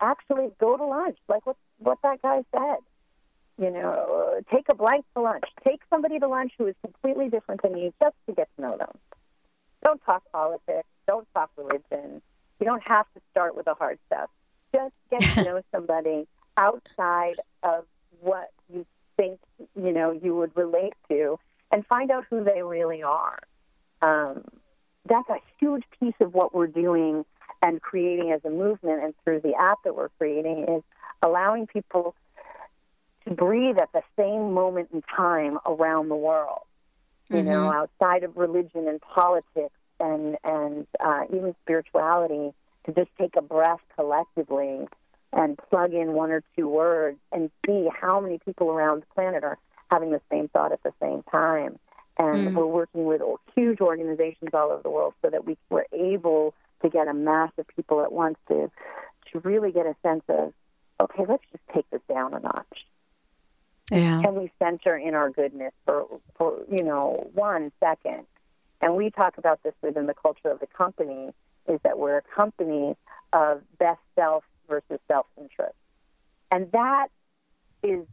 actually 0.00 0.50
go 0.60 0.76
to 0.76 0.84
lunch, 0.84 1.18
like 1.28 1.44
what 1.46 1.56
what 1.78 1.98
that 2.02 2.22
guy 2.22 2.44
said. 2.54 2.78
You 3.58 3.70
know, 3.70 4.40
take 4.50 4.66
a 4.70 4.74
blank 4.74 5.04
to 5.14 5.22
lunch. 5.22 5.44
Take 5.62 5.80
somebody 5.90 6.18
to 6.18 6.26
lunch 6.26 6.52
who 6.56 6.66
is 6.66 6.74
completely 6.82 7.28
different 7.28 7.62
than 7.62 7.76
you, 7.76 7.92
just 8.00 8.16
to 8.26 8.32
get 8.32 8.48
to 8.56 8.62
know 8.62 8.76
them. 8.76 8.96
Don't 9.84 10.02
talk 10.04 10.22
politics. 10.32 10.88
Don't 11.06 11.26
talk 11.34 11.50
religion. 11.56 12.22
You 12.60 12.66
don't 12.66 12.82
have 12.82 13.06
to 13.14 13.20
start 13.30 13.54
with 13.56 13.66
the 13.66 13.74
hard 13.74 13.98
stuff. 14.06 14.30
Just 14.74 14.94
get 15.10 15.20
to 15.34 15.44
know 15.44 15.62
somebody 15.72 16.26
outside 16.56 17.36
of 17.62 17.84
what 18.20 18.50
you 18.72 18.86
think 19.16 19.38
you 19.76 19.92
know 19.92 20.12
you 20.12 20.34
would 20.36 20.56
relate 20.56 20.94
to, 21.10 21.38
and 21.72 21.84
find 21.86 22.10
out 22.10 22.24
who 22.30 22.44
they 22.44 22.62
really 22.62 23.02
are 23.02 23.38
um, 24.02 24.44
that's 25.08 25.28
a 25.28 25.38
huge 25.58 25.84
piece 25.98 26.14
of 26.20 26.34
what 26.34 26.54
we're 26.54 26.66
doing 26.66 27.24
and 27.62 27.80
creating 27.80 28.32
as 28.32 28.40
a 28.44 28.50
movement 28.50 29.02
and 29.02 29.14
through 29.24 29.40
the 29.40 29.54
app 29.54 29.78
that 29.84 29.94
we're 29.94 30.08
creating 30.18 30.66
is 30.68 30.82
allowing 31.22 31.66
people 31.66 32.14
to 33.24 33.34
breathe 33.34 33.78
at 33.78 33.92
the 33.92 34.02
same 34.16 34.52
moment 34.52 34.88
in 34.92 35.02
time 35.02 35.58
around 35.66 36.08
the 36.08 36.16
world 36.16 36.62
you 37.30 37.36
mm-hmm. 37.36 37.48
know 37.48 37.72
outside 37.72 38.24
of 38.24 38.36
religion 38.36 38.88
and 38.88 39.00
politics 39.00 39.74
and 40.00 40.36
and 40.44 40.86
uh, 41.00 41.22
even 41.32 41.54
spirituality 41.62 42.52
to 42.84 42.92
just 42.92 43.10
take 43.18 43.36
a 43.36 43.42
breath 43.42 43.80
collectively 43.96 44.86
and 45.32 45.56
plug 45.70 45.94
in 45.94 46.12
one 46.12 46.30
or 46.30 46.42
two 46.56 46.68
words 46.68 47.18
and 47.30 47.50
see 47.64 47.88
how 47.98 48.20
many 48.20 48.38
people 48.44 48.70
around 48.70 49.02
the 49.02 49.06
planet 49.14 49.44
are 49.44 49.58
having 49.90 50.10
the 50.10 50.20
same 50.30 50.48
thought 50.48 50.72
at 50.72 50.82
the 50.82 50.92
same 51.00 51.22
time 51.30 51.78
and 52.18 52.48
mm. 52.48 52.54
we're 52.54 52.66
working 52.66 53.04
with 53.04 53.22
huge 53.54 53.80
organizations 53.80 54.50
all 54.52 54.70
over 54.70 54.82
the 54.82 54.90
world 54.90 55.14
so 55.22 55.30
that 55.30 55.46
we 55.46 55.56
were 55.70 55.86
able 55.92 56.54
to 56.82 56.88
get 56.88 57.08
a 57.08 57.14
mass 57.14 57.50
of 57.58 57.66
people 57.68 58.02
at 58.02 58.12
once 58.12 58.36
to 58.48 58.70
to 59.32 59.40
really 59.40 59.72
get 59.72 59.86
a 59.86 59.94
sense 60.02 60.22
of 60.28 60.52
okay, 61.00 61.24
let's 61.28 61.42
just 61.50 61.64
take 61.74 61.88
this 61.90 62.00
down 62.08 62.34
a 62.34 62.40
notch. 62.40 62.86
Yeah. 63.90 64.22
Can 64.22 64.36
we 64.36 64.50
center 64.58 64.96
in 64.96 65.14
our 65.14 65.30
goodness 65.30 65.72
for 65.84 66.06
for 66.36 66.60
you 66.70 66.84
know 66.84 67.30
one 67.34 67.72
second? 67.80 68.26
And 68.80 68.96
we 68.96 69.10
talk 69.10 69.38
about 69.38 69.62
this 69.62 69.74
within 69.80 70.06
the 70.06 70.14
culture 70.14 70.50
of 70.50 70.60
the 70.60 70.66
company 70.66 71.30
is 71.68 71.78
that 71.84 71.98
we're 71.98 72.18
a 72.18 72.22
company 72.22 72.96
of 73.32 73.62
best 73.78 74.00
self 74.16 74.44
versus 74.68 74.98
self 75.08 75.26
interest, 75.38 75.76
and 76.50 76.70
that 76.72 77.08
is 77.82 78.06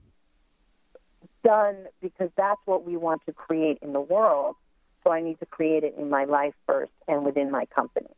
done 1.44 1.76
because 2.02 2.30
that's 2.36 2.60
what 2.66 2.86
we 2.86 2.98
want 2.98 3.22
to 3.26 3.34
create 3.34 3.80
in 3.82 3.94
the 3.94 4.00
world. 4.00 4.56
So 5.04 5.12
I 5.12 5.22
need 5.22 5.40
to 5.40 5.46
create 5.46 5.84
it 5.84 5.96
in 5.98 6.10
my 6.10 6.26
life 6.26 6.54
first 6.68 6.92
and 7.08 7.24
within 7.24 7.52
my 7.52 7.66
company. 7.68 8.10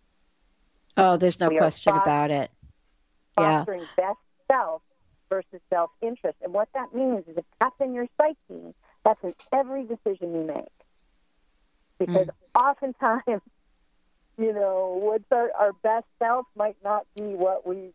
Oh, 0.98 1.18
there's 1.18 1.40
no 1.40 1.50
we 1.50 1.58
question 1.58 1.96
about 1.96 2.32
it. 2.32 2.52
Fostering 3.36 3.82
yeah. 3.82 4.08
best 4.08 4.20
self 4.52 4.82
versus 5.30 5.62
self 5.70 5.92
interest. 6.02 6.38
And 6.42 6.54
what 6.54 6.70
that 6.74 6.94
means 6.94 7.28
is 7.28 7.38
if 7.38 7.46
that's 7.60 7.80
in 7.80 7.94
your 7.94 8.08
psyche, 8.18 8.74
that's 9.06 9.24
in 9.24 9.34
every 9.54 9.84
decision 9.84 10.34
you 10.34 10.44
make. 10.44 10.66
Because 12.00 12.28
mm. 12.28 12.60
oftentimes, 12.60 13.42
you 14.38 14.54
know, 14.54 15.00
what's 15.02 15.32
our, 15.32 15.52
our 15.58 15.74
best 15.74 16.08
self 16.20 16.46
might 16.56 16.78
not 16.84 17.06
be 17.16 17.24
what 17.24 17.66
we 17.66 17.92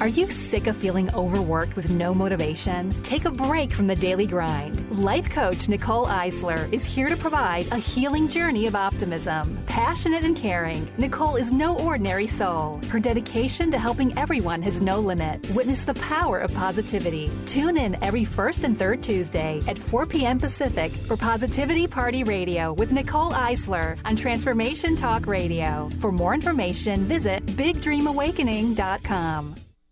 Are 0.00 0.06
you 0.06 0.30
sick 0.30 0.68
of 0.68 0.76
feeling 0.76 1.12
overworked 1.12 1.74
with 1.74 1.90
no 1.90 2.14
motivation? 2.14 2.90
Take 3.02 3.24
a 3.24 3.32
break 3.32 3.72
from 3.72 3.88
the 3.88 3.96
daily 3.96 4.28
grind. 4.28 4.88
Life 4.96 5.28
coach 5.28 5.68
Nicole 5.68 6.06
Eisler 6.06 6.72
is 6.72 6.84
here 6.84 7.08
to 7.08 7.16
provide 7.16 7.66
a 7.72 7.78
healing 7.78 8.28
journey 8.28 8.68
of 8.68 8.76
optimism. 8.76 9.58
Passionate 9.66 10.22
and 10.22 10.36
caring, 10.36 10.88
Nicole 10.98 11.34
is 11.34 11.50
no 11.50 11.76
ordinary 11.80 12.28
soul. 12.28 12.80
Her 12.90 13.00
dedication 13.00 13.72
to 13.72 13.78
helping 13.78 14.16
everyone 14.16 14.62
has 14.62 14.80
no 14.80 15.00
limit. 15.00 15.44
Witness 15.52 15.82
the 15.82 15.94
power 15.94 16.38
of 16.38 16.54
positivity. 16.54 17.28
Tune 17.46 17.76
in 17.76 18.00
every 18.00 18.24
first 18.24 18.62
and 18.62 18.78
third 18.78 19.02
Tuesday 19.02 19.60
at 19.66 19.76
4 19.76 20.06
p.m. 20.06 20.38
Pacific 20.38 20.92
for 20.92 21.16
Positivity 21.16 21.88
Party 21.88 22.22
Radio 22.22 22.72
with 22.74 22.92
Nicole 22.92 23.32
Eisler 23.32 23.98
on 24.04 24.14
Transformation 24.14 24.94
Talk 24.94 25.26
Radio. 25.26 25.90
For 25.98 26.12
more 26.12 26.34
information, 26.34 27.04
visit 27.06 27.44
BigDreamAwakening.com. 27.46 29.56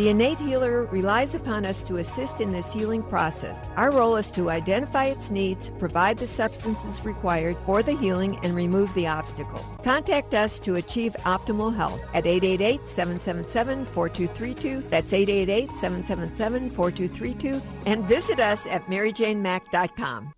The 0.00 0.08
innate 0.08 0.38
healer 0.38 0.86
relies 0.86 1.34
upon 1.34 1.66
us 1.66 1.82
to 1.82 1.98
assist 1.98 2.40
in 2.40 2.48
this 2.48 2.72
healing 2.72 3.02
process. 3.02 3.68
Our 3.76 3.92
role 3.92 4.16
is 4.16 4.30
to 4.30 4.48
identify 4.48 5.04
its 5.04 5.30
needs, 5.30 5.68
provide 5.78 6.16
the 6.16 6.26
substances 6.26 7.04
required 7.04 7.58
for 7.66 7.82
the 7.82 7.94
healing, 7.94 8.38
and 8.42 8.54
remove 8.54 8.94
the 8.94 9.08
obstacle. 9.08 9.62
Contact 9.84 10.32
us 10.32 10.58
to 10.60 10.76
achieve 10.76 11.14
optimal 11.26 11.76
health 11.76 12.00
at 12.14 12.26
888 12.26 12.88
777 12.88 13.84
4232. 13.84 14.88
That's 14.88 15.12
888 15.12 15.76
777 15.76 16.70
4232. 16.70 17.62
And 17.84 18.02
visit 18.04 18.40
us 18.40 18.66
at 18.68 18.86
maryjanemack.com. 18.86 20.32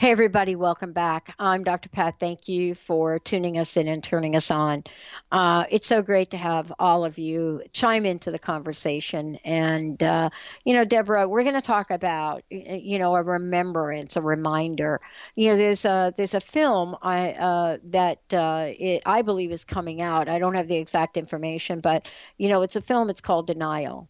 Hey, 0.00 0.12
everybody, 0.12 0.56
welcome 0.56 0.94
back. 0.94 1.34
I'm 1.38 1.62
Dr. 1.62 1.90
Pat. 1.90 2.18
Thank 2.18 2.48
you 2.48 2.74
for 2.74 3.18
tuning 3.18 3.58
us 3.58 3.76
in 3.76 3.86
and 3.86 4.02
turning 4.02 4.34
us 4.34 4.50
on. 4.50 4.84
Uh, 5.30 5.66
it's 5.68 5.86
so 5.86 6.00
great 6.00 6.30
to 6.30 6.38
have 6.38 6.72
all 6.78 7.04
of 7.04 7.18
you 7.18 7.60
chime 7.74 8.06
into 8.06 8.30
the 8.30 8.38
conversation. 8.38 9.36
And, 9.44 10.02
uh, 10.02 10.30
you 10.64 10.72
know, 10.72 10.86
Deborah, 10.86 11.28
we're 11.28 11.42
going 11.42 11.54
to 11.54 11.60
talk 11.60 11.90
about, 11.90 12.44
you 12.48 12.98
know, 12.98 13.14
a 13.14 13.22
remembrance, 13.22 14.16
a 14.16 14.22
reminder. 14.22 15.02
You 15.36 15.50
know, 15.50 15.58
there's 15.58 15.84
a, 15.84 16.14
there's 16.16 16.32
a 16.32 16.40
film 16.40 16.96
I, 17.02 17.32
uh, 17.32 17.76
that 17.90 18.22
uh, 18.32 18.68
it, 18.70 19.02
I 19.04 19.20
believe 19.20 19.52
is 19.52 19.66
coming 19.66 20.00
out. 20.00 20.30
I 20.30 20.38
don't 20.38 20.54
have 20.54 20.68
the 20.68 20.76
exact 20.76 21.18
information, 21.18 21.80
but, 21.80 22.08
you 22.38 22.48
know, 22.48 22.62
it's 22.62 22.76
a 22.76 22.80
film, 22.80 23.10
it's 23.10 23.20
called 23.20 23.48
Denial. 23.48 24.08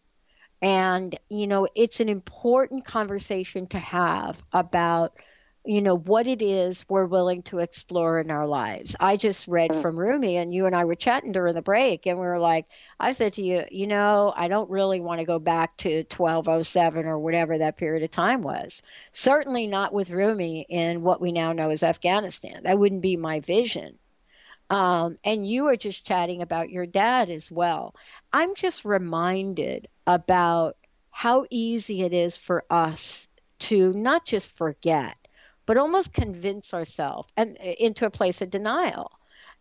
And, 0.61 1.19
you 1.27 1.47
know, 1.47 1.67
it's 1.75 1.99
an 1.99 2.07
important 2.07 2.85
conversation 2.85 3.67
to 3.67 3.77
have 3.77 4.41
about– 4.53 5.11
you 5.63 5.81
know 5.81 5.95
what 5.95 6.25
it 6.25 6.41
is 6.41 6.83
we're 6.89 7.05
willing 7.05 7.43
to 7.43 7.59
explore 7.59 8.19
in 8.19 8.31
our 8.31 8.47
lives. 8.47 8.95
I 8.99 9.15
just 9.15 9.47
read 9.47 9.71
mm. 9.71 9.81
from 9.81 9.95
rumi 9.95 10.37
and 10.37 10.53
you 10.53 10.65
and 10.65 10.75
i 10.75 10.85
were 10.85 10.95
chatting 10.95 11.31
during 11.31 11.53
the 11.53 11.61
break 11.61 12.07
and 12.07 12.17
we 12.17 12.25
were 12.25 12.39
like 12.39 12.65
i 12.99 13.11
said 13.11 13.33
to 13.33 13.43
you 13.43 13.63
you 13.69 13.85
know 13.85 14.33
i 14.35 14.47
don't 14.47 14.71
really 14.71 14.99
want 14.99 15.19
to 15.19 15.25
go 15.25 15.37
back 15.37 15.77
to 15.77 15.97
1207 15.97 17.05
or 17.05 17.19
whatever 17.19 17.57
that 17.59 17.77
period 17.77 18.03
of 18.03 18.11
time 18.11 18.41
was. 18.41 18.81
Certainly 19.11 19.67
not 19.67 19.93
with 19.93 20.09
rumi 20.09 20.65
in 20.67 21.03
what 21.03 21.21
we 21.21 21.31
now 21.31 21.53
know 21.53 21.69
as 21.69 21.83
afghanistan. 21.83 22.63
That 22.63 22.79
wouldn't 22.79 23.01
be 23.01 23.17
my 23.17 23.39
vision. 23.39 23.99
Um, 24.71 25.17
and 25.25 25.45
you 25.45 25.65
were 25.65 25.75
just 25.75 26.05
chatting 26.05 26.41
about 26.41 26.69
your 26.69 26.85
dad 26.85 27.29
as 27.29 27.51
well. 27.51 27.93
I'm 28.31 28.55
just 28.55 28.85
reminded 28.85 29.89
about 30.07 30.77
how 31.11 31.45
easy 31.49 32.03
it 32.03 32.13
is 32.13 32.37
for 32.37 32.63
us 32.69 33.27
to 33.59 33.91
not 33.91 34.25
just 34.25 34.53
forget, 34.53 35.17
but 35.65 35.77
almost 35.77 36.13
convince 36.13 36.73
ourselves 36.73 37.29
and 37.37 37.57
uh, 37.59 37.63
into 37.63 38.05
a 38.05 38.09
place 38.09 38.41
of 38.41 38.49
denial. 38.49 39.11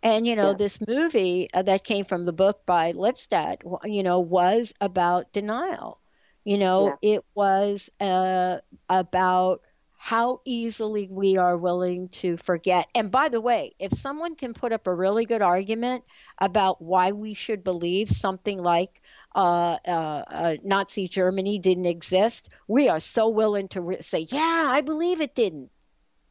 And 0.02 0.26
you 0.26 0.34
know, 0.34 0.50
yeah. 0.50 0.56
this 0.56 0.80
movie 0.86 1.50
uh, 1.52 1.62
that 1.62 1.84
came 1.84 2.04
from 2.04 2.24
the 2.24 2.32
book 2.32 2.64
by 2.64 2.92
Lipstadt, 2.92 3.58
you 3.84 4.02
know, 4.02 4.20
was 4.20 4.72
about 4.80 5.32
denial. 5.32 5.98
You 6.44 6.56
know, 6.56 6.96
yeah. 7.02 7.16
it 7.16 7.24
was 7.34 7.90
uh, 8.00 8.58
about 8.88 9.60
how 10.02 10.40
easily 10.46 11.06
we 11.10 11.36
are 11.36 11.58
willing 11.58 12.08
to 12.08 12.38
forget. 12.38 12.88
And 12.94 13.10
by 13.10 13.28
the 13.28 13.40
way, 13.40 13.74
if 13.78 13.92
someone 13.92 14.34
can 14.34 14.54
put 14.54 14.72
up 14.72 14.86
a 14.86 14.94
really 14.94 15.26
good 15.26 15.42
argument 15.42 16.04
about 16.38 16.80
why 16.80 17.12
we 17.12 17.34
should 17.34 17.62
believe 17.62 18.10
something 18.10 18.62
like 18.62 19.02
uh, 19.34 19.76
uh, 19.86 19.90
uh, 19.90 20.56
Nazi 20.64 21.06
Germany 21.06 21.58
didn't 21.58 21.84
exist, 21.84 22.48
we 22.66 22.88
are 22.88 23.00
so 23.00 23.28
willing 23.28 23.68
to 23.68 23.82
re- 23.82 24.00
say, 24.00 24.26
yeah, 24.30 24.64
I 24.68 24.80
believe 24.80 25.20
it 25.20 25.34
didn't. 25.34 25.70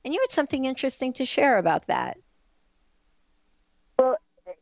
And 0.10 0.16
you 0.16 0.22
had 0.28 0.32
something 0.32 0.66
interesting 0.66 1.14
to 1.14 1.26
share 1.26 1.60
about 1.60 1.86
that. 1.86 2.18
Well, 4.00 4.18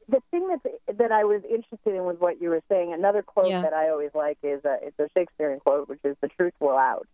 the 0.10 0.22
thing 0.30 0.46
that 0.50 0.98
that 0.98 1.14
I 1.14 1.24
was 1.24 1.42
interested 1.50 1.96
in 1.96 2.04
with 2.04 2.20
what 2.20 2.42
you 2.42 2.50
were 2.50 2.62
saying, 2.68 2.92
another 2.92 3.22
quote 3.22 3.48
yeah. 3.48 3.62
that 3.62 3.72
I 3.72 3.88
always 3.88 4.10
like 4.14 4.38
is 4.44 4.66
a, 4.66 4.78
it's 4.82 5.00
a 5.00 5.08
Shakespearean 5.16 5.62
quote, 5.62 5.88
which 5.88 6.02
is 6.04 6.18
"The 6.20 6.28
truth 6.28 6.52
will 6.60 6.76
out." 6.76 7.08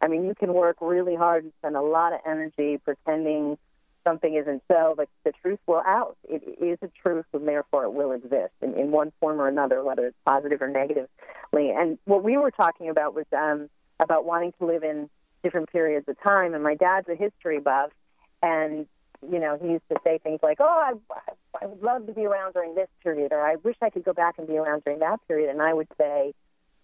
I 0.00 0.08
mean, 0.08 0.24
you 0.24 0.34
can 0.34 0.54
work 0.54 0.78
really 0.80 1.14
hard 1.14 1.44
and 1.44 1.52
spend 1.58 1.76
a 1.76 1.82
lot 1.82 2.14
of 2.14 2.20
energy 2.24 2.78
pretending 2.78 3.58
something 4.02 4.32
isn't 4.34 4.62
so, 4.66 4.94
but 4.96 5.10
the 5.24 5.32
truth 5.42 5.60
will 5.66 5.82
out. 5.84 6.16
It 6.26 6.42
is 6.62 6.78
a 6.80 6.88
truth, 7.02 7.26
and 7.34 7.46
therefore 7.46 7.84
it 7.84 7.92
will 7.92 8.12
exist 8.12 8.54
in, 8.62 8.72
in 8.78 8.92
one 8.92 9.12
form 9.20 9.42
or 9.42 9.48
another, 9.48 9.84
whether 9.84 10.06
it's 10.06 10.16
positive 10.24 10.62
or 10.62 10.68
negatively. 10.68 11.68
And 11.68 11.98
what 12.06 12.24
we 12.24 12.38
were 12.38 12.50
talking 12.50 12.88
about 12.88 13.14
was 13.14 13.26
um, 13.36 13.68
about 14.00 14.24
wanting 14.24 14.54
to 14.58 14.64
live 14.64 14.84
in 14.84 15.10
different 15.44 15.70
periods 15.70 16.08
of 16.08 16.20
time. 16.20 16.54
And 16.54 16.64
my 16.64 16.74
dad's 16.74 17.08
a 17.08 17.14
history 17.14 17.60
buff, 17.60 17.92
and 18.42 18.86
you 19.30 19.38
know, 19.38 19.56
he 19.60 19.68
used 19.68 19.88
to 19.90 19.96
say 20.02 20.18
things 20.18 20.40
like, 20.42 20.58
"Oh, 20.60 20.64
I, 21.12 21.22
I 21.62 21.66
would 21.66 21.82
love 21.82 22.06
to 22.06 22.12
be 22.12 22.26
around 22.26 22.54
during 22.54 22.74
this 22.74 22.88
period," 23.02 23.32
or 23.32 23.40
"I 23.40 23.56
wish 23.56 23.76
I 23.80 23.90
could 23.90 24.04
go 24.04 24.12
back 24.12 24.38
and 24.38 24.48
be 24.48 24.56
around 24.56 24.84
during 24.84 25.00
that 25.00 25.20
period." 25.28 25.50
And 25.50 25.62
I 25.62 25.72
would 25.72 25.88
say, 25.96 26.34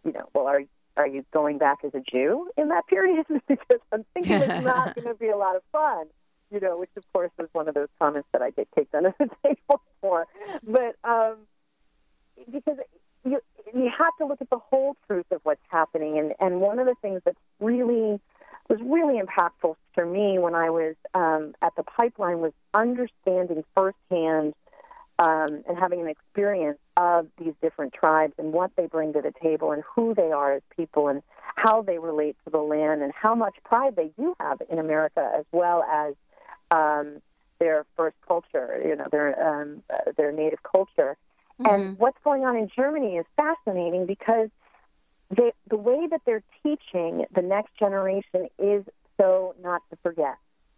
you 0.05 0.13
know, 0.13 0.29
well, 0.33 0.47
are 0.47 0.63
are 0.97 1.07
you 1.07 1.25
going 1.33 1.59
back 1.59 1.79
as 1.85 1.93
a 1.95 2.01
Jew 2.01 2.51
in 2.57 2.69
that 2.69 2.87
period? 2.87 3.27
because 3.49 3.81
I'm 3.93 4.05
thinking 4.15 4.35
it's 4.35 4.65
not 4.65 4.95
going 4.97 5.09
to 5.09 5.15
be 5.15 5.29
a 5.29 5.37
lot 5.37 5.57
of 5.57 5.63
fun, 5.73 6.07
you 6.51 6.61
know, 6.61 6.79
which 6.79 6.91
of 6.97 7.05
course 7.13 7.31
was 7.39 7.49
one 7.53 7.69
of 7.69 7.75
those 7.75 7.89
comments 7.99 8.29
that 8.33 8.43
I 8.43 8.51
get 8.51 8.69
kicked 8.75 8.95
under 8.95 9.15
the 9.19 9.29
table 9.43 9.83
for. 10.01 10.27
But 10.63 10.97
um, 11.05 11.37
because 12.51 12.79
you 13.25 13.41
you 13.75 13.91
have 13.97 14.17
to 14.19 14.27
look 14.27 14.41
at 14.41 14.51
the 14.51 14.59
whole 14.59 14.97
truth 15.07 15.27
of 15.31 15.41
what's 15.43 15.61
happening, 15.69 16.19
and 16.19 16.35
and 16.41 16.61
one 16.61 16.79
of 16.79 16.87
the 16.87 16.95
things 17.03 17.21
that's 17.25 17.39
really 17.61 18.21
was 18.71 18.81
really 18.83 19.21
impactful 19.21 19.75
for 19.95 20.07
me 20.07 20.39
when 20.39 20.55
I 20.55 20.71
was 20.71 20.95
um, 21.13 21.55
at 21.61 21.75
the 21.77 21.83
pipeline 21.83 22.39
was 22.39 22.53
understanding 22.73 23.65
firsthand 23.77 24.55
um, 25.19 25.65
and 25.69 25.77
having 25.79 26.01
an 26.01 26.07
experience 26.07 26.79
of 26.97 27.27
these 27.37 27.53
different 27.61 27.93
tribes 27.93 28.33
and 28.39 28.53
what 28.53 28.71
they 28.77 28.87
bring 28.87 29.13
to 29.13 29.21
the 29.21 29.35
table 29.43 29.73
and 29.73 29.83
who 29.95 30.15
they 30.15 30.31
are 30.31 30.55
as 30.55 30.63
people 30.75 31.09
and 31.09 31.23
how 31.57 31.83
they 31.83 31.99
relate 31.99 32.37
to 32.45 32.51
the 32.51 32.59
land 32.59 33.03
and 33.03 33.13
how 33.13 33.35
much 33.35 33.57
pride 33.65 33.97
they 33.97 34.11
do 34.17 34.35
have 34.41 34.63
in 34.71 34.79
America 34.79 35.31
as 35.37 35.45
well 35.53 35.83
as 35.83 36.15
um, 36.71 37.21
their 37.59 37.85
first 37.97 38.17
culture, 38.27 38.81
you 38.83 38.97
know, 38.97 39.07
their 39.11 39.61
um, 39.61 39.83
their 40.17 40.33
native 40.33 40.63
culture. 40.63 41.17
Mm-hmm. 41.61 41.67
And 41.67 41.99
what's 41.99 42.17
going 42.25 42.45
on 42.45 42.57
in 42.57 42.71
Germany 42.75 43.17
is 43.17 43.27
fascinating 43.37 44.07
because 44.07 44.49
they, 45.31 45.53
the 45.69 45.77
way 45.77 46.07
that 46.11 46.21
they're 46.27 46.43
teaching 46.63 47.25
the 47.35 47.43
next 47.43 47.71
generation 47.79 48.49
is 48.59 48.85
so 49.21 49.55
not 49.63 49.83
to 49.91 49.97
forget 50.03 50.37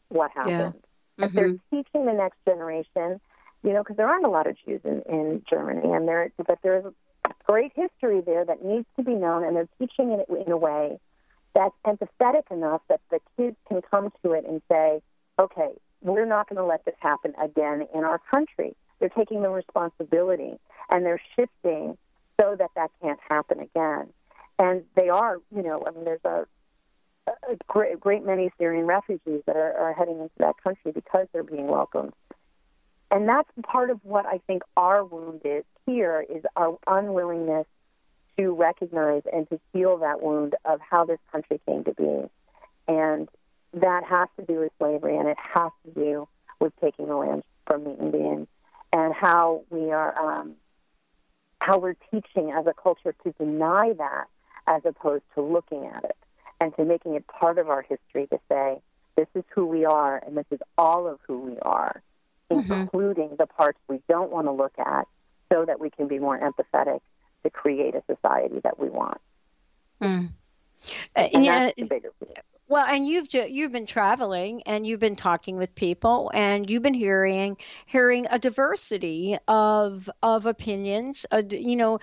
what 0.08 0.30
happened. 0.32 0.74
Yeah. 1.18 1.26
Mm-hmm. 1.26 1.36
they're 1.36 1.56
teaching 1.70 2.06
the 2.06 2.12
next 2.12 2.38
generation 2.46 3.20
you 3.62 3.72
know, 3.72 3.82
because 3.82 3.96
there 3.96 4.08
aren't 4.08 4.26
a 4.26 4.30
lot 4.30 4.46
of 4.46 4.56
Jews 4.64 4.80
in, 4.84 5.02
in 5.08 5.42
Germany, 5.48 5.92
and 5.92 6.06
there, 6.08 6.32
but 6.36 6.58
there's 6.62 6.84
great 7.46 7.72
history 7.74 8.20
there 8.20 8.44
that 8.44 8.64
needs 8.64 8.86
to 8.96 9.04
be 9.04 9.14
known, 9.14 9.44
and 9.44 9.56
they're 9.56 9.68
teaching 9.78 10.10
it 10.10 10.26
in 10.28 10.52
a 10.52 10.56
way 10.56 10.98
that's 11.54 11.74
empathetic 11.86 12.50
enough 12.50 12.80
that 12.88 13.00
the 13.10 13.20
kids 13.36 13.56
can 13.68 13.82
come 13.90 14.10
to 14.24 14.32
it 14.32 14.44
and 14.48 14.62
say, 14.70 15.00
okay, 15.38 15.70
we're 16.00 16.26
not 16.26 16.48
going 16.48 16.56
to 16.56 16.64
let 16.64 16.84
this 16.84 16.94
happen 16.98 17.34
again 17.40 17.86
in 17.94 18.04
our 18.04 18.20
country. 18.32 18.74
They're 18.98 19.10
taking 19.10 19.42
the 19.42 19.50
responsibility 19.50 20.58
and 20.90 21.04
they're 21.04 21.20
shifting 21.36 21.98
so 22.40 22.56
that 22.58 22.70
that 22.74 22.90
can't 23.02 23.20
happen 23.28 23.60
again. 23.60 24.08
And 24.62 24.84
they 24.94 25.08
are, 25.08 25.38
you 25.54 25.62
know, 25.62 25.84
I 25.86 25.90
mean, 25.90 26.04
there's 26.04 26.24
a, 26.24 26.46
a 27.26 27.56
great, 27.66 27.98
great 27.98 28.24
many 28.24 28.50
Syrian 28.58 28.86
refugees 28.86 29.42
that 29.46 29.56
are, 29.56 29.72
are 29.76 29.92
heading 29.92 30.20
into 30.20 30.30
that 30.38 30.54
country 30.62 30.92
because 30.92 31.26
they're 31.32 31.42
being 31.42 31.66
welcomed 31.66 32.12
and 33.12 33.28
that's 33.28 33.48
part 33.62 33.90
of 33.90 34.00
what 34.02 34.24
I 34.24 34.38
think 34.46 34.62
our 34.74 35.04
wound 35.04 35.42
is 35.44 35.64
here 35.84 36.24
is 36.28 36.42
our 36.56 36.78
unwillingness 36.86 37.66
to 38.38 38.54
recognize 38.54 39.22
and 39.30 39.48
to 39.50 39.60
heal 39.72 39.98
that 39.98 40.22
wound 40.22 40.54
of 40.64 40.80
how 40.80 41.04
this 41.04 41.18
country 41.30 41.60
came 41.66 41.84
to 41.84 41.92
be. 41.92 42.22
And 42.88 43.28
that 43.74 44.04
has 44.04 44.28
to 44.40 44.46
do 44.46 44.60
with 44.60 44.72
slavery 44.78 45.18
and 45.18 45.28
it 45.28 45.36
has 45.38 45.70
to 45.84 45.90
do 45.92 46.26
with 46.58 46.72
taking 46.80 47.06
the 47.06 47.16
land 47.16 47.42
from 47.66 47.84
the 47.84 47.94
Indians 47.98 48.48
and 48.94 49.12
how 49.12 49.64
we 49.68 49.90
are 49.92 50.18
um, 50.18 50.54
how 51.60 51.78
we're 51.78 51.96
teaching 52.10 52.50
as 52.50 52.66
a 52.66 52.72
culture 52.72 53.14
to 53.24 53.32
deny 53.32 53.92
that 53.92 54.24
as 54.74 54.82
opposed 54.84 55.24
to 55.34 55.42
looking 55.42 55.86
at 55.86 56.04
it 56.04 56.16
and 56.60 56.74
to 56.76 56.84
making 56.84 57.14
it 57.14 57.26
part 57.26 57.58
of 57.58 57.68
our 57.68 57.82
history 57.82 58.26
to 58.28 58.38
say 58.48 58.78
this 59.16 59.28
is 59.34 59.44
who 59.54 59.66
we 59.66 59.84
are 59.84 60.22
and 60.24 60.36
this 60.36 60.46
is 60.50 60.60
all 60.78 61.06
of 61.06 61.18
who 61.26 61.38
we 61.38 61.58
are 61.60 62.02
mm-hmm. 62.52 62.72
including 62.72 63.30
the 63.38 63.46
parts 63.46 63.78
we 63.88 64.00
don't 64.08 64.30
want 64.30 64.46
to 64.46 64.52
look 64.52 64.74
at, 64.78 65.06
so 65.52 65.64
that 65.64 65.80
we 65.80 65.90
can 65.90 66.08
be 66.08 66.18
more 66.18 66.38
empathetic 66.38 67.00
to 67.42 67.50
create 67.50 67.94
a 67.94 68.02
society 68.06 68.60
that 68.62 68.78
we 68.78 68.88
want. 68.88 69.20
Mm. 70.00 70.30
Uh, 71.14 71.28
and 71.32 71.44
yeah, 71.44 71.64
that's 71.66 71.76
the 71.76 71.84
bigger 71.84 72.10
well, 72.68 72.86
and 72.86 73.06
you've 73.06 73.28
ju- 73.28 73.48
you've 73.48 73.72
been 73.72 73.86
traveling 73.86 74.62
and 74.64 74.86
you've 74.86 75.00
been 75.00 75.16
talking 75.16 75.56
with 75.56 75.74
people 75.74 76.30
and 76.34 76.68
you've 76.70 76.82
been 76.82 76.94
hearing 76.94 77.56
hearing 77.86 78.26
a 78.30 78.38
diversity 78.38 79.36
of 79.48 80.08
of 80.22 80.46
opinions. 80.46 81.26
Uh, 81.30 81.42
you 81.48 81.76
know, 81.76 81.98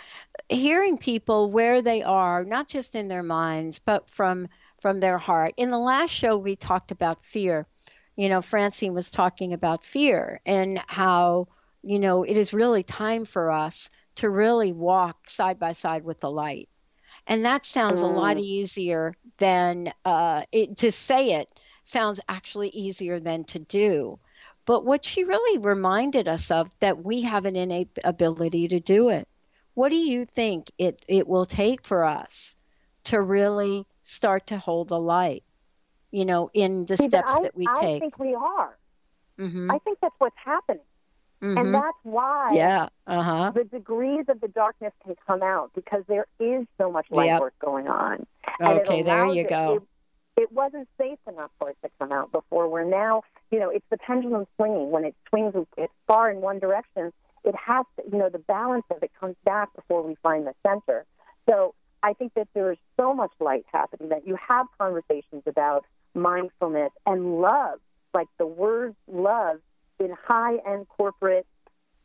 hearing 0.49 0.97
people 0.97 1.51
where 1.51 1.81
they 1.81 2.03
are, 2.03 2.43
not 2.45 2.67
just 2.67 2.95
in 2.95 3.07
their 3.07 3.23
minds, 3.23 3.79
but 3.79 4.09
from 4.09 4.47
from 4.81 4.99
their 4.99 5.17
heart. 5.17 5.53
In 5.57 5.71
the 5.71 5.79
last 5.79 6.11
show, 6.11 6.37
we 6.37 6.55
talked 6.55 6.91
about 6.91 7.23
fear 7.25 7.67
you 8.15 8.27
know, 8.29 8.41
Francine 8.41 8.93
was 8.93 9.11
talking 9.11 9.53
about 9.53 9.85
fear 9.85 10.41
and 10.45 10.79
how, 10.87 11.47
you 11.83 11.99
know, 11.99 12.23
it 12.23 12.35
is 12.35 12.53
really 12.53 12.83
time 12.83 13.23
for 13.23 13.49
us 13.51 13.89
to 14.15 14.29
really 14.29 14.73
walk 14.73 15.29
side 15.29 15.57
by 15.57 15.71
side 15.71 16.03
with 16.03 16.19
the 16.19 16.29
light. 16.29 16.67
And 17.29 17.45
that 17.45 17.65
sounds 17.65 18.01
mm. 18.01 18.03
a 18.03 18.07
lot 18.07 18.35
mm. 18.35 18.41
easier 18.41 19.15
than 19.37 19.93
uh, 20.03 20.43
it, 20.51 20.77
to 20.79 20.91
say 20.91 21.35
it 21.35 21.47
sounds 21.85 22.19
actually 22.27 22.69
easier 22.69 23.21
than 23.21 23.45
to 23.45 23.59
do. 23.59 24.19
But 24.65 24.85
what 24.85 25.05
she 25.05 25.23
really 25.23 25.57
reminded 25.57 26.27
us 26.27 26.51
of 26.51 26.69
that 26.79 27.03
we 27.03 27.21
have 27.21 27.45
an 27.45 27.55
innate 27.55 27.97
ability 28.03 28.67
to 28.67 28.81
do 28.81 29.09
it. 29.09 29.27
What 29.75 29.89
do 29.89 29.95
you 29.95 30.25
think 30.25 30.71
it, 30.77 31.01
it 31.07 31.25
will 31.25 31.45
take 31.45 31.85
for 31.85 32.03
us 32.03 32.55
to 33.05 33.21
really 33.21 33.87
start 34.03 34.47
to 34.47 34.57
hold 34.57 34.89
the 34.89 34.99
light? 34.99 35.43
you 36.11 36.25
know, 36.25 36.49
in 36.53 36.85
the 36.85 36.97
See, 36.97 37.07
steps 37.07 37.33
I, 37.33 37.41
that 37.43 37.55
we 37.55 37.67
I 37.67 37.73
take. 37.79 37.97
I 37.97 37.99
think 37.99 38.19
we 38.19 38.35
are. 38.35 38.77
Mm-hmm. 39.39 39.71
I 39.71 39.79
think 39.79 39.99
that's 40.01 40.15
what's 40.17 40.35
happening. 40.43 40.83
Mm-hmm. 41.41 41.57
And 41.57 41.73
that's 41.73 41.97
why 42.03 42.51
yeah. 42.53 42.89
uh-huh. 43.07 43.51
the 43.55 43.63
degrees 43.63 44.25
of 44.27 44.41
the 44.41 44.49
darkness 44.49 44.91
can 45.05 45.15
come 45.25 45.41
out 45.41 45.71
because 45.73 46.03
there 46.07 46.27
is 46.39 46.65
so 46.77 46.91
much 46.91 47.05
light 47.11 47.27
yep. 47.27 47.41
work 47.41 47.53
going 47.59 47.87
on. 47.87 48.25
Okay, 48.61 49.03
there 49.03 49.27
you 49.27 49.41
it, 49.41 49.49
go. 49.49 49.75
It, 49.75 50.43
it 50.43 50.51
wasn't 50.51 50.87
safe 50.97 51.19
enough 51.27 51.51
for 51.57 51.69
it 51.69 51.77
to 51.83 51.89
come 51.99 52.11
out 52.11 52.31
before. 52.31 52.67
We're 52.67 52.83
now, 52.83 53.23
you 53.51 53.59
know, 53.59 53.69
it's 53.69 53.85
the 53.89 53.97
pendulum 53.97 54.47
swinging. 54.57 54.91
When 54.91 55.05
it 55.05 55.15
swings 55.29 55.53
it's 55.77 55.93
far 56.07 56.29
in 56.29 56.41
one 56.41 56.59
direction, 56.59 57.13
it 57.45 57.55
has 57.55 57.85
to, 57.97 58.03
you 58.11 58.17
know, 58.17 58.29
the 58.29 58.39
balance 58.39 58.85
of 58.91 59.01
it 59.01 59.11
comes 59.19 59.35
back 59.45 59.73
before 59.75 60.01
we 60.01 60.15
find 60.21 60.45
the 60.45 60.53
center. 60.67 61.05
So 61.49 61.73
I 62.03 62.13
think 62.13 62.33
that 62.33 62.49
there 62.53 62.71
is 62.71 62.77
so 62.99 63.13
much 63.13 63.31
light 63.39 63.65
happening 63.71 64.09
that 64.09 64.27
you 64.27 64.37
have 64.49 64.67
conversations 64.77 65.43
about 65.45 65.85
mindfulness, 66.13 66.91
and 67.05 67.39
love, 67.39 67.79
like 68.13 68.27
the 68.37 68.45
word 68.45 68.95
love 69.07 69.59
in 69.99 70.15
high 70.27 70.57
end 70.67 70.87
corporate 70.89 71.47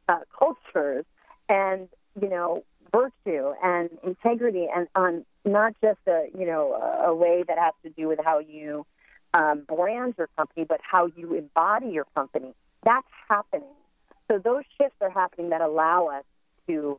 uh, 0.08 0.20
cultures, 0.38 1.04
and 1.48 1.88
you 2.20 2.28
know 2.28 2.64
virtue 2.92 3.52
and 3.62 3.90
integrity, 4.02 4.66
and 4.74 4.88
on 4.94 5.24
not 5.44 5.74
just 5.82 6.00
a 6.06 6.26
you 6.38 6.46
know 6.46 6.72
a, 6.74 7.10
a 7.10 7.14
way 7.14 7.44
that 7.46 7.58
has 7.58 7.74
to 7.82 7.90
do 7.90 8.08
with 8.08 8.18
how 8.24 8.38
you 8.38 8.86
um, 9.34 9.64
brand 9.66 10.14
your 10.16 10.28
company, 10.36 10.64
but 10.68 10.80
how 10.82 11.10
you 11.16 11.34
embody 11.34 11.88
your 11.88 12.06
company. 12.14 12.54
That's 12.84 13.06
happening. 13.28 13.74
So 14.30 14.38
those 14.38 14.62
shifts 14.78 14.96
are 15.00 15.10
happening 15.10 15.50
that 15.50 15.60
allow 15.60 16.06
us 16.08 16.24
to 16.66 16.98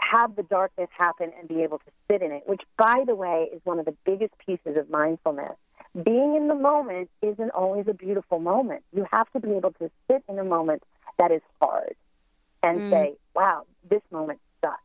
have 0.00 0.34
the 0.34 0.42
darkness 0.42 0.88
happen 0.96 1.30
and 1.38 1.48
be 1.48 1.62
able 1.62 1.78
to 1.78 1.90
sit 2.10 2.22
in 2.22 2.32
it, 2.32 2.42
which, 2.46 2.62
by 2.76 3.04
the 3.06 3.14
way, 3.14 3.48
is 3.52 3.60
one 3.64 3.78
of 3.78 3.84
the 3.84 3.94
biggest 4.04 4.32
pieces 4.44 4.76
of 4.76 4.90
mindfulness. 4.90 5.56
Being 5.94 6.36
in 6.36 6.48
the 6.48 6.54
moment 6.54 7.10
isn't 7.20 7.50
always 7.50 7.86
a 7.88 7.94
beautiful 7.94 8.38
moment. 8.38 8.84
You 8.92 9.06
have 9.10 9.30
to 9.32 9.40
be 9.40 9.52
able 9.52 9.72
to 9.74 9.90
sit 10.08 10.22
in 10.28 10.38
a 10.38 10.44
moment 10.44 10.82
that 11.18 11.32
is 11.32 11.42
hard 11.60 11.96
and 12.62 12.78
mm. 12.78 12.90
say, 12.90 13.14
wow, 13.34 13.64
this 13.88 14.02
moment 14.10 14.40
sucks. 14.60 14.78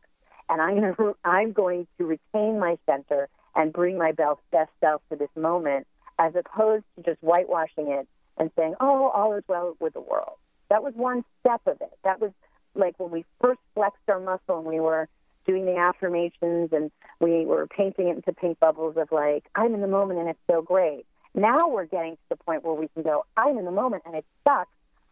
And 0.48 0.60
I'm, 0.60 0.80
gonna, 0.80 1.14
I'm 1.24 1.52
going 1.52 1.86
to 1.98 2.06
retain 2.06 2.58
my 2.58 2.76
center 2.86 3.28
and 3.54 3.72
bring 3.72 3.96
my 3.96 4.12
best 4.12 4.40
self 4.80 5.02
to 5.10 5.16
this 5.16 5.30
moment 5.36 5.86
as 6.18 6.34
opposed 6.34 6.84
to 6.96 7.02
just 7.02 7.22
whitewashing 7.22 7.88
it 7.88 8.08
and 8.38 8.50
saying, 8.56 8.74
oh, 8.80 9.08
all 9.08 9.32
is 9.34 9.44
well 9.48 9.76
with 9.80 9.94
the 9.94 10.00
world. 10.00 10.36
That 10.70 10.82
was 10.82 10.94
one 10.94 11.24
step 11.40 11.62
of 11.66 11.80
it. 11.80 11.92
That 12.04 12.20
was 12.20 12.32
like 12.74 12.98
when 12.98 13.10
we 13.10 13.24
first 13.40 13.60
flexed 13.74 14.02
our 14.08 14.20
muscle 14.20 14.58
and 14.58 14.66
we 14.66 14.80
were 14.80 15.08
doing 15.46 15.66
the 15.66 15.76
affirmations 15.76 16.70
and 16.72 16.90
we 17.20 17.44
were 17.44 17.66
painting 17.66 18.08
it 18.08 18.16
into 18.16 18.32
pink 18.32 18.58
bubbles 18.58 18.96
of 18.96 19.10
like, 19.12 19.44
I'm 19.54 19.74
in 19.74 19.80
the 19.80 19.86
moment 19.86 20.20
and 20.20 20.28
it's 20.28 20.38
so 20.50 20.62
great. 20.62 21.06
Now 21.34 21.68
we're 21.68 21.86
getting 21.86 22.14
to 22.14 22.22
the 22.30 22.36
point 22.36 22.64
where 22.64 22.74
we 22.74 22.88
can 22.88 23.02
go, 23.02 23.24
I'm 23.36 23.58
in 23.58 23.64
the 23.64 23.70
moment 23.70 24.02
and 24.06 24.14
it 24.14 24.24
sucks 24.46 24.70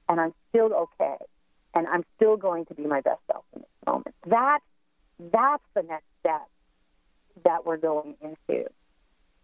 and 0.09 0.20
I'm 0.20 0.35
still 0.51 0.72
okay. 0.72 1.16
And 1.74 1.87
I'm 1.89 2.05
still 2.16 2.37
going 2.37 2.66
to 2.66 2.74
be 2.74 2.85
my 2.87 3.01
best 3.01 3.20
self 3.26 3.45
in 3.55 3.62
this 3.62 3.87
moment. 3.87 4.14
That, 4.26 4.61
that's 5.18 5.64
the 5.74 5.82
next 5.82 6.07
step 6.20 6.49
that 7.45 7.66
we're 7.66 7.78
going 7.78 8.14
into. 8.22 8.66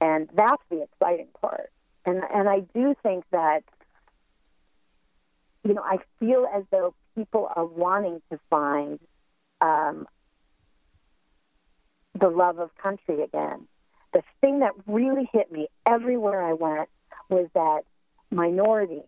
And 0.01 0.28
that's 0.34 0.62
the 0.70 0.82
exciting 0.82 1.28
part. 1.41 1.70
And, 2.07 2.22
and 2.32 2.49
I 2.49 2.61
do 2.72 2.95
think 3.03 3.24
that, 3.32 3.64
you 5.64 5.74
know, 5.74 5.82
I 5.82 5.99
feel 6.18 6.47
as 6.55 6.64
though 6.70 6.95
people 7.16 7.51
are 7.55 7.66
wanting 7.66 8.22
to 8.30 8.38
find 8.49 8.99
um, 9.61 10.07
the 12.18 12.28
love 12.28 12.58
of 12.58 12.70
country 12.76 13.22
again. 13.22 13.66
The 14.12 14.22
thing 14.40 14.61
that 14.61 14.72
really 14.86 15.28
hit 15.32 15.52
me 15.52 15.68
everywhere 15.86 16.42
I 16.42 16.52
went 16.54 16.88
was 17.28 17.48
that 17.54 17.82
minority 18.30 19.02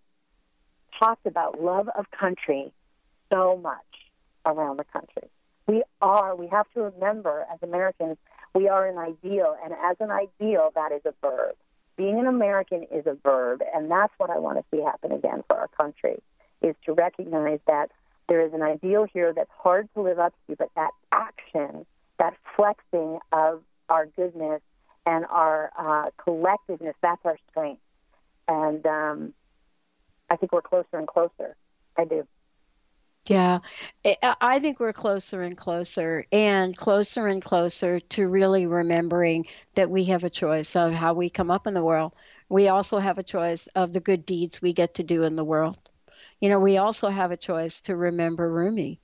talked 0.98 1.26
about 1.26 1.60
love 1.60 1.88
of 1.88 2.10
country 2.10 2.72
so 3.32 3.56
much 3.56 3.78
around 4.46 4.78
the 4.78 4.84
country. 4.84 5.28
We 5.66 5.82
are, 6.00 6.34
we 6.36 6.48
have 6.48 6.66
to 6.74 6.82
remember 6.82 7.46
as 7.52 7.58
Americans, 7.62 8.16
we 8.54 8.68
are 8.68 8.86
an 8.86 8.98
ideal, 8.98 9.56
and 9.64 9.72
as 9.72 9.96
an 10.00 10.10
ideal, 10.10 10.70
that 10.74 10.92
is 10.92 11.02
a 11.04 11.14
verb. 11.22 11.54
Being 11.96 12.18
an 12.18 12.26
American 12.26 12.84
is 12.90 13.06
a 13.06 13.14
verb, 13.14 13.62
and 13.74 13.90
that's 13.90 14.12
what 14.18 14.30
I 14.30 14.38
want 14.38 14.58
to 14.58 14.64
see 14.70 14.82
happen 14.82 15.12
again 15.12 15.42
for 15.48 15.56
our 15.56 15.68
country, 15.68 16.22
is 16.60 16.74
to 16.86 16.92
recognize 16.92 17.60
that 17.66 17.90
there 18.28 18.40
is 18.40 18.52
an 18.52 18.62
ideal 18.62 19.06
here 19.12 19.32
that's 19.32 19.50
hard 19.56 19.88
to 19.94 20.02
live 20.02 20.18
up 20.18 20.34
to, 20.48 20.56
but 20.56 20.68
that 20.74 20.90
action, 21.12 21.86
that 22.22 22.36
flexing 22.56 23.18
of 23.32 23.62
our 23.88 24.06
goodness 24.06 24.62
and 25.04 25.26
our 25.28 25.72
uh, 25.76 26.10
collectiveness, 26.24 26.94
that's 27.02 27.20
our 27.24 27.36
strength. 27.50 27.82
And 28.46 28.86
um, 28.86 29.34
I 30.30 30.36
think 30.36 30.52
we're 30.52 30.62
closer 30.62 30.98
and 30.98 31.08
closer. 31.08 31.56
I 31.96 32.04
do. 32.04 32.26
Yeah, 33.28 33.58
I 34.40 34.58
think 34.60 34.78
we're 34.78 34.92
closer 34.92 35.42
and 35.42 35.56
closer 35.56 36.24
and 36.32 36.76
closer 36.76 37.26
and 37.26 37.42
closer 37.42 38.00
to 38.00 38.28
really 38.28 38.66
remembering 38.66 39.46
that 39.74 39.90
we 39.90 40.04
have 40.04 40.24
a 40.24 40.30
choice 40.30 40.74
of 40.76 40.92
how 40.92 41.14
we 41.14 41.28
come 41.30 41.50
up 41.50 41.66
in 41.66 41.74
the 41.74 41.84
world. 41.84 42.12
We 42.48 42.68
also 42.68 42.98
have 42.98 43.18
a 43.18 43.22
choice 43.22 43.68
of 43.74 43.92
the 43.92 44.00
good 44.00 44.26
deeds 44.26 44.62
we 44.62 44.72
get 44.72 44.94
to 44.94 45.02
do 45.02 45.24
in 45.24 45.36
the 45.36 45.44
world. 45.44 45.78
You 46.40 46.48
know, 46.48 46.58
we 46.58 46.78
also 46.78 47.08
have 47.08 47.30
a 47.30 47.36
choice 47.36 47.80
to 47.82 47.96
remember 47.96 48.50
Rumi, 48.50 49.00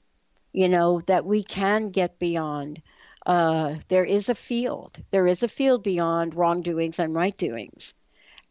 you 0.53 0.69
know, 0.69 1.01
that 1.07 1.25
we 1.25 1.43
can 1.43 1.91
get 1.91 2.19
beyond. 2.19 2.83
Uh, 3.29 3.77
there 3.87 4.05
is 4.05 4.29
a 4.29 4.35
field. 4.35 4.97
There 5.13 5.27
is 5.27 5.45
a 5.45 5.49
field 5.49 5.85
beyond 5.85 6.35
wrongdoings 6.35 6.99
and 6.99 7.15
right 7.15 7.37
doings. 7.37 7.95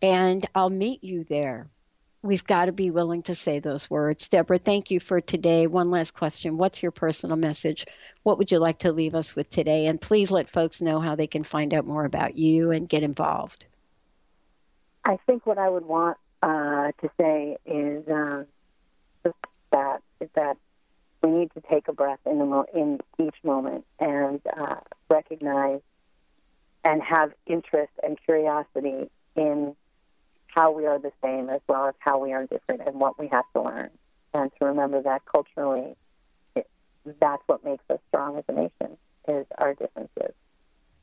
And 0.02 0.46
I'll 0.56 0.70
meet 0.70 1.04
you 1.04 1.26
there 1.26 1.68
we've 2.22 2.46
got 2.46 2.66
to 2.66 2.72
be 2.72 2.92
willing 2.92 3.24
to 3.24 3.36
say 3.36 3.60
those 3.60 3.90
words. 3.90 4.28
Deborah, 4.28 4.58
thank 4.58 4.92
you 4.92 5.00
for 5.00 5.22
today. 5.22 5.68
One 5.68 5.92
last 5.92 6.14
question. 6.14 6.58
What's 6.58 6.82
your 6.82 6.92
personal 6.92 7.38
message? 7.38 7.86
What 8.24 8.38
would 8.38 8.52
you 8.52 8.60
like 8.60 8.80
to 8.80 8.92
leave 8.92 9.16
us 9.16 9.36
with 9.36 9.50
today? 9.50 9.88
And 9.88 10.00
please 10.00 10.30
let 10.30 10.50
folks 10.50 10.82
know 10.82 11.00
how 11.00 11.16
they 11.16 11.28
can 11.28 11.44
find 11.44 11.74
out 11.74 11.86
more 11.86 12.06
about 12.06 12.38
you 12.38 12.72
and 12.72 12.90
get 12.90 13.04
involved. 13.04 13.66
I 15.06 15.18
think 15.26 15.46
what 15.46 15.58
I 15.58 15.70
would 15.70 15.86
want 15.86 16.18
uh, 16.44 16.92
to 17.02 17.10
say 17.20 17.58
is 17.66 18.08
uh, 18.08 18.44
that 19.72 20.02
is 20.20 20.30
that 20.36 20.58
we 21.28 21.40
need 21.40 21.52
to 21.54 21.62
take 21.70 21.88
a 21.88 21.94
breath 21.94 22.20
in 22.26 22.40
the 22.40 22.66
in 22.74 23.00
each 23.20 23.36
moment 23.44 23.86
and 24.00 24.42
uh, 24.58 24.76
recognize 25.10 25.82
and 26.84 27.02
have 27.02 27.32
interest 27.46 27.92
and 28.04 28.18
curiosity 28.24 29.10
in 29.36 29.76
how 30.48 30.72
we 30.72 30.86
are 30.86 31.00
the 31.00 31.12
same 31.24 31.50
as 31.50 31.62
well 31.68 31.88
as 31.88 31.96
how 32.00 32.18
we 32.18 32.34
are 32.34 32.46
different 32.46 32.82
and 32.86 33.00
what 33.00 33.20
we 33.20 33.28
have 33.28 33.46
to 33.54 33.62
learn. 33.62 33.90
And 34.34 34.52
to 34.60 34.66
remember 34.66 35.02
that 35.02 35.24
culturally, 35.26 35.96
it, 36.56 36.68
that's 37.20 37.44
what 37.48 37.64
makes 37.66 37.84
us 37.90 38.00
strong 38.08 38.38
as 38.38 38.44
a 38.48 38.54
nation 38.54 38.98
is 39.28 39.46
our 39.58 39.74
differences, 39.74 40.34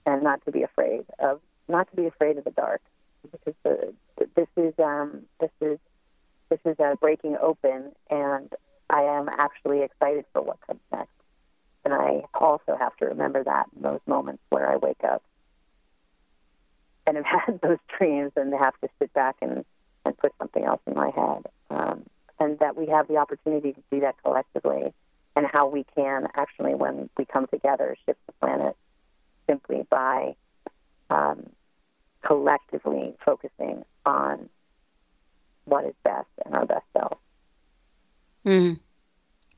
and 0.07 0.23
not 0.23 0.45
to 0.47 0.53
be 0.53 0.63
afraid 0.63 1.05
of 1.19 1.41
not 1.69 1.91
to 1.91 1.97
be 1.97 2.07
afraid 2.07 2.39
of 2.39 2.45
the 2.45 2.51
dark, 2.51 2.83
because 3.31 3.55
the, 3.65 3.95
this 4.35 4.49
is 4.57 4.75
um, 4.79 5.23
this 5.41 5.51
is 5.61 5.79
this 6.49 6.61
is 6.65 6.77
a 6.79 6.97
breaking 6.97 7.37
open, 7.41 7.93
and 8.11 8.53
I 8.91 9.03
am 9.03 9.29
actually 9.29 9.83
excited 9.83 10.25
for 10.33 10.43
what 10.43 10.61
comes 10.67 10.81
next. 10.93 11.11
And 11.85 11.93
I 11.93 12.23
also 12.35 12.77
have 12.79 12.97
to 12.99 13.07
remember 13.07 13.45
that 13.45 13.67
in 13.77 13.83
those 13.83 14.01
moments 14.07 14.43
where 14.49 14.71
I 14.71 14.77
wake 14.77 15.05
up 15.05 15.23
and 17.07 17.17
have 17.17 17.27
had 17.47 17.61
those 17.61 17.79
dreams 17.99 18.33
and 18.37 18.53
have 18.53 18.79
to 18.81 18.89
sit 18.99 19.13
back 19.13 19.37
and, 19.43 19.65
and 20.05 20.17
put 20.17 20.33
something 20.39 20.65
else 20.65 20.81
in 20.87 20.95
my 20.95 21.11
head. 21.11 21.47
Um, 21.71 22.05
and 22.41 22.59
that 22.59 22.77
we 22.77 22.87
have 22.87 23.09
the 23.09 23.17
opportunity 23.17 23.73
to 23.73 23.83
do 23.91 24.01
that 24.01 24.17
collectively 24.23 24.93
and 25.37 25.47
how 25.53 25.69
we 25.69 25.85
can 25.95 26.29
actually, 26.35 26.75
when 26.75 27.09
we 27.17 27.25
come 27.25 27.47
together, 27.47 27.97
shift 28.07 28.19
the 28.27 28.33
planet 28.41 28.77
simply 29.49 29.87
by 29.91 30.35
um, 31.11 31.51
collectively 32.23 33.15
focusing 33.25 33.85
on 34.07 34.49
what 35.65 35.85
is 35.85 35.95
best 36.03 36.29
and 36.45 36.55
our 36.55 36.67
best 36.67 36.85
self. 36.97 37.19
Mm. 38.47 38.81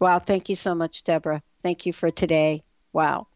Wow. 0.01 0.18
Thank 0.18 0.49
you 0.49 0.55
so 0.55 0.74
much, 0.74 1.05
Deborah. 1.05 1.43
Thank 1.62 1.87
you 1.87 1.93
for 1.93 2.11
today. 2.11 2.62
Wow. 2.93 3.26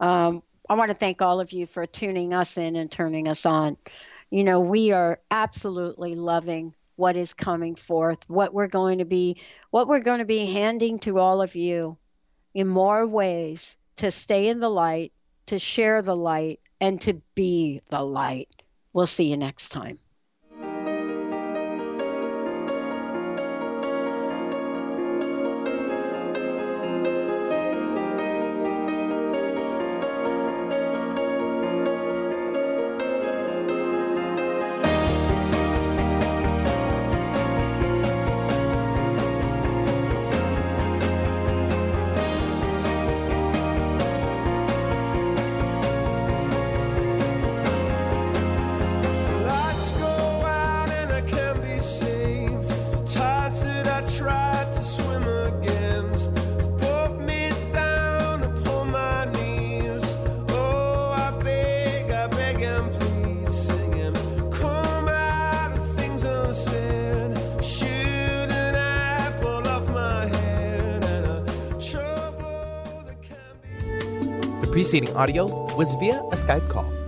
Um, 0.00 0.42
I 0.68 0.74
want 0.74 0.88
to 0.90 0.94
thank 0.94 1.22
all 1.22 1.40
of 1.40 1.52
you 1.52 1.66
for 1.66 1.86
tuning 1.86 2.32
us 2.32 2.56
in 2.56 2.76
and 2.76 2.90
turning 2.90 3.28
us 3.28 3.46
on. 3.46 3.76
You 4.30 4.44
know, 4.44 4.60
we 4.60 4.92
are 4.92 5.20
absolutely 5.30 6.14
loving 6.14 6.74
what 6.96 7.16
is 7.16 7.34
coming 7.34 7.74
forth, 7.74 8.18
what 8.28 8.54
we're 8.54 8.68
going 8.68 8.98
to 8.98 9.04
be, 9.04 9.40
what 9.70 9.88
we're 9.88 10.00
going 10.00 10.20
to 10.20 10.24
be 10.24 10.46
handing 10.46 10.98
to 11.00 11.18
all 11.18 11.42
of 11.42 11.54
you 11.54 11.96
in 12.54 12.68
more 12.68 13.06
ways 13.06 13.76
to 13.96 14.10
stay 14.10 14.48
in 14.48 14.60
the 14.60 14.70
light, 14.70 15.12
to 15.46 15.58
share 15.58 16.02
the 16.02 16.16
light, 16.16 16.60
and 16.80 17.00
to 17.02 17.14
be 17.34 17.82
the 17.88 18.00
light. 18.00 18.48
We'll 18.92 19.06
see 19.06 19.30
you 19.30 19.36
next 19.36 19.70
time. 19.70 19.98
Preceding 74.94 75.16
audio 75.16 75.46
was 75.74 75.94
via 75.96 76.20
a 76.30 76.36
Skype 76.36 76.68
call. 76.68 77.03